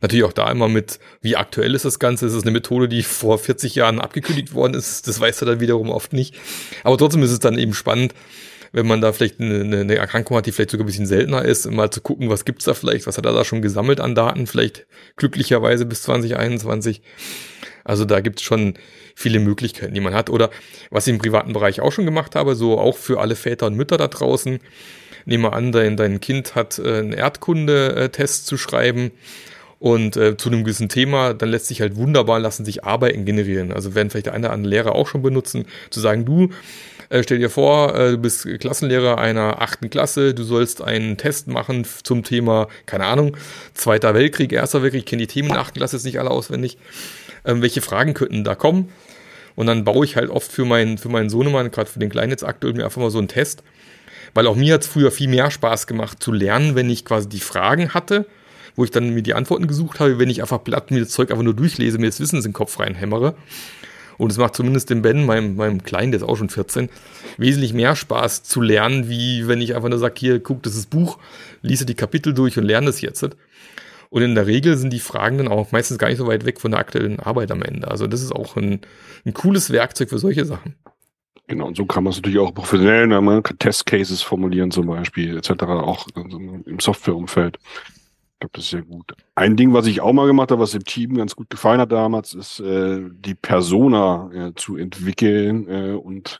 Natürlich 0.00 0.24
auch 0.24 0.32
da 0.32 0.50
immer 0.50 0.68
mit, 0.68 0.98
wie 1.20 1.36
aktuell 1.36 1.74
ist 1.74 1.84
das 1.84 1.98
Ganze? 1.98 2.24
Ist 2.24 2.32
es 2.32 2.44
eine 2.44 2.52
Methode, 2.52 2.88
die 2.88 3.02
vor 3.02 3.38
40 3.38 3.74
Jahren 3.74 4.00
abgekündigt 4.00 4.54
worden 4.54 4.72
ist? 4.72 5.06
Das 5.06 5.20
weiß 5.20 5.42
er 5.42 5.46
dann 5.46 5.60
wiederum 5.60 5.90
oft 5.90 6.14
nicht. 6.14 6.34
Aber 6.82 6.96
trotzdem 6.96 7.22
ist 7.22 7.32
es 7.32 7.38
dann 7.38 7.58
eben 7.58 7.74
spannend, 7.74 8.14
wenn 8.72 8.86
man 8.86 9.00
da 9.00 9.12
vielleicht 9.12 9.40
eine, 9.40 9.80
eine 9.80 9.94
Erkrankung 9.94 10.36
hat, 10.36 10.46
die 10.46 10.52
vielleicht 10.52 10.70
sogar 10.70 10.84
ein 10.84 10.86
bisschen 10.86 11.06
seltener 11.06 11.44
ist, 11.44 11.70
mal 11.70 11.90
zu 11.90 12.00
gucken, 12.00 12.28
was 12.30 12.44
gibt's 12.44 12.64
da 12.64 12.74
vielleicht, 12.74 13.06
was 13.06 13.18
hat 13.18 13.26
er 13.26 13.32
da 13.32 13.44
schon 13.44 13.62
gesammelt 13.62 14.00
an 14.00 14.14
Daten, 14.14 14.46
vielleicht 14.46 14.86
glücklicherweise 15.16 15.86
bis 15.86 16.02
2021 16.02 17.02
also 17.86 18.04
da 18.04 18.20
gibt 18.20 18.40
es 18.40 18.44
schon 18.44 18.74
viele 19.14 19.38
Möglichkeiten, 19.38 19.94
die 19.94 20.00
man 20.00 20.12
hat. 20.12 20.28
Oder 20.28 20.50
was 20.90 21.06
ich 21.06 21.12
im 21.12 21.18
privaten 21.18 21.52
Bereich 21.52 21.80
auch 21.80 21.92
schon 21.92 22.04
gemacht 22.04 22.34
habe, 22.34 22.56
so 22.56 22.78
auch 22.78 22.96
für 22.96 23.20
alle 23.20 23.36
Väter 23.36 23.66
und 23.66 23.76
Mütter 23.76 23.96
da 23.96 24.08
draußen. 24.08 24.58
Nehme 25.24 25.52
an, 25.52 25.70
dein, 25.70 25.96
dein 25.96 26.20
Kind 26.20 26.56
hat 26.56 26.78
äh, 26.80 26.98
einen 26.98 27.12
Erdkunde-Test 27.12 28.46
zu 28.46 28.58
schreiben 28.58 29.12
und 29.78 30.16
äh, 30.16 30.36
zu 30.36 30.48
einem 30.48 30.64
gewissen 30.64 30.88
Thema, 30.88 31.32
dann 31.32 31.48
lässt 31.48 31.66
sich 31.66 31.80
halt 31.80 31.96
wunderbar, 31.96 32.40
lassen 32.40 32.64
sich 32.64 32.84
Arbeiten 32.84 33.24
generieren. 33.24 33.72
Also 33.72 33.94
werden 33.94 34.10
vielleicht 34.10 34.28
eine 34.28 34.46
oder 34.46 34.52
andere 34.54 34.70
Lehrer 34.70 34.94
auch 34.94 35.06
schon 35.06 35.22
benutzen, 35.22 35.66
zu 35.90 36.00
sagen, 36.00 36.24
du, 36.24 36.50
äh, 37.08 37.22
stell 37.22 37.38
dir 37.38 37.50
vor, 37.50 37.94
äh, 37.94 38.12
du 38.12 38.18
bist 38.18 38.46
Klassenlehrer 38.60 39.18
einer 39.18 39.62
achten 39.62 39.90
Klasse, 39.90 40.34
du 40.34 40.42
sollst 40.42 40.82
einen 40.82 41.16
Test 41.16 41.48
machen 41.48 41.86
zum 42.02 42.22
Thema, 42.22 42.68
keine 42.86 43.06
Ahnung, 43.06 43.36
Zweiter 43.74 44.14
Weltkrieg, 44.14 44.52
Erster 44.52 44.82
Weltkrieg, 44.82 45.00
ich 45.00 45.06
kenne 45.06 45.20
die 45.20 45.26
Themen 45.26 45.48
in 45.48 45.54
der 45.54 45.62
achten 45.62 45.78
Klasse 45.78 45.96
jetzt 45.96 46.04
nicht 46.04 46.18
alle 46.18 46.30
auswendig 46.30 46.78
ähm, 47.46 47.62
welche 47.62 47.80
Fragen 47.80 48.12
könnten 48.12 48.44
da 48.44 48.54
kommen. 48.54 48.90
Und 49.54 49.66
dann 49.68 49.84
baue 49.84 50.04
ich 50.04 50.16
halt 50.16 50.28
oft 50.28 50.52
für 50.52 50.66
meinen, 50.66 50.98
für 50.98 51.08
meinen 51.08 51.30
Sohnemann, 51.30 51.70
gerade 51.70 51.88
für 51.88 51.98
den 51.98 52.10
Kleinen 52.10 52.30
jetzt 52.30 52.44
aktuell, 52.44 52.74
mir 52.74 52.84
einfach 52.84 53.00
mal 53.00 53.10
so 53.10 53.18
einen 53.18 53.28
Test. 53.28 53.62
Weil 54.34 54.46
auch 54.46 54.56
mir 54.56 54.74
hat 54.74 54.82
es 54.82 54.88
früher 54.88 55.10
viel 55.10 55.28
mehr 55.28 55.50
Spaß 55.50 55.86
gemacht 55.86 56.22
zu 56.22 56.30
lernen, 56.32 56.74
wenn 56.74 56.90
ich 56.90 57.06
quasi 57.06 57.28
die 57.28 57.40
Fragen 57.40 57.94
hatte, 57.94 58.26
wo 58.74 58.84
ich 58.84 58.90
dann 58.90 59.14
mir 59.14 59.22
die 59.22 59.32
Antworten 59.32 59.66
gesucht 59.66 59.98
habe, 59.98 60.18
wenn 60.18 60.28
ich 60.28 60.42
einfach 60.42 60.62
platt 60.62 60.90
mir 60.90 61.00
das 61.00 61.08
Zeug 61.08 61.30
einfach 61.30 61.44
nur 61.44 61.54
durchlese, 61.54 61.96
mir 61.96 62.06
das 62.06 62.20
Wissen 62.20 62.36
in 62.36 62.42
den 62.42 62.52
Kopf 62.52 62.78
reinhämmere. 62.78 63.34
Und 64.18 64.32
es 64.32 64.38
macht 64.38 64.54
zumindest 64.54 64.90
dem 64.90 65.02
Ben, 65.02 65.26
meinem, 65.26 65.56
meinem 65.56 65.82
Kleinen, 65.82 66.12
der 66.12 66.20
ist 66.20 66.26
auch 66.26 66.36
schon 66.36 66.48
14, 66.48 66.88
wesentlich 67.36 67.72
mehr 67.72 67.96
Spaß 67.96 68.42
zu 68.42 68.60
lernen, 68.60 69.08
wie 69.08 69.46
wenn 69.48 69.60
ich 69.60 69.74
einfach 69.74 69.88
nur 69.88 69.98
sage, 69.98 70.14
hier, 70.18 70.40
guck, 70.40 70.62
das 70.62 70.76
ist 70.76 70.90
Buch, 70.90 71.18
lese 71.62 71.86
die 71.86 71.94
Kapitel 71.94 72.34
durch 72.34 72.58
und 72.58 72.64
lerne 72.64 72.86
das 72.86 73.00
jetzt. 73.00 73.28
Und 74.08 74.22
in 74.22 74.34
der 74.34 74.46
Regel 74.46 74.76
sind 74.76 74.92
die 74.92 75.00
Fragen 75.00 75.38
dann 75.38 75.48
auch 75.48 75.72
meistens 75.72 75.98
gar 75.98 76.08
nicht 76.08 76.18
so 76.18 76.26
weit 76.26 76.44
weg 76.44 76.60
von 76.60 76.70
der 76.70 76.80
aktuellen 76.80 77.20
Arbeit 77.20 77.50
am 77.50 77.62
Ende. 77.62 77.88
Also 77.88 78.06
das 78.06 78.22
ist 78.22 78.32
auch 78.32 78.56
ein, 78.56 78.80
ein 79.24 79.34
cooles 79.34 79.70
Werkzeug 79.70 80.10
für 80.10 80.18
solche 80.18 80.44
Sachen. 80.44 80.74
Genau, 81.48 81.66
und 81.66 81.76
so 81.76 81.86
kann 81.86 82.02
man 82.02 82.10
es 82.10 82.16
natürlich 82.16 82.38
auch 82.38 82.52
professionell, 82.52 83.06
ne? 83.06 83.20
man 83.20 83.42
kann 83.42 83.58
Testcases 83.58 84.20
formulieren 84.22 84.72
zum 84.72 84.86
Beispiel, 84.86 85.36
etc., 85.36 85.62
auch 85.62 86.08
im 86.14 86.80
Softwareumfeld. 86.80 87.58
Glaube, 88.46 88.50
das 88.52 88.64
ist 88.64 88.70
sehr 88.70 88.82
gut. 88.82 89.12
Ein 89.34 89.56
Ding, 89.56 89.72
was 89.72 89.86
ich 89.86 90.00
auch 90.00 90.12
mal 90.12 90.26
gemacht 90.26 90.52
habe, 90.52 90.62
was 90.62 90.70
dem 90.70 90.84
Team 90.84 91.16
ganz 91.16 91.34
gut 91.34 91.50
gefallen 91.50 91.80
hat 91.80 91.90
damals, 91.90 92.32
ist 92.32 92.60
äh, 92.60 93.00
die 93.10 93.34
Persona 93.34 94.30
äh, 94.32 94.52
zu 94.54 94.76
entwickeln 94.76 95.68
äh, 95.68 95.92
und 95.94 96.38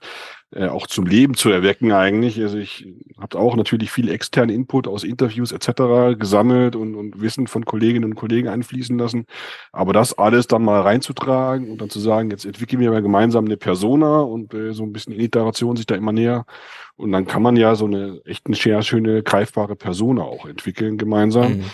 äh, 0.53 0.69
auch 0.69 0.87
zum 0.87 1.07
Leben 1.07 1.35
zu 1.35 1.51
erwecken 1.51 1.91
eigentlich. 1.91 2.41
Also 2.41 2.59
ich 2.59 2.87
habe 3.19 3.39
auch 3.39 3.57
natürlich 3.57 3.91
viel 3.91 4.09
externen 4.09 4.55
Input 4.55 4.87
aus 4.87 5.03
Interviews 5.03 5.51
etc. 5.51 6.17
gesammelt 6.17 6.77
und, 6.77 6.95
und 6.95 7.21
Wissen 7.21 7.49
von 7.49 7.65
Kolleginnen 7.65 8.05
und 8.05 8.15
Kollegen 8.15 8.47
einfließen 8.47 8.97
lassen. 8.97 9.27
Aber 9.73 9.93
das 9.93 10.17
alles 10.17 10.47
dann 10.47 10.63
mal 10.63 10.83
reinzutragen 10.83 11.73
und 11.73 11.81
dann 11.81 11.91
zu 11.91 11.99
sagen, 11.99 12.31
jetzt 12.31 12.47
entwickeln 12.47 12.81
wir 12.81 12.93
mal 12.93 13.03
gemeinsam 13.03 13.47
eine 13.47 13.57
Persona 13.57 14.21
und 14.21 14.55
äh, 14.55 14.73
so 14.73 14.85
ein 14.85 14.93
bisschen 14.93 15.19
Iteration 15.19 15.77
sich 15.77 15.87
da 15.87 15.97
immer 15.97 16.13
näher. 16.13 16.47
Und 16.95 17.11
dann 17.13 17.27
kann 17.27 17.43
man 17.43 17.57
ja 17.57 17.75
so 17.75 17.87
eine 17.87 18.21
echt 18.25 18.47
eine 18.47 18.57
sehr 18.57 18.81
schöne, 18.83 19.25
greifbare 19.25 19.75
Persona 19.75 20.23
auch 20.23 20.47
entwickeln 20.47 20.97
gemeinsam. 20.97 21.59
Mhm. 21.59 21.65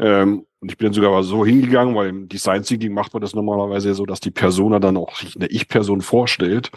Ähm, 0.00 0.46
und 0.60 0.70
ich 0.70 0.78
bin 0.78 0.86
dann 0.86 0.94
sogar 0.94 1.22
so 1.22 1.44
hingegangen, 1.44 1.94
weil 1.94 2.08
im 2.08 2.28
Design 2.28 2.62
Thinking 2.62 2.92
macht 2.92 3.12
man 3.12 3.20
das 3.20 3.34
normalerweise 3.34 3.94
so, 3.94 4.06
dass 4.06 4.20
die 4.20 4.30
Persona 4.30 4.78
dann 4.78 4.96
auch 4.96 5.16
sich 5.16 5.36
eine 5.36 5.46
Ich-Person 5.46 6.00
vorstellt 6.00 6.70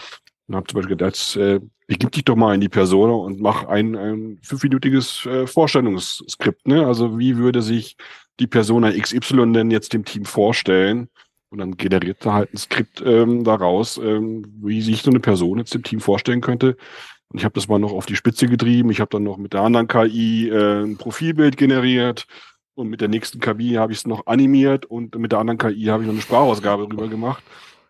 und 0.48 0.56
habe 0.56 0.68
zum 0.68 0.78
Beispiel 0.78 0.98
gedacht, 0.98 1.36
äh, 1.38 1.60
begib 1.88 2.12
dich 2.12 2.26
doch 2.26 2.36
mal 2.36 2.54
in 2.54 2.62
die 2.62 2.70
Persona 2.70 3.14
und 3.14 3.40
mach 3.40 3.66
ein, 3.66 3.96
ein 3.96 4.40
fünfminütiges 4.42 5.26
äh, 5.26 5.48
Vorstellungsskript. 5.48 6.68
Ne? 6.68 6.86
Also 6.86 7.18
wie 7.18 7.38
würde 7.38 7.62
sich 7.62 7.96
die 8.40 8.48
Persona 8.48 8.92
XY 8.92 9.54
denn 9.54 9.72
jetzt 9.72 9.94
dem 9.94 10.06
Team 10.06 10.26
vorstellen? 10.26 11.10
Und 11.50 11.60
dann 11.60 11.78
generiert 11.78 12.26
er 12.26 12.34
halt 12.34 12.54
ein 12.54 12.58
Skript 12.58 13.04
ähm, 13.06 13.44
daraus, 13.44 13.98
ähm, 13.98 14.44
wie 14.62 14.82
sich 14.82 15.04
so 15.04 15.12
eine 15.12 15.20
Person 15.20 15.60
jetzt 15.60 15.74
dem 15.74 15.84
Team 15.84 16.00
vorstellen 16.00 16.42
könnte. 16.42 16.78
Und 17.30 17.40
ich 17.40 17.46
habe 17.46 17.54
das 17.54 17.68
mal 17.68 17.80
noch 17.80 17.94
auf 17.94 18.06
die 18.06 18.16
Spitze 18.16 18.48
getrieben. 18.48 18.90
Ich 18.90 19.00
habe 19.00 19.10
dann 19.12 19.24
noch 19.24 19.38
mit 19.38 19.54
der 19.54 19.62
anderen 19.62 19.88
KI 19.88 20.50
äh, 20.50 20.84
ein 20.84 20.98
Profilbild 20.98 21.58
generiert. 21.58 22.26
Und 22.76 22.90
mit 22.90 23.02
der 23.02 23.08
nächsten 23.08 23.40
KI 23.40 23.74
habe 23.74 23.92
ich 23.92 24.00
es 24.00 24.08
noch 24.08 24.26
animiert 24.26 24.86
und 24.86 25.16
mit 25.16 25.32
der 25.32 25.40
anderen 25.40 25.58
KI 25.58 25.86
habe 25.86 26.04
ich 26.04 26.08
noch 26.08 26.14
eine 26.14 26.22
Sprachausgabe 26.22 26.84
rüber 26.84 27.08
gemacht 27.08 27.44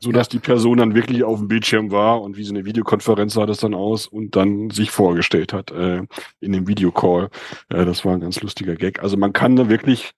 so 0.03 0.11
dass 0.11 0.27
die 0.27 0.39
Person 0.39 0.79
dann 0.79 0.95
wirklich 0.95 1.23
auf 1.23 1.39
dem 1.39 1.47
Bildschirm 1.47 1.89
war 1.89 2.21
und 2.21 2.35
wie 2.35 2.43
so 2.43 2.53
eine 2.53 2.65
Videokonferenz 2.65 3.33
sah 3.33 3.45
das 3.45 3.59
dann 3.59 3.73
aus 3.73 4.05
und 4.05 4.35
dann 4.35 4.69
sich 4.69 4.91
vorgestellt 4.91 5.53
hat 5.53 5.71
äh, 5.71 6.03
in 6.41 6.51
dem 6.51 6.67
Videocall. 6.67 7.29
Äh, 7.69 7.85
das 7.85 8.03
war 8.03 8.13
ein 8.13 8.19
ganz 8.19 8.41
lustiger 8.41 8.75
Gag. 8.75 9.01
Also 9.01 9.15
man 9.15 9.31
kann 9.31 9.55
da 9.55 9.69
wirklich 9.69 10.11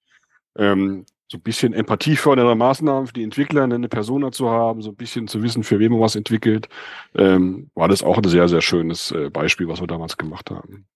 ähm, 0.57 1.05
so 1.27 1.37
ein 1.37 1.41
bisschen 1.41 1.73
empathiefördernde 1.73 2.55
Maßnahmen 2.55 3.05
für 3.05 3.13
die 3.13 3.23
Entwickler, 3.23 3.63
eine 3.63 3.87
Persona 3.87 4.31
zu 4.31 4.49
haben, 4.49 4.81
so 4.81 4.89
ein 4.89 4.95
bisschen 4.95 5.27
zu 5.27 5.43
wissen, 5.43 5.63
für 5.63 5.77
wen 5.77 5.91
man 5.91 6.01
was 6.01 6.15
entwickelt, 6.15 6.67
ähm, 7.15 7.69
war 7.75 7.87
das 7.87 8.01
auch 8.01 8.17
ein 8.17 8.23
sehr, 8.23 8.49
sehr 8.49 8.61
schönes 8.61 9.11
äh, 9.11 9.29
Beispiel, 9.29 9.67
was 9.67 9.81
wir 9.81 9.87
damals 9.87 10.17
gemacht 10.17 10.49
haben. 10.49 10.87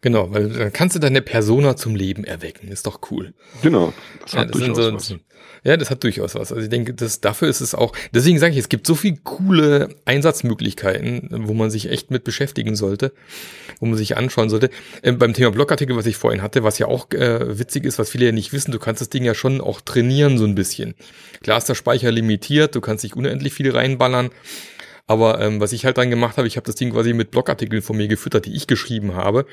Genau, 0.00 0.32
weil 0.32 0.48
dann 0.50 0.72
kannst 0.72 0.94
du 0.94 1.00
deine 1.00 1.22
Persona 1.22 1.76
zum 1.76 1.96
Leben 1.96 2.24
erwecken. 2.24 2.68
Ist 2.68 2.86
doch 2.86 3.00
cool. 3.10 3.34
Genau. 3.62 3.92
Das 4.22 4.34
hat 4.34 4.38
ja, 4.38 4.44
das 4.46 4.58
durchaus 4.58 4.76
so, 4.76 4.94
was. 4.94 5.20
Ja, 5.64 5.76
das 5.76 5.90
hat 5.90 6.04
durchaus 6.04 6.34
was. 6.34 6.52
Also 6.52 6.62
ich 6.62 6.68
denke, 6.68 6.94
das, 6.94 7.20
dafür 7.20 7.48
ist 7.48 7.60
es 7.60 7.74
auch, 7.74 7.92
deswegen 8.12 8.38
sage 8.38 8.52
ich, 8.52 8.58
es 8.58 8.68
gibt 8.68 8.86
so 8.86 8.94
viele 8.94 9.16
coole 9.24 9.88
Einsatzmöglichkeiten, 10.04 11.28
wo 11.48 11.54
man 11.54 11.70
sich 11.70 11.90
echt 11.90 12.10
mit 12.10 12.24
beschäftigen 12.24 12.76
sollte, 12.76 13.12
wo 13.80 13.86
man 13.86 13.96
sich 13.96 14.16
anschauen 14.16 14.48
sollte. 14.48 14.70
Ähm, 15.02 15.18
beim 15.18 15.34
Thema 15.34 15.50
Blogartikel, 15.50 15.96
was 15.96 16.06
ich 16.06 16.16
vorhin 16.16 16.42
hatte, 16.42 16.62
was 16.62 16.78
ja 16.78 16.86
auch 16.86 17.10
äh, 17.10 17.58
witzig 17.58 17.84
ist, 17.84 17.98
was 17.98 18.10
viele 18.10 18.26
ja 18.26 18.32
nicht 18.32 18.52
wissen, 18.52 18.70
du 18.70 18.78
kannst 18.78 19.00
das 19.00 19.08
Ding 19.08 19.24
ja 19.24 19.34
schon 19.34 19.60
auch 19.60 19.80
trainieren 19.80 20.38
so 20.38 20.44
ein 20.44 20.54
bisschen. 20.54 20.94
Klar 21.42 21.58
ist 21.58 21.68
der 21.68 21.74
Speicher 21.74 22.12
limitiert, 22.12 22.74
du 22.74 22.80
kannst 22.80 23.02
nicht 23.02 23.16
unendlich 23.16 23.52
viel 23.52 23.70
reinballern. 23.70 24.30
Aber 25.06 25.40
ähm, 25.40 25.60
was 25.60 25.72
ich 25.72 25.84
halt 25.84 25.98
dann 25.98 26.10
gemacht 26.10 26.36
habe, 26.36 26.48
ich 26.48 26.56
habe 26.56 26.66
das 26.66 26.74
Ding 26.74 26.90
quasi 26.90 27.12
mit 27.12 27.30
Blogartikeln 27.30 27.82
von 27.82 27.96
mir 27.96 28.08
gefüttert, 28.08 28.46
die 28.46 28.54
ich 28.54 28.66
geschrieben 28.66 29.14
habe. 29.14 29.46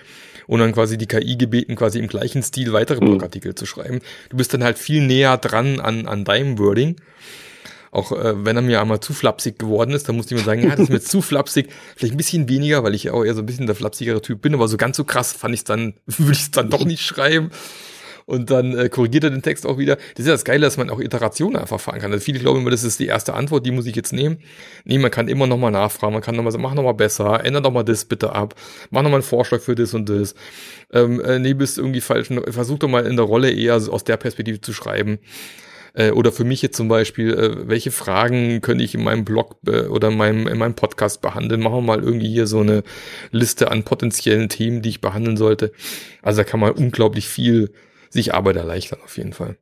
Und 0.47 0.59
dann 0.59 0.73
quasi 0.73 0.97
die 0.97 1.05
KI 1.05 1.37
gebeten, 1.37 1.75
quasi 1.75 1.99
im 1.99 2.07
gleichen 2.07 2.41
Stil 2.41 2.73
weitere 2.73 3.01
mhm. 3.01 3.11
Blogartikel 3.11 3.55
zu 3.55 3.65
schreiben. 3.65 3.99
Du 4.29 4.37
bist 4.37 4.53
dann 4.53 4.63
halt 4.63 4.79
viel 4.79 5.05
näher 5.05 5.37
dran 5.37 5.79
an, 5.79 6.07
an 6.07 6.25
deinem 6.25 6.57
Wording. 6.57 6.95
Auch 7.91 8.11
äh, 8.11 8.43
wenn 8.43 8.55
er 8.55 8.63
mir 8.63 8.81
einmal 8.81 8.99
zu 8.99 9.13
flapsig 9.13 9.59
geworden 9.59 9.91
ist, 9.91 10.09
dann 10.09 10.15
musste 10.15 10.33
ich 10.33 10.41
mir 10.41 10.45
sagen, 10.45 10.63
ja, 10.63 10.71
das 10.71 10.81
ist 10.81 10.89
mir 10.89 11.01
zu 11.01 11.21
flapsig. 11.21 11.69
Vielleicht 11.95 12.15
ein 12.15 12.17
bisschen 12.17 12.49
weniger, 12.49 12.83
weil 12.83 12.95
ich 12.95 13.11
auch 13.11 13.23
eher 13.23 13.35
so 13.35 13.43
ein 13.43 13.45
bisschen 13.45 13.67
der 13.67 13.75
flapsigere 13.75 14.21
Typ 14.21 14.41
bin, 14.41 14.55
aber 14.55 14.67
so 14.67 14.77
ganz 14.77 14.97
so 14.97 15.03
krass 15.03 15.33
fand 15.33 15.53
ich 15.53 15.63
dann, 15.63 15.93
würde 16.07 16.31
ich 16.31 16.41
es 16.41 16.51
dann 16.51 16.71
doch 16.71 16.83
nicht 16.83 17.03
schreiben 17.03 17.51
und 18.25 18.49
dann 18.49 18.77
äh, 18.77 18.89
korrigiert 18.89 19.23
er 19.25 19.29
den 19.29 19.41
Text 19.41 19.65
auch 19.65 19.77
wieder. 19.77 19.95
Das 19.95 20.19
ist 20.19 20.27
ja 20.27 20.33
das 20.33 20.45
Geile, 20.45 20.61
dass 20.61 20.77
man 20.77 20.89
auch 20.89 20.99
Iterationen 20.99 21.57
einfach 21.57 21.79
fahren 21.79 21.99
kann. 21.99 22.11
Also 22.11 22.23
viele 22.23 22.39
glauben 22.39 22.59
immer, 22.59 22.71
das 22.71 22.83
ist 22.83 22.99
die 22.99 23.07
erste 23.07 23.33
Antwort, 23.33 23.65
die 23.65 23.71
muss 23.71 23.85
ich 23.85 23.95
jetzt 23.95 24.13
nehmen. 24.13 24.37
Nee, 24.85 24.97
man 24.97 25.11
kann 25.11 25.27
immer 25.27 25.47
nochmal 25.47 25.71
nachfragen, 25.71 26.13
man 26.13 26.21
kann 26.21 26.35
nochmal 26.35 26.51
sagen, 26.51 26.63
mach 26.63 26.73
nochmal 26.73 26.93
besser, 26.93 27.43
ändere 27.43 27.63
doch 27.63 27.71
mal 27.71 27.83
das 27.83 28.05
bitte 28.05 28.33
ab, 28.33 28.55
mach 28.89 29.01
nochmal 29.01 29.19
einen 29.19 29.23
Vorschlag 29.23 29.61
für 29.61 29.75
das 29.75 29.93
und 29.93 30.09
das. 30.09 30.35
Ähm, 30.91 31.19
äh, 31.21 31.39
nee, 31.39 31.53
bist 31.53 31.77
irgendwie 31.77 32.01
falsch, 32.01 32.29
versuch 32.49 32.79
doch 32.79 32.87
mal 32.87 33.05
in 33.05 33.15
der 33.15 33.25
Rolle 33.25 33.51
eher 33.51 33.75
aus 33.75 34.03
der 34.03 34.17
Perspektive 34.17 34.61
zu 34.61 34.73
schreiben 34.73 35.19
äh, 35.93 36.11
oder 36.11 36.31
für 36.31 36.43
mich 36.43 36.61
jetzt 36.61 36.77
zum 36.77 36.87
Beispiel, 36.87 37.33
äh, 37.33 37.67
welche 37.67 37.91
Fragen 37.91 38.61
könnte 38.61 38.83
ich 38.83 38.95
in 38.95 39.03
meinem 39.03 39.25
Blog 39.25 39.57
äh, 39.67 39.81
oder 39.81 40.09
in 40.09 40.17
meinem, 40.17 40.47
in 40.47 40.57
meinem 40.57 40.75
Podcast 40.75 41.21
behandeln? 41.21 41.61
Machen 41.61 41.77
wir 41.77 41.81
mal 41.81 42.03
irgendwie 42.03 42.29
hier 42.29 42.47
so 42.47 42.59
eine 42.59 42.83
Liste 43.31 43.71
an 43.71 43.83
potenziellen 43.83 44.49
Themen, 44.49 44.81
die 44.81 44.89
ich 44.89 45.01
behandeln 45.01 45.37
sollte. 45.37 45.71
Also 46.21 46.41
da 46.41 46.43
kann 46.43 46.59
man 46.59 46.71
unglaublich 46.71 47.27
viel 47.27 47.71
sich 48.13 48.33
Arbeit 48.33 48.55
erleichtern 48.55 48.99
auf 49.03 49.17
jeden 49.17 49.33
Fall. 49.33 49.57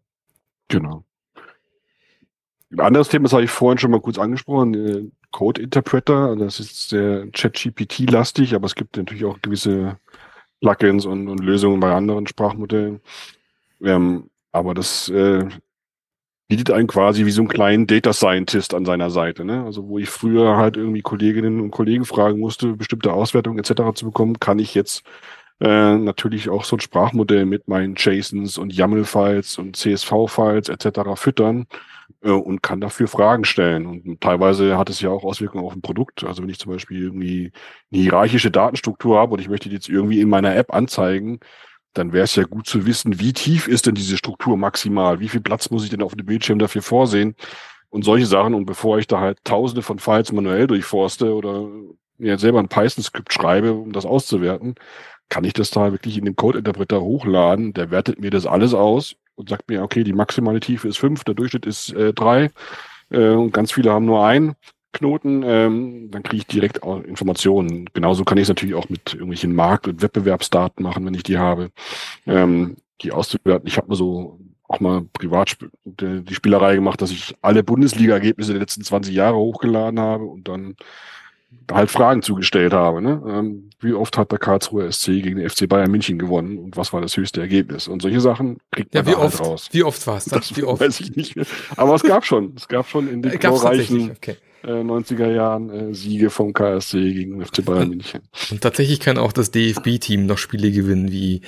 Genau. 0.67 1.03
Ein 2.71 2.79
anderes 2.79 3.09
Thema, 3.09 3.23
das 3.23 3.33
habe 3.33 3.43
ich 3.43 3.51
vorhin 3.51 3.77
schon 3.77 3.91
mal 3.91 3.99
kurz 3.99 4.17
angesprochen, 4.17 4.73
äh, 4.73 5.09
Code 5.31 5.61
Interpreter. 5.61 6.35
Das 6.35 6.59
ist 6.59 6.89
sehr 6.89 7.27
ChatGPT-lastig, 7.31 8.55
aber 8.55 8.65
es 8.65 8.75
gibt 8.75 8.95
natürlich 8.97 9.25
auch 9.25 9.41
gewisse 9.41 9.97
Plugins 10.61 11.05
und, 11.05 11.27
und 11.27 11.39
Lösungen 11.39 11.79
bei 11.79 11.93
anderen 11.93 12.27
Sprachmodellen. 12.27 13.01
Ähm, 13.81 14.29
aber 14.51 14.73
das 14.73 15.09
äh, 15.09 15.45
bietet 16.47 16.71
einen 16.71 16.87
quasi 16.87 17.25
wie 17.25 17.31
so 17.31 17.41
einen 17.41 17.49
kleinen 17.49 17.87
Data 17.87 18.13
Scientist 18.13 18.73
an 18.73 18.85
seiner 18.85 19.09
Seite. 19.09 19.43
Ne? 19.43 19.63
Also 19.63 19.87
wo 19.87 19.99
ich 19.99 20.09
früher 20.09 20.57
halt 20.57 20.77
irgendwie 20.77 21.01
Kolleginnen 21.01 21.61
und 21.61 21.71
Kollegen 21.71 22.05
fragen 22.05 22.39
musste, 22.39 22.73
bestimmte 22.73 23.13
Auswertungen 23.13 23.59
etc. 23.59 23.95
zu 23.95 24.05
bekommen, 24.05 24.39
kann 24.39 24.59
ich 24.59 24.75
jetzt 24.75 25.03
äh, 25.61 25.95
natürlich 25.95 26.49
auch 26.49 26.63
so 26.63 26.75
ein 26.75 26.79
Sprachmodell 26.79 27.45
mit 27.45 27.67
meinen 27.67 27.93
JSONs 27.95 28.57
und 28.57 28.73
YAML-Files 28.73 29.59
und 29.59 29.75
CSV-Files 29.75 30.69
etc. 30.69 31.11
füttern 31.15 31.67
äh, 32.23 32.31
und 32.31 32.63
kann 32.63 32.81
dafür 32.81 33.07
Fragen 33.07 33.45
stellen. 33.45 33.85
Und 33.85 34.21
teilweise 34.21 34.77
hat 34.79 34.89
es 34.89 35.01
ja 35.01 35.11
auch 35.11 35.23
Auswirkungen 35.23 35.63
auf 35.63 35.75
ein 35.75 35.83
Produkt. 35.83 36.23
Also 36.23 36.41
wenn 36.41 36.49
ich 36.49 36.57
zum 36.57 36.71
Beispiel 36.71 37.03
irgendwie 37.03 37.51
eine 37.91 38.01
hierarchische 38.01 38.49
Datenstruktur 38.49 39.19
habe 39.19 39.33
und 39.33 39.39
ich 39.39 39.49
möchte 39.49 39.69
die 39.69 39.75
jetzt 39.75 39.87
irgendwie 39.87 40.19
in 40.19 40.29
meiner 40.29 40.55
App 40.55 40.73
anzeigen, 40.73 41.39
dann 41.93 42.11
wäre 42.11 42.23
es 42.23 42.35
ja 42.35 42.43
gut 42.43 42.65
zu 42.65 42.87
wissen, 42.87 43.19
wie 43.19 43.33
tief 43.33 43.67
ist 43.67 43.85
denn 43.85 43.95
diese 43.95 44.17
Struktur 44.17 44.57
maximal? 44.57 45.19
Wie 45.19 45.29
viel 45.29 45.41
Platz 45.41 45.69
muss 45.69 45.83
ich 45.83 45.91
denn 45.91 46.01
auf 46.01 46.15
dem 46.15 46.25
Bildschirm 46.25 46.57
dafür 46.57 46.81
vorsehen? 46.81 47.35
Und 47.89 48.03
solche 48.03 48.25
Sachen. 48.25 48.55
Und 48.55 48.65
bevor 48.65 48.97
ich 48.97 49.05
da 49.05 49.19
halt 49.19 49.37
tausende 49.43 49.83
von 49.83 49.99
Files 49.99 50.31
manuell 50.31 50.65
durchforste 50.65 51.35
oder 51.35 51.67
mir 52.17 52.39
selber 52.39 52.59
ein 52.59 52.69
Python-Skript 52.69 53.31
schreibe, 53.33 53.73
um 53.73 53.91
das 53.91 54.05
auszuwerten, 54.05 54.75
kann 55.31 55.45
ich 55.45 55.53
das 55.53 55.71
da 55.71 55.91
wirklich 55.91 56.17
in 56.17 56.25
den 56.25 56.35
Code-Interpreter 56.35 57.01
hochladen? 57.01 57.73
Der 57.73 57.89
wertet 57.89 58.19
mir 58.19 58.29
das 58.29 58.45
alles 58.45 58.73
aus 58.73 59.15
und 59.35 59.49
sagt 59.49 59.69
mir, 59.69 59.81
okay, 59.81 60.03
die 60.03 60.13
maximale 60.13 60.59
Tiefe 60.59 60.89
ist 60.89 60.97
fünf, 60.97 61.23
der 61.23 61.33
Durchschnitt 61.33 61.65
ist 61.65 61.93
äh, 61.93 62.13
drei 62.13 62.51
äh, 63.09 63.29
und 63.29 63.53
ganz 63.53 63.71
viele 63.71 63.91
haben 63.91 64.05
nur 64.05 64.25
einen 64.25 64.55
Knoten, 64.91 65.41
ähm, 65.45 66.11
dann 66.11 66.21
kriege 66.21 66.41
ich 66.41 66.47
direkt 66.47 66.83
auch 66.83 67.01
Informationen. 67.03 67.85
Genauso 67.93 68.25
kann 68.25 68.37
ich 68.37 68.43
es 68.43 68.49
natürlich 68.49 68.75
auch 68.75 68.89
mit 68.89 69.13
irgendwelchen 69.13 69.55
Markt- 69.55 69.87
und 69.87 70.01
Wettbewerbsdaten 70.01 70.83
machen, 70.83 71.05
wenn 71.05 71.13
ich 71.13 71.23
die 71.23 71.37
habe, 71.37 71.71
ähm, 72.27 72.75
die 73.01 73.13
auszuwerten. 73.13 73.67
Ich 73.67 73.77
habe 73.77 73.87
mir 73.87 73.95
so 73.95 74.37
auch 74.67 74.81
mal 74.81 75.03
privat 75.13 75.57
die 75.85 76.35
Spielerei 76.35 76.75
gemacht, 76.75 77.01
dass 77.01 77.11
ich 77.11 77.35
alle 77.41 77.63
Bundesliga-Ergebnisse 77.63 78.51
der 78.51 78.59
letzten 78.59 78.83
20 78.83 79.15
Jahre 79.15 79.37
hochgeladen 79.37 79.99
habe 79.99 80.25
und 80.25 80.49
dann 80.49 80.75
halt 81.71 81.89
Fragen 81.91 82.21
zugestellt 82.21 82.73
habe. 82.73 83.01
Ne? 83.01 83.21
Ähm, 83.27 83.69
wie 83.79 83.93
oft 83.93 84.17
hat 84.17 84.31
der 84.31 84.39
Karlsruher 84.39 84.91
SC 84.91 85.07
gegen 85.07 85.37
den 85.37 85.49
FC 85.49 85.67
Bayern 85.67 85.91
München 85.91 86.19
gewonnen 86.19 86.57
und 86.57 86.77
was 86.77 86.93
war 86.93 87.01
das 87.01 87.17
höchste 87.17 87.41
Ergebnis? 87.41 87.87
Und 87.87 88.01
solche 88.01 88.21
Sachen 88.21 88.57
kriegt 88.71 88.93
man 88.93 89.05
ja, 89.05 89.11
wie 89.11 89.15
halt 89.15 89.25
oft, 89.25 89.41
raus. 89.41 89.69
Wie 89.71 89.83
oft 89.83 90.05
war 90.07 90.17
es 90.17 90.25
das? 90.25 90.55
Wie 90.55 90.63
oft? 90.63 90.81
Weiß 90.81 90.99
ich 90.99 91.15
nicht 91.15 91.35
mehr. 91.35 91.45
Aber 91.77 91.95
es 91.95 92.03
gab 92.03 92.25
schon. 92.25 92.53
Es 92.55 92.67
gab 92.67 92.87
schon 92.87 93.07
in 93.07 93.21
den 93.21 93.33
Äh, 93.33 93.37
glorreichen 93.37 94.11
okay. 94.11 94.35
äh, 94.63 94.67
90er 94.67 95.31
Jahren 95.31 95.69
äh, 95.69 95.93
Siege 95.93 96.29
vom 96.29 96.53
KSC 96.53 97.13
gegen 97.13 97.39
den 97.39 97.45
FC 97.45 97.65
Bayern 97.65 97.89
München. 97.89 98.21
Und 98.51 98.61
tatsächlich 98.61 98.99
kann 98.99 99.17
auch 99.17 99.31
das 99.31 99.51
DFB-Team 99.51 100.25
noch 100.25 100.37
Spiele 100.37 100.71
gewinnen, 100.71 101.11
wie 101.11 101.41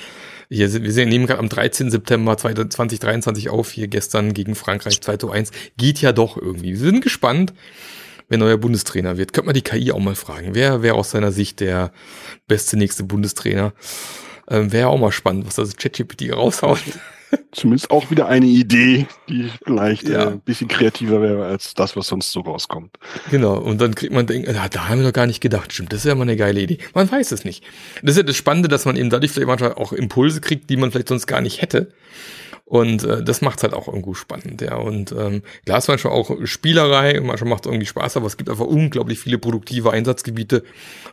hier 0.49 0.71
wir 0.71 0.91
sehen, 0.91 1.09
nehmen 1.09 1.25
gerade 1.25 1.39
am 1.39 1.49
13. 1.49 1.89
September 1.89 2.37
2023 2.37 3.49
auf, 3.49 3.71
hier 3.71 3.87
gestern 3.87 4.33
gegen 4.33 4.55
Frankreich 4.55 5.01
2 5.01 5.17
zu 5.17 5.31
1. 5.31 5.51
Geht 5.77 5.99
ja 6.01 6.11
doch 6.11 6.37
irgendwie. 6.37 6.71
Wir 6.71 6.77
sind 6.77 7.01
gespannt 7.01 7.53
wer 8.33 8.39
neuer 8.39 8.57
Bundestrainer 8.57 9.17
wird. 9.17 9.31
Könnte 9.31 9.45
man 9.45 9.53
die 9.53 9.61
KI 9.61 9.91
auch 9.91 9.99
mal 9.99 10.15
fragen. 10.15 10.55
Wer 10.55 10.81
wäre 10.81 10.95
aus 10.95 11.11
seiner 11.11 11.31
Sicht 11.31 11.59
der 11.59 11.91
beste 12.47 12.77
nächste 12.77 13.03
Bundestrainer? 13.03 13.73
Ähm, 14.49 14.71
wäre 14.71 14.87
auch 14.87 14.97
mal 14.97 15.11
spannend, 15.11 15.45
was 15.45 15.55
das 15.55 15.77
ChatGPT 15.77 16.31
raushaut. 16.31 16.79
Zumindest 17.51 17.91
auch 17.91 18.09
wieder 18.11 18.27
eine 18.27 18.45
Idee, 18.45 19.07
die 19.29 19.49
vielleicht 19.63 20.07
Ja. 20.07 20.23
äh, 20.23 20.31
ein 20.33 20.41
bisschen 20.41 20.67
kreativer 20.67 21.21
wäre 21.21 21.45
als 21.45 21.73
das, 21.73 21.95
was 21.95 22.07
sonst 22.07 22.31
so 22.31 22.41
rauskommt. 22.41 22.97
Genau, 23.31 23.57
und 23.57 23.79
dann 23.81 23.95
kriegt 23.95 24.13
man 24.13 24.25
denken, 24.25 24.53
ja, 24.53 24.67
da 24.69 24.87
haben 24.87 24.99
wir 24.99 25.07
doch 25.07 25.13
gar 25.13 25.27
nicht 25.27 25.41
gedacht. 25.41 25.73
Stimmt, 25.73 25.93
das 25.93 25.99
ist 25.99 26.05
ja 26.05 26.15
mal 26.15 26.23
eine 26.23 26.35
geile 26.37 26.61
Idee. 26.61 26.79
Man 26.93 27.11
weiß 27.11 27.31
es 27.31 27.45
nicht. 27.45 27.63
Das 28.01 28.11
ist 28.11 28.17
ja 28.17 28.23
das 28.23 28.35
Spannende, 28.35 28.69
dass 28.69 28.85
man 28.85 28.95
eben 28.95 29.09
dadurch 29.09 29.31
vielleicht 29.31 29.47
manchmal 29.47 29.73
auch 29.73 29.93
Impulse 29.93 30.41
kriegt, 30.41 30.69
die 30.69 30.77
man 30.77 30.91
vielleicht 30.91 31.09
sonst 31.09 31.27
gar 31.27 31.41
nicht 31.41 31.61
hätte. 31.61 31.91
Und 32.65 33.03
äh, 33.03 33.21
das 33.23 33.41
macht's 33.41 33.61
halt 33.61 33.73
auch 33.73 33.87
irgendwo 33.87 34.13
spannend, 34.13 34.61
ja. 34.61 34.75
Und 34.77 35.11
ähm, 35.11 35.43
klar 35.65 35.77
ist 35.77 35.89
manchmal 35.89 36.13
auch 36.13 36.31
Spielerei, 36.45 37.19
manchmal 37.21 37.49
macht 37.49 37.65
es 37.65 37.71
irgendwie 37.71 37.85
Spaß, 37.85 38.17
aber 38.17 38.25
es 38.25 38.37
gibt 38.37 38.49
einfach 38.49 38.65
unglaublich 38.65 39.19
viele 39.19 39.37
produktive 39.37 39.91
Einsatzgebiete. 39.91 40.63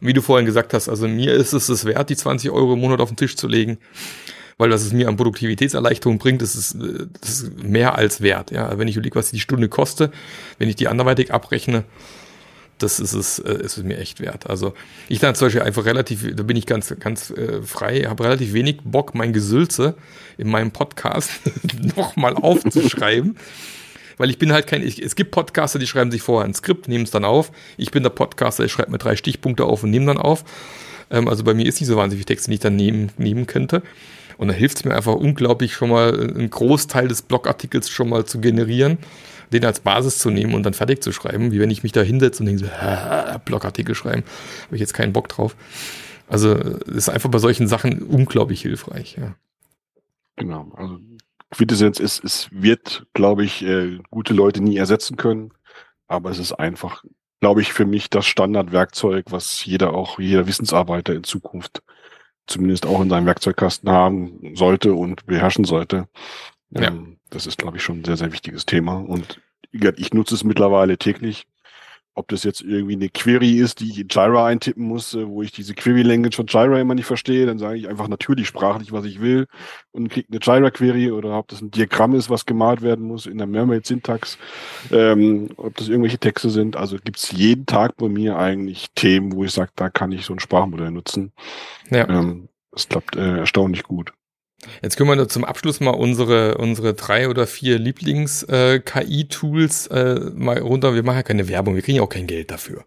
Wie 0.01 0.13
du 0.13 0.23
vorhin 0.23 0.47
gesagt 0.47 0.73
hast, 0.75 0.89
also 0.89 1.09
mir 1.09 1.35
ist 1.35 1.53
es 1.53 1.69
es 1.69 1.85
wert, 1.85 2.09
die 2.09 2.17
20 2.17 2.51
Euro 2.51 2.75
im 2.75 2.81
Monat 2.81 3.01
auf 3.01 3.11
den 3.11 3.17
Tisch 3.17 3.37
zu 3.37 3.49
legen, 3.49 3.79
weil 4.61 4.71
was 4.71 4.83
es 4.83 4.93
mir 4.93 5.09
an 5.09 5.17
Produktivitätserleichterung 5.17 6.19
bringt, 6.19 6.43
das 6.43 6.55
ist, 6.55 6.75
äh, 6.75 7.07
das 7.21 7.31
ist 7.31 7.63
mehr 7.63 7.97
als 7.97 8.21
wert. 8.21 8.51
Ja, 8.51 8.79
wenn 8.79 8.89
ich 8.89 8.97
überlege, 8.97 9.17
was 9.17 9.31
die 9.31 9.41
Stunde 9.41 9.69
koste, 9.69 10.13
wenn 10.59 10.69
ich 10.69 10.77
die 10.77 10.87
anderweitig 10.87 11.33
abrechne, 11.33 11.85
das 12.79 13.01
ist 13.01 13.15
es, 13.15 13.39
äh, 13.39 13.55
ist 13.55 13.79
es 13.79 13.85
mir 13.85 13.99
echt 13.99 14.21
wert. 14.21 14.49
Also 14.49 14.75
ich 15.09 15.19
dann 15.19 15.35
zum 15.35 15.47
Beispiel 15.47 15.63
einfach 15.63 15.85
relativ, 15.87 16.35
da 16.35 16.43
bin 16.43 16.57
ich 16.57 16.67
ganz, 16.67 16.95
ganz 17.01 17.31
äh, 17.31 17.63
frei, 17.63 18.03
habe 18.03 18.25
relativ 18.25 18.53
wenig 18.53 18.81
Bock, 18.85 19.15
mein 19.15 19.33
Gesülze 19.33 19.95
in 20.37 20.49
meinem 20.49 20.73
Podcast 20.73 21.31
nochmal 21.97 22.35
aufzuschreiben. 22.35 23.37
Weil 24.19 24.29
ich 24.29 24.39
bin 24.39 24.53
halt 24.53 24.67
kein, 24.67 24.83
ich, 24.83 25.01
es 25.01 25.17
gibt 25.17 25.31
Podcaster, 25.31 25.79
die 25.79 25.87
schreiben 25.87 26.11
sich 26.11 26.21
vorher 26.21 26.47
ein 26.47 26.53
Skript, 26.53 26.89
nehmen 26.89 27.05
es 27.05 27.11
dann 27.11 27.25
auf. 27.25 27.51
Ich 27.79 27.91
bin 27.91 28.03
der 28.03 28.11
Podcaster, 28.11 28.65
ich 28.65 28.73
schreibe 28.73 28.91
mir 28.91 28.99
drei 28.99 29.17
Stichpunkte 29.17 29.65
auf 29.65 29.85
und 29.85 29.91
nehme 29.91 30.05
dann 30.05 30.19
auf. 30.19 30.45
Ähm, 31.11 31.29
also 31.29 31.45
bei 31.45 31.55
mir 31.55 31.65
ist 31.65 31.81
nicht 31.81 31.89
so 31.89 31.97
wahnsinnig 31.97 32.21
viel 32.21 32.35
Text, 32.35 32.47
den 32.47 32.53
ich 32.53 32.61
dann 32.61 32.77
nehmen, 32.77 33.13
nehmen 33.17 33.47
könnte. 33.47 33.83
Und 34.41 34.49
da 34.49 34.55
hilft 34.55 34.79
es 34.79 34.85
mir 34.87 34.95
einfach 34.97 35.13
unglaublich 35.13 35.75
schon 35.75 35.91
mal 35.91 36.19
einen 36.19 36.49
Großteil 36.49 37.09
des 37.09 37.21
Blogartikels 37.21 37.91
schon 37.91 38.09
mal 38.09 38.25
zu 38.25 38.41
generieren, 38.41 38.97
den 39.53 39.67
als 39.67 39.81
Basis 39.81 40.17
zu 40.17 40.31
nehmen 40.31 40.55
und 40.55 40.63
dann 40.63 40.73
fertig 40.73 41.03
zu 41.03 41.13
schreiben, 41.13 41.53
wie 41.53 41.61
wenn 41.61 41.71
ich 41.71 41.83
mich 41.83 41.93
da 41.93 42.01
hinsetze 42.01 42.43
und 42.43 42.47
denke 42.47 42.65
so, 42.65 42.71
"Hä, 42.71 43.37
Blogartikel 43.45 43.95
schreiben, 43.95 44.25
habe 44.65 44.77
ich 44.77 44.81
jetzt 44.81 44.95
keinen 44.95 45.13
Bock 45.13 45.29
drauf. 45.29 45.57
Also 46.27 46.55
es 46.55 46.97
ist 46.97 47.09
einfach 47.11 47.29
bei 47.29 47.37
solchen 47.37 47.69
Sachen 47.69 48.01
unglaublich 48.01 48.63
hilfreich, 48.63 49.19
ja. 49.21 49.35
Genau. 50.37 50.73
Also 50.75 51.01
Quintessenz 51.51 52.01
ist, 52.01 52.25
es 52.25 52.49
wird, 52.51 53.05
glaube 53.13 53.45
ich, 53.45 53.61
äh, 53.61 53.99
gute 54.11 54.33
Leute 54.33 54.63
nie 54.63 54.79
ersetzen 54.79 55.19
können, 55.19 55.53
aber 56.09 56.31
es 56.31 56.39
ist 56.39 56.53
einfach, 56.53 57.05
glaube 57.41 57.61
ich, 57.61 57.75
für 57.75 57.85
mich 57.85 58.09
das 58.09 58.25
Standardwerkzeug, 58.25 59.27
was 59.29 59.63
jeder 59.67 59.93
auch, 59.93 60.19
jeder 60.19 60.47
Wissensarbeiter 60.47 61.13
in 61.13 61.25
Zukunft 61.25 61.83
zumindest 62.51 62.87
auch 62.87 63.01
in 63.01 63.09
seinem 63.09 63.27
Werkzeugkasten 63.27 63.91
haben 63.91 64.55
sollte 64.55 64.95
und 64.95 65.27
beherrschen 65.27 65.65
sollte. 65.65 66.09
Ja. 66.71 66.89
Ähm, 66.89 67.19
das 67.31 67.47
ist, 67.47 67.59
glaube 67.59 67.77
ich, 67.77 67.83
schon 67.83 68.01
ein 68.01 68.05
sehr, 68.05 68.17
sehr 68.17 68.33
wichtiges 68.33 68.67
Thema. 68.67 68.97
Und 68.97 69.41
ich 69.73 70.13
nutze 70.13 70.35
es 70.35 70.45
mittlerweile 70.45 70.99
täglich. 70.99 71.47
Ob 72.21 72.29
das 72.29 72.45
jetzt 72.45 72.61
irgendwie 72.61 72.95
eine 72.95 73.09
Query 73.09 73.59
ist, 73.59 73.81
die 73.81 73.91
ich 73.91 73.99
in 73.99 74.09
Jira 74.09 74.47
eintippen 74.47 74.85
muss, 74.85 75.15
äh, 75.15 75.27
wo 75.27 75.43
ich 75.43 75.51
diese 75.51 75.75
Query-Language 75.75 76.37
von 76.37 76.47
Jira 76.47 76.79
immer 76.79 76.95
nicht 76.95 77.07
verstehe, 77.07 77.47
dann 77.47 77.59
sage 77.59 77.79
ich 77.79 77.89
einfach 77.89 78.09
natürlich 78.09 78.47
sprachlich, 78.47 78.93
was 78.93 79.05
ich 79.07 79.21
will 79.21 79.47
und 79.91 80.11
kriege 80.11 80.29
eine 80.31 80.41
Jira-Query 80.41 81.11
oder 81.11 81.39
ob 81.39 81.49
das 81.49 81.63
ein 81.63 81.71
Diagramm 81.71 82.15
ist, 82.15 82.31
was 82.31 82.47
gemalt 82.47 82.83
werden 82.83 83.07
muss 83.07 83.27
in 83.27 83.39
der 83.39 83.47
Mermaid-Syntax, 83.47 84.39
ähm, 84.93 85.49
ob 85.57 85.75
das 85.77 85.89
irgendwelche 85.89 86.19
Texte 86.19 86.51
sind. 86.51 86.77
Also 86.77 86.99
gibt's 87.03 87.33
jeden 87.33 87.67
Tag 87.67 87.97
bei 87.97 88.09
mir 88.09 88.37
eigentlich 88.37 88.87
Themen, 88.95 89.33
wo 89.33 89.45
ich 89.45 89.53
sage, 89.53 89.71
da 89.75 89.89
kann 89.89 90.13
ich 90.13 90.25
so 90.27 90.35
ein 90.35 90.41
Sprachmodell 90.41 90.91
nutzen. 90.91 91.33
Ja. 91.91 92.09
Ähm, 92.09 92.49
das 92.73 92.89
klappt 92.89 93.17
äh, 93.17 93.39
erstaunlich 93.39 93.83
gut. 93.83 94.13
Jetzt 94.83 94.97
können 94.97 95.09
wir 95.09 95.29
zum 95.29 95.45
Abschluss 95.45 95.79
mal 95.81 95.91
unsere, 95.91 96.59
unsere 96.59 96.95
drei 96.95 97.29
oder 97.29 97.47
vier 97.47 97.79
Lieblings-KI-Tools 97.79 99.87
äh, 99.87 99.99
äh, 99.99 100.31
mal 100.35 100.59
runter. 100.59 100.95
Wir 100.95 101.03
machen 101.03 101.17
ja 101.17 101.23
keine 101.23 101.49
Werbung, 101.49 101.75
wir 101.75 101.83
kriegen 101.83 101.97
ja 101.97 102.03
auch 102.03 102.11
kein 102.11 102.27
Geld 102.27 102.51
dafür. 102.51 102.85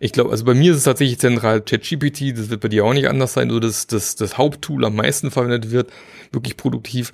Ich 0.00 0.12
glaube, 0.12 0.30
also 0.30 0.44
bei 0.44 0.54
mir 0.54 0.72
ist 0.72 0.78
es 0.78 0.84
tatsächlich 0.84 1.18
zentral 1.18 1.62
ChatGPT, 1.62 2.38
das 2.38 2.50
wird 2.50 2.60
bei 2.60 2.68
dir 2.68 2.84
auch 2.84 2.92
nicht 2.92 3.08
anders 3.08 3.32
sein, 3.32 3.50
so 3.50 3.58
dass 3.58 3.86
das, 3.86 4.16
das 4.16 4.36
Haupttool 4.38 4.84
am 4.84 4.96
meisten 4.96 5.30
verwendet 5.30 5.70
wird, 5.70 5.90
wirklich 6.30 6.56
produktiv. 6.56 7.12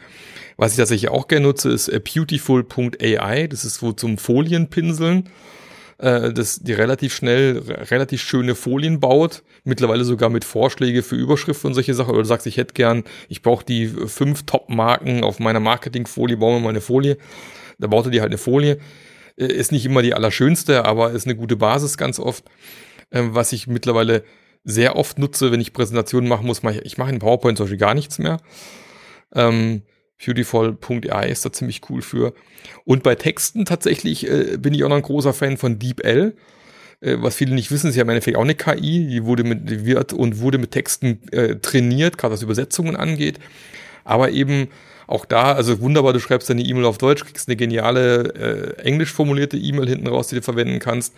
Was 0.57 0.72
ich 0.72 0.78
tatsächlich 0.78 1.11
auch 1.11 1.28
gerne 1.28 1.47
nutze, 1.47 1.70
ist 1.70 1.88
äh, 1.88 2.01
beautiful.ai, 2.01 3.47
das 3.47 3.64
ist 3.64 3.82
wo 3.82 3.92
zum 3.92 4.18
Folienpinseln 4.18 5.28
äh, 5.99 6.32
das 6.32 6.61
die 6.61 6.72
relativ 6.72 7.14
schnell 7.14 7.59
relativ 7.90 8.22
schöne 8.22 8.55
Folien 8.55 9.01
baut, 9.01 9.42
mittlerweile 9.65 10.05
sogar 10.05 10.31
mit 10.31 10.45
Vorschläge 10.45 11.03
für 11.03 11.17
Überschriften 11.17 11.69
und 11.69 11.75
solche 11.75 11.95
Sachen. 11.95 12.11
Oder 12.11 12.23
du 12.23 12.29
sagst, 12.29 12.47
ich 12.47 12.57
hätte 12.57 12.75
gern, 12.75 13.05
ich 13.29 13.43
brauche 13.43 13.65
die 13.65 13.87
fünf 13.87 14.45
Top-Marken 14.45 15.25
auf 15.25 15.41
meiner 15.41 15.61
Marketingfolie, 15.61 16.37
bauen 16.37 16.57
wir 16.57 16.61
mal 16.61 16.69
eine 16.71 16.81
Folie. 16.81 17.17
Da 17.79 17.89
baut 17.89 18.07
er 18.07 18.11
dir 18.11 18.21
halt 18.21 18.31
eine 18.31 18.39
Folie. 18.39 18.79
Äh, 19.37 19.47
ist 19.47 19.73
nicht 19.73 19.87
immer 19.87 20.03
die 20.03 20.15
allerschönste, 20.15 20.85
aber 20.85 21.11
ist 21.11 21.27
eine 21.27 21.37
gute 21.37 21.57
Basis 21.57 21.97
ganz 21.97 22.21
oft. 22.21 22.45
Ähm, 23.11 23.35
was 23.35 23.53
ich 23.53 23.67
mittlerweile 23.67 24.25
sehr 24.65 24.97
oft 24.97 25.19
nutze, 25.19 25.53
wenn 25.53 25.61
ich 25.61 25.73
Präsentationen 25.73 26.29
machen 26.29 26.47
muss, 26.47 26.62
mache 26.62 26.77
ich, 26.77 26.85
ich 26.85 26.99
mache 26.99 27.11
in 27.11 27.19
PowerPoint 27.19 27.59
zum 27.59 27.65
Beispiel 27.65 27.79
gar 27.79 27.95
nichts 27.95 28.19
mehr. 28.19 28.39
Ähm, 29.35 29.83
Beautiful.ai 30.25 31.29
ist 31.29 31.45
da 31.45 31.53
ziemlich 31.53 31.83
cool 31.91 32.01
für. 32.01 32.35
Und 32.85 33.03
bei 33.03 33.15
Texten 33.15 33.65
tatsächlich 33.65 34.29
äh, 34.29 34.57
bin 34.59 34.73
ich 34.73 34.85
auch 34.85 34.89
noch 34.89 34.97
ein 34.97 35.03
großer 35.03 35.33
Fan 35.35 35.57
von 35.57 35.79
DeepL. 35.79 36.35
Äh, 37.01 37.16
was 37.18 37.36
viele 37.36 37.55
nicht 37.55 37.70
wissen, 37.70 37.90
ist 37.90 37.97
ja 37.97 38.03
im 38.03 38.09
Endeffekt 38.09 38.36
auch 38.36 38.42
eine 38.42 38.55
KI, 38.55 39.07
die 39.09 39.24
wurde 39.24 39.45
mit, 39.45 39.68
die 39.68 39.84
wird 39.84 40.12
und 40.12 40.40
wurde 40.40 40.59
mit 40.59 40.70
Texten 40.70 41.20
äh, 41.32 41.57
trainiert, 41.57 42.18
gerade 42.18 42.34
was 42.34 42.42
Übersetzungen 42.42 42.97
angeht. 42.97 43.38
Aber 44.05 44.30
eben 44.30 44.68
auch 45.07 45.24
da, 45.24 45.52
also 45.52 45.80
wunderbar, 45.80 46.12
du 46.12 46.20
schreibst 46.20 46.48
deine 46.48 46.62
E-Mail 46.62 46.84
auf 46.84 46.98
Deutsch, 46.98 47.24
kriegst 47.24 47.48
eine 47.48 47.57
geniale 47.57 48.76
äh, 48.78 48.82
englisch 48.82 49.12
formulierte 49.12 49.57
E-Mail 49.57 49.88
hinten 49.88 50.07
raus, 50.07 50.28
die 50.28 50.36
du 50.36 50.42
verwenden 50.42 50.78
kannst. 50.78 51.14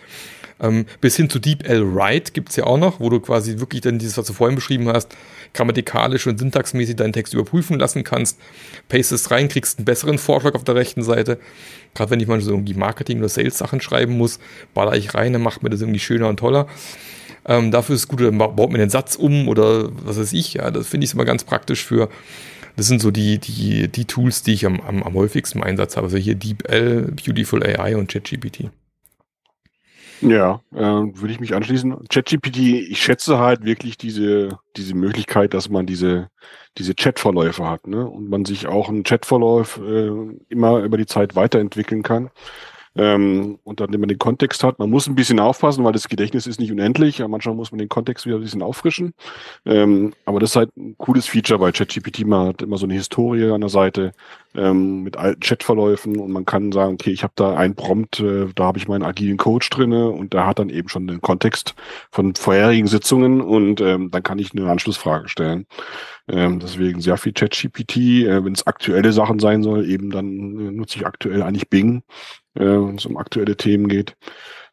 Ähm, 0.59 0.85
bis 1.01 1.15
hin 1.15 1.29
zu 1.29 1.39
DeepL 1.39 1.93
Write 1.93 2.31
gibt's 2.31 2.55
ja 2.55 2.63
auch 2.63 2.77
noch, 2.77 2.99
wo 2.99 3.09
du 3.09 3.19
quasi 3.19 3.59
wirklich 3.59 3.81
dann 3.81 3.99
dieses, 3.99 4.17
was 4.17 4.25
du 4.25 4.33
vorhin 4.33 4.55
beschrieben 4.55 4.89
hast, 4.89 5.15
grammatikalisch 5.53 6.25
und 6.27 6.39
syntaxmäßig 6.39 6.95
deinen 6.95 7.13
Text 7.13 7.33
überprüfen 7.33 7.77
lassen 7.77 8.03
kannst. 8.03 8.39
Pastest 8.89 9.29
rein, 9.31 9.49
kriegst 9.49 9.77
einen 9.77 9.85
besseren 9.85 10.17
Vorschlag 10.17 10.55
auf 10.55 10.63
der 10.63 10.75
rechten 10.75 11.03
Seite. 11.03 11.37
Gerade 11.93 12.11
wenn 12.11 12.19
ich 12.19 12.27
mal 12.27 12.41
so 12.41 12.51
irgendwie 12.51 12.73
Marketing- 12.73 13.19
oder 13.19 13.29
Sales-Sachen 13.29 13.81
schreiben 13.81 14.17
muss, 14.17 14.39
baller 14.73 14.95
ich 14.95 15.13
rein, 15.13 15.33
dann 15.33 15.43
macht 15.43 15.61
mir 15.63 15.69
das 15.69 15.81
irgendwie 15.81 15.99
schöner 15.99 16.27
und 16.27 16.37
toller. 16.37 16.67
Ähm, 17.45 17.71
dafür 17.71 17.95
ist 17.95 18.01
es 18.01 18.07
gut, 18.07 18.19
dann 18.21 18.37
baut 18.37 18.71
mir 18.71 18.77
den 18.77 18.89
Satz 18.89 19.15
um 19.15 19.47
oder 19.47 19.89
was 20.05 20.19
weiß 20.19 20.33
ich. 20.33 20.55
Ja, 20.55 20.69
das 20.71 20.87
finde 20.87 21.05
ich 21.05 21.13
immer 21.13 21.25
ganz 21.25 21.43
praktisch 21.43 21.85
für 21.85 22.09
das 22.77 22.87
sind 22.87 23.01
so 23.01 23.09
die, 23.09 23.39
die, 23.39 23.87
die 23.87 24.05
Tools, 24.05 24.43
die 24.43 24.53
ich 24.53 24.65
am, 24.65 24.79
am, 24.81 25.01
am 25.01 25.13
häufigsten 25.15 25.57
im 25.57 25.63
Einsatz 25.63 25.97
habe. 25.97 26.05
Also 26.05 26.17
hier 26.17 26.35
DeepL, 26.35 27.11
Beautiful 27.11 27.63
AI 27.63 27.97
und 27.97 28.09
ChatGPT. 28.09 28.69
Ja, 30.21 30.61
äh, 30.73 30.79
würde 30.79 31.31
ich 31.31 31.39
mich 31.39 31.55
anschließen. 31.55 32.07
ChatGPT, 32.07 32.57
ich 32.57 33.01
schätze 33.01 33.39
halt 33.39 33.63
wirklich 33.65 33.97
diese, 33.97 34.59
diese 34.75 34.95
Möglichkeit, 34.95 35.55
dass 35.55 35.69
man 35.69 35.87
diese, 35.87 36.29
diese 36.77 36.93
Chatverläufe 36.93 37.67
hat, 37.67 37.87
ne? 37.87 38.07
Und 38.07 38.29
man 38.29 38.45
sich 38.45 38.67
auch 38.67 38.89
einen 38.89 39.03
Chatverlauf 39.03 39.79
äh, 39.83 40.11
immer 40.49 40.79
über 40.83 40.97
die 40.97 41.05
Zeit 41.07 41.35
weiterentwickeln 41.35 42.03
kann. 42.03 42.29
Ähm, 42.97 43.59
und 43.63 43.79
dann, 43.79 43.93
wenn 43.93 43.99
man 43.99 44.09
den 44.09 44.17
Kontext 44.17 44.63
hat, 44.63 44.79
man 44.79 44.89
muss 44.89 45.07
ein 45.07 45.15
bisschen 45.15 45.39
aufpassen, 45.39 45.83
weil 45.83 45.93
das 45.93 46.07
Gedächtnis 46.07 46.47
ist 46.47 46.59
nicht 46.59 46.71
unendlich. 46.71 47.19
Ja, 47.19 47.27
manchmal 47.27 47.55
muss 47.55 47.71
man 47.71 47.79
den 47.79 47.89
Kontext 47.89 48.25
wieder 48.25 48.37
ein 48.37 48.41
bisschen 48.41 48.63
auffrischen. 48.63 49.13
Ähm, 49.65 50.13
aber 50.25 50.39
das 50.39 50.51
ist 50.51 50.55
halt 50.55 50.75
ein 50.77 50.95
cooles 50.97 51.27
Feature 51.27 51.59
bei 51.59 51.71
ChatGPT. 51.71 52.25
Hat 52.31 52.61
immer 52.61 52.77
so 52.77 52.85
eine 52.85 52.95
Historie 52.95 53.51
an 53.51 53.61
der 53.61 53.69
Seite 53.69 54.13
ähm, 54.55 55.03
mit 55.03 55.17
alten 55.17 55.41
Chatverläufen 55.41 56.17
und 56.17 56.31
man 56.31 56.45
kann 56.45 56.71
sagen, 56.71 56.93
okay, 56.93 57.11
ich 57.11 57.23
habe 57.23 57.33
da 57.35 57.55
ein 57.55 57.75
Prompt, 57.75 58.19
äh, 58.19 58.47
da 58.55 58.65
habe 58.65 58.77
ich 58.77 58.87
meinen 58.87 59.03
agilen 59.03 59.37
Coach 59.37 59.69
drinne 59.69 60.09
und 60.09 60.33
der 60.33 60.45
hat 60.45 60.59
dann 60.59 60.69
eben 60.69 60.89
schon 60.89 61.07
den 61.07 61.21
Kontext 61.21 61.75
von 62.11 62.35
vorherigen 62.35 62.87
Sitzungen 62.87 63.41
und 63.41 63.81
ähm, 63.81 64.11
dann 64.11 64.23
kann 64.23 64.39
ich 64.39 64.53
eine 64.53 64.69
Anschlussfrage 64.69 65.29
stellen. 65.29 65.65
Ähm, 66.29 66.59
deswegen 66.59 67.01
sehr 67.01 67.17
viel 67.17 67.33
ChatGPT. 67.33 67.97
Äh, 67.97 68.43
Wenn 68.43 68.53
es 68.53 68.67
aktuelle 68.67 69.13
Sachen 69.13 69.39
sein 69.39 69.63
soll, 69.63 69.89
eben 69.89 70.09
dann 70.09 70.27
äh, 70.27 70.71
nutze 70.71 70.97
ich 70.97 71.05
aktuell 71.05 71.41
eigentlich 71.41 71.69
Bing 71.69 72.03
äh, 72.57 72.65
wenn 72.65 72.95
es 72.95 73.05
um 73.05 73.17
aktuelle 73.17 73.55
Themen 73.55 73.87
geht. 73.87 74.15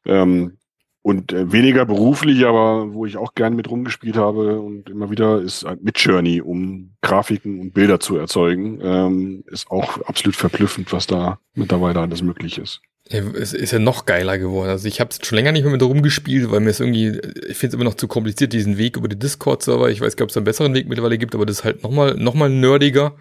Ähm, 0.04 0.58
und 1.04 1.34
äh, 1.34 1.52
weniger 1.52 1.84
beruflich, 1.84 2.46
aber 2.46 2.94
wo 2.94 3.04
ich 3.04 3.18
auch 3.18 3.34
gern 3.34 3.54
mit 3.54 3.70
rumgespielt 3.70 4.16
habe 4.16 4.58
und 4.58 4.88
immer 4.88 5.10
wieder 5.10 5.38
ist 5.42 5.64
halt 5.64 5.84
mit 5.84 5.98
Journey, 5.98 6.40
um 6.40 6.94
Grafiken 7.02 7.60
und 7.60 7.74
Bilder 7.74 8.00
zu 8.00 8.16
erzeugen, 8.16 8.80
ähm, 8.82 9.44
ist 9.48 9.70
auch 9.70 10.00
absolut 10.06 10.34
verblüffend, 10.34 10.94
was 10.94 11.06
da 11.06 11.38
mittlerweile 11.52 12.00
alles 12.00 12.22
möglich 12.22 12.56
ist. 12.56 12.80
Ja, 13.10 13.20
es 13.38 13.52
ist 13.52 13.70
ja 13.70 13.78
noch 13.78 14.06
geiler 14.06 14.38
geworden. 14.38 14.70
Also 14.70 14.88
ich 14.88 14.98
habe 14.98 15.10
es 15.10 15.18
schon 15.26 15.36
länger 15.36 15.52
nicht 15.52 15.64
mehr 15.64 15.72
mit 15.72 15.82
rumgespielt, 15.82 16.50
weil 16.50 16.60
mir 16.60 16.70
es 16.70 16.80
irgendwie, 16.80 17.20
ich 17.48 17.58
finde 17.58 17.66
es 17.66 17.74
immer 17.74 17.84
noch 17.84 17.96
zu 17.96 18.08
kompliziert, 18.08 18.54
diesen 18.54 18.78
Weg 18.78 18.96
über 18.96 19.08
die 19.08 19.18
Discord-Server. 19.18 19.90
Ich 19.90 20.00
weiß 20.00 20.16
gar 20.16 20.24
ob 20.24 20.30
es 20.30 20.38
einen 20.38 20.44
besseren 20.44 20.72
Weg 20.72 20.88
mittlerweile 20.88 21.18
gibt, 21.18 21.34
aber 21.34 21.44
das 21.44 21.58
ist 21.58 21.64
halt 21.64 21.82
nochmal 21.82 22.14
noch 22.14 22.32
mal 22.32 22.48
nerdiger 22.48 23.14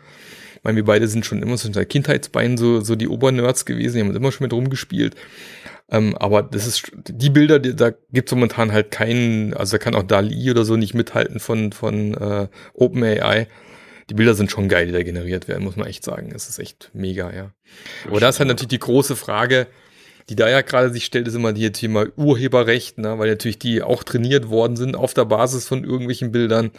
meine, 0.63 0.77
wir 0.77 0.85
beide 0.85 1.07
sind 1.07 1.25
schon 1.25 1.41
immer 1.41 1.57
so 1.57 1.71
seit 1.71 1.89
Kindheitsbeinen 1.89 2.57
so, 2.57 2.81
so 2.81 2.95
die 2.95 3.07
Obernerds 3.07 3.65
gewesen, 3.65 3.95
die 3.95 4.01
haben 4.01 4.15
immer 4.15 4.31
schon 4.31 4.45
mit 4.45 4.53
rumgespielt. 4.53 5.15
Ähm, 5.93 6.17
aber 6.17 6.41
das 6.41 6.65
ist, 6.65 6.91
die 7.07 7.29
Bilder, 7.29 7.59
die, 7.59 7.75
da 7.75 7.91
gibt's 8.11 8.33
momentan 8.33 8.71
halt 8.71 8.89
keinen, 8.89 9.53
also 9.53 9.73
da 9.73 9.77
kann 9.77 9.93
auch 9.93 10.01
DALI 10.01 10.49
oder 10.49 10.65
so 10.65 10.75
nicht 10.75 10.95
mithalten 10.95 11.39
von, 11.39 11.71
von 11.71 12.15
äh, 12.15 12.47
OpenAI. 12.73 13.47
Die 14.09 14.15
Bilder 14.15 14.33
sind 14.33 14.49
schon 14.49 14.67
geil, 14.67 14.87
die 14.87 14.91
da 14.91 15.03
generiert 15.03 15.47
werden, 15.47 15.63
muss 15.63 15.75
man 15.75 15.87
echt 15.87 16.03
sagen. 16.03 16.31
Das 16.33 16.49
ist 16.49 16.57
echt 16.57 16.89
mega, 16.93 17.31
ja. 17.31 17.51
Aber 18.07 18.19
da 18.19 18.27
ist 18.27 18.39
halt 18.39 18.49
natürlich 18.49 18.69
die 18.69 18.79
große 18.79 19.15
Frage, 19.15 19.67
die 20.29 20.35
da 20.35 20.49
ja 20.49 20.61
gerade 20.61 20.91
sich 20.91 21.05
stellt, 21.05 21.27
ist 21.27 21.35
immer 21.35 21.53
die 21.53 21.71
Thema 21.71 22.07
Urheberrecht, 22.17 22.97
ne, 22.97 23.19
weil 23.19 23.29
natürlich 23.29 23.59
die 23.59 23.83
auch 23.83 24.03
trainiert 24.03 24.49
worden 24.49 24.75
sind 24.75 24.95
auf 24.95 25.13
der 25.13 25.25
Basis 25.25 25.67
von 25.67 25.83
irgendwelchen 25.83 26.31
Bildern 26.31 26.71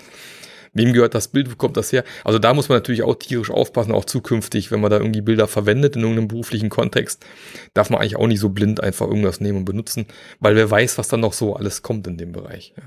wem 0.74 0.92
gehört 0.92 1.14
das 1.14 1.28
Bild, 1.28 1.50
wo 1.50 1.56
kommt 1.56 1.76
das 1.76 1.92
her? 1.92 2.04
Also 2.24 2.38
da 2.38 2.52
muss 2.52 2.68
man 2.68 2.76
natürlich 2.76 3.02
auch 3.02 3.14
tierisch 3.14 3.50
aufpassen, 3.50 3.92
auch 3.92 4.04
zukünftig, 4.04 4.70
wenn 4.70 4.80
man 4.80 4.90
da 4.90 4.98
irgendwie 4.98 5.22
Bilder 5.22 5.48
verwendet 5.48 5.96
in 5.96 6.02
irgendeinem 6.02 6.28
beruflichen 6.28 6.68
Kontext, 6.68 7.24
darf 7.72 7.90
man 7.90 8.00
eigentlich 8.00 8.16
auch 8.16 8.26
nicht 8.26 8.40
so 8.40 8.50
blind 8.50 8.82
einfach 8.82 9.06
irgendwas 9.06 9.40
nehmen 9.40 9.58
und 9.58 9.64
benutzen, 9.64 10.06
weil 10.40 10.56
wer 10.56 10.70
weiß, 10.70 10.98
was 10.98 11.08
dann 11.08 11.20
noch 11.20 11.32
so 11.32 11.56
alles 11.56 11.82
kommt 11.82 12.06
in 12.06 12.18
dem 12.18 12.32
Bereich. 12.32 12.74
Ja. 12.76 12.84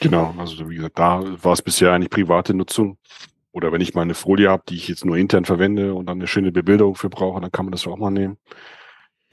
Genau, 0.00 0.34
also 0.36 0.68
wie 0.68 0.76
gesagt, 0.76 0.98
da 0.98 1.22
war 1.42 1.52
es 1.52 1.62
bisher 1.62 1.92
eigentlich 1.92 2.10
private 2.10 2.54
Nutzung. 2.54 2.98
Oder 3.52 3.70
wenn 3.70 3.82
ich 3.82 3.94
mal 3.94 4.02
eine 4.02 4.14
Folie 4.14 4.48
habe, 4.48 4.64
die 4.68 4.76
ich 4.76 4.88
jetzt 4.88 5.04
nur 5.04 5.16
intern 5.16 5.44
verwende 5.44 5.94
und 5.94 6.06
dann 6.06 6.18
eine 6.18 6.26
schöne 6.26 6.50
Bebilderung 6.50 6.94
für 6.96 7.10
brauche, 7.10 7.40
dann 7.40 7.52
kann 7.52 7.66
man 7.66 7.72
das 7.72 7.86
auch 7.86 7.98
mal 7.98 8.10
nehmen. 8.10 8.38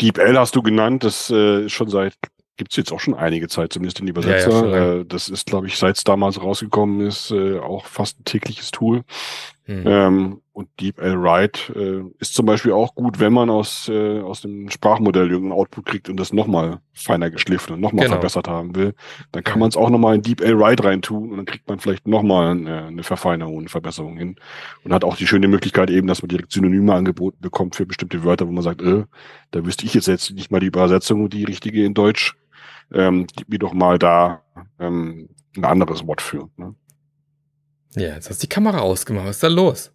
DeepL 0.01 0.37
hast 0.37 0.55
du 0.55 0.61
genannt, 0.61 1.03
das 1.03 1.29
äh, 1.29 1.65
ist 1.65 1.71
schon 1.71 1.89
seit 1.89 2.13
gibt 2.59 2.73
es 2.73 2.77
jetzt 2.77 2.91
auch 2.91 2.99
schon 2.99 3.15
einige 3.15 3.47
Zeit, 3.47 3.71
zumindest 3.71 3.99
den 3.99 4.07
Übersetzer. 4.07 4.67
Ja, 4.67 4.75
ja, 4.75 4.93
äh, 4.95 5.05
das 5.05 5.29
ist, 5.29 5.47
glaube 5.47 5.67
ich, 5.67 5.77
seit 5.77 5.97
es 5.97 6.03
damals 6.03 6.43
rausgekommen 6.43 7.07
ist, 7.07 7.31
äh, 7.31 7.57
auch 7.57 7.85
fast 7.85 8.19
ein 8.19 8.25
tägliches 8.25 8.69
Tool. 8.69 9.03
Mhm. 9.65 9.83
Ähm, 9.85 10.41
und 10.51 10.67
DeepL 10.81 11.21
Write 11.21 11.73
äh, 11.73 12.03
ist 12.19 12.33
zum 12.33 12.45
Beispiel 12.45 12.73
auch 12.73 12.95
gut, 12.95 13.21
wenn 13.21 13.31
man 13.31 13.49
aus, 13.49 13.89
aus 13.89 14.41
dem 14.41 14.69
Sprachmodell 14.69 15.29
irgendeinen 15.29 15.57
Output 15.57 15.85
kriegt 15.85 16.09
und 16.09 16.17
das 16.17 16.33
nochmal 16.33 16.79
feiner 16.91 17.29
geschliffen 17.29 17.75
und 17.75 17.79
nochmal 17.79 18.05
genau. 18.05 18.15
verbessert 18.15 18.49
haben 18.49 18.75
will. 18.75 18.93
Dann 19.31 19.43
kann 19.43 19.59
man 19.59 19.69
es 19.69 19.77
auch 19.77 19.89
nochmal 19.89 20.15
in 20.15 20.21
DeepL 20.21 20.59
Write 20.59 20.83
reintun 20.83 21.31
und 21.31 21.37
dann 21.37 21.45
kriegt 21.45 21.69
man 21.69 21.79
vielleicht 21.79 22.07
nochmal 22.09 22.51
eine, 22.51 22.87
eine 22.87 23.03
Verfeinerung, 23.03 23.59
eine 23.59 23.69
Verbesserung 23.69 24.17
hin. 24.17 24.35
Und 24.83 24.91
hat 24.91 25.05
auch 25.05 25.15
die 25.15 25.27
schöne 25.27 25.47
Möglichkeit 25.47 25.89
eben, 25.91 26.07
dass 26.07 26.21
man 26.21 26.27
direkt 26.27 26.51
Synonyme 26.51 26.93
angeboten 26.93 27.37
bekommt 27.39 27.77
für 27.77 27.85
bestimmte 27.85 28.25
Wörter, 28.25 28.47
wo 28.47 28.51
man 28.51 28.63
sagt, 28.63 28.81
äh, 28.81 29.05
da 29.51 29.65
wüsste 29.65 29.85
ich 29.85 29.93
jetzt, 29.93 30.07
jetzt 30.07 30.31
nicht 30.31 30.51
mal 30.51 30.59
die 30.59 30.67
Übersetzung, 30.67 31.29
die 31.29 31.45
richtige 31.45 31.85
in 31.85 31.93
Deutsch. 31.93 32.35
Ähm, 32.91 33.27
gib 33.35 33.49
mir 33.49 33.59
doch 33.59 33.73
mal 33.73 33.99
da 33.99 34.43
ähm, 34.79 35.29
ein 35.55 35.65
anderes 35.65 36.05
Wort 36.07 36.21
für. 36.21 36.49
Ne? 36.57 36.75
Ja, 37.95 38.15
jetzt 38.15 38.29
hast 38.29 38.41
du 38.41 38.47
die 38.47 38.49
Kamera 38.49 38.79
ausgemacht. 38.79 39.25
Was 39.25 39.37
ist 39.37 39.43
da 39.43 39.47
los? 39.47 39.91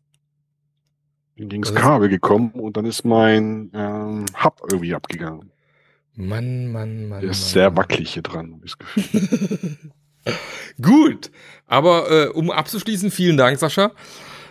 Dann 1.36 1.48
ging 1.48 1.62
das 1.62 1.74
Kabel 1.74 2.08
gekommen 2.08 2.52
und 2.52 2.76
dann 2.76 2.84
ist 2.84 3.04
mein 3.04 3.70
ähm, 3.74 4.26
Hub 4.42 4.60
irgendwie 4.70 4.94
abgegangen. 4.94 5.50
Mann, 6.14 6.70
Mann, 6.70 7.08
Mann. 7.08 7.22
Der 7.22 7.30
ist 7.30 7.40
Mann, 7.40 7.50
sehr 7.50 7.70
Mann. 7.70 7.76
wackelig 7.78 8.14
hier 8.14 8.22
dran, 8.22 8.60
das 8.62 8.78
Gefühl. 8.78 9.76
Gut, 10.82 11.30
aber 11.66 12.10
äh, 12.10 12.28
um 12.28 12.50
abzuschließen, 12.50 13.10
vielen 13.10 13.36
Dank, 13.36 13.58
Sascha. 13.58 13.92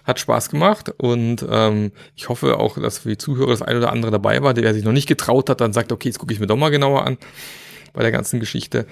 Hat 0.04 0.20
Spaß 0.20 0.50
gemacht 0.50 0.94
und 0.98 1.46
ähm, 1.50 1.94
ich 2.16 2.28
hoffe 2.28 2.58
auch, 2.60 2.78
dass 2.78 2.98
für 2.98 3.10
die 3.10 3.18
Zuhörer 3.18 3.52
das 3.52 3.62
ein 3.62 3.78
oder 3.78 3.94
andere 3.94 4.12
dabei 4.12 4.44
war, 4.44 4.54
der 4.54 4.74
sich 4.74 4.84
noch 4.84 4.92
nicht 4.92 5.08
getraut 5.08 5.50
hat, 5.50 5.62
dann 5.62 5.72
sagt, 5.72 5.94
okay, 5.94 6.10
jetzt 6.10 6.20
gucke 6.20 6.34
ich 6.34 6.42
mir 6.42 6.48
doch 6.48 6.58
mal 6.58 6.72
genauer 6.72 7.06
an. 7.06 7.18
Bei 7.94 8.02
der 8.02 8.12
ganzen 8.12 8.40
Geschichte. 8.40 8.86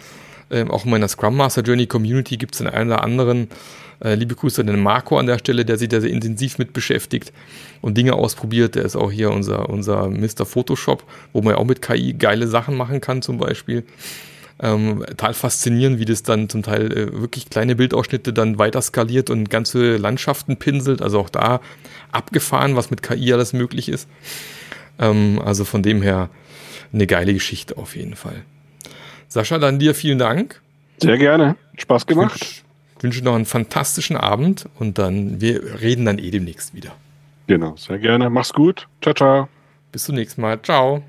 Ähm, 0.50 0.70
auch 0.70 0.86
in 0.86 0.92
meiner 0.92 1.08
Scrum 1.08 1.36
Master 1.38 1.62
Journey 1.62 1.88
Community 1.88 2.38
gibt 2.38 2.56
es 2.56 2.60
den 2.60 2.68
einen 2.68 2.92
oder 2.92 3.04
anderen. 3.04 3.48
Äh, 4.04 4.16
liebe 4.16 4.36
Grüße 4.36 4.62
an 4.62 4.68
den 4.68 4.82
Marco 4.82 5.18
an 5.18 5.28
der 5.28 5.38
Stelle, 5.38 5.64
der 5.64 5.78
sich 5.78 5.90
da 5.90 6.02
sehr 6.02 6.10
intensiv 6.10 6.58
mit 6.58 6.74
beschäftigt 6.74 7.32
und 7.82 7.98
Dinge 7.98 8.14
ausprobiert. 8.14 8.76
Der 8.76 8.84
ist 8.84 8.96
auch 8.96 9.12
hier 9.12 9.32
unser, 9.32 9.70
unser 9.70 10.10
Mr. 10.10 10.46
Photoshop, 10.46 11.04
wo 11.34 11.42
man 11.42 11.54
ja 11.54 11.58
auch 11.58 11.66
mit 11.66 11.82
KI 11.82 12.14
geile 12.14 12.48
Sachen 12.48 12.76
machen 12.76 13.00
kann 13.00 13.22
zum 13.22 13.38
Beispiel. 13.38 13.84
Ähm, 14.60 15.04
total 15.08 15.34
faszinierend, 15.34 16.00
wie 16.00 16.06
das 16.06 16.24
dann 16.24 16.50
zum 16.50 16.64
Teil 16.64 16.92
äh, 16.92 17.22
wirklich 17.22 17.50
kleine 17.50 17.76
Bildausschnitte 17.76 18.34
dann 18.34 18.60
weiter 18.60 18.82
skaliert 18.82 19.30
und 19.30 19.50
ganze 19.50 19.98
Landschaften 19.98 20.58
pinselt. 20.58 21.02
Also 21.02 21.20
auch 21.20 21.30
da 21.30 21.62
abgefahren, 22.12 22.76
was 22.76 22.92
mit 22.92 23.02
KI 23.02 23.34
alles 23.34 23.54
möglich 23.54 23.88
ist. 23.88 24.08
Ähm, 25.00 25.42
also 25.44 25.64
von 25.64 25.82
dem 25.82 26.02
her 26.02 26.30
eine 26.94 27.08
geile 27.08 27.34
Geschichte 27.34 27.78
auf 27.78 27.96
jeden 27.96 28.16
Fall. 28.16 28.44
Sascha, 29.32 29.58
dann 29.60 29.80
dir 29.80 29.96
vielen 29.96 30.20
Dank. 30.20 30.62
Sehr 30.98 31.18
gerne. 31.18 31.56
Spaß 31.78 32.06
gemacht. 32.06 32.42
Ich 32.42 32.66
wünsche 33.02 33.24
noch 33.24 33.34
einen 33.34 33.46
fantastischen 33.46 34.18
Abend 34.18 34.68
und 34.78 34.98
dann, 34.98 35.40
wir 35.40 35.80
reden 35.80 36.04
dann 36.04 36.20
eh 36.20 36.32
demnächst 36.32 36.76
wieder. 36.76 36.92
Genau, 37.48 37.78
sehr 37.78 37.98
gerne. 37.98 38.30
Mach's 38.30 38.52
gut. 38.52 38.90
Ciao, 39.02 39.14
ciao. 39.14 39.48
Bis 39.94 40.04
zum 40.04 40.16
nächsten 40.16 40.42
Mal. 40.42 40.62
Ciao. 40.62 41.02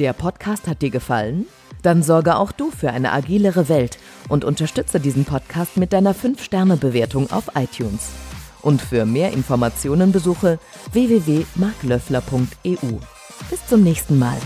Der 0.00 0.14
Podcast 0.14 0.66
hat 0.66 0.82
dir 0.82 0.90
gefallen? 0.90 1.46
Dann 1.82 2.02
sorge 2.02 2.34
auch 2.34 2.50
du 2.50 2.72
für 2.72 2.90
eine 2.90 3.12
agilere 3.12 3.68
Welt 3.68 3.98
und 4.28 4.44
unterstütze 4.44 4.98
diesen 4.98 5.24
Podcast 5.24 5.76
mit 5.76 5.92
deiner 5.92 6.12
5-Sterne-Bewertung 6.12 7.30
auf 7.30 7.52
iTunes. 7.54 8.10
Und 8.62 8.82
für 8.82 9.06
mehr 9.06 9.32
Informationen 9.32 10.10
besuche 10.10 10.58
www.marklöffler.eu. 10.90 12.98
Bis 13.48 13.66
zum 13.68 13.84
nächsten 13.84 14.18
Mal. 14.18 14.38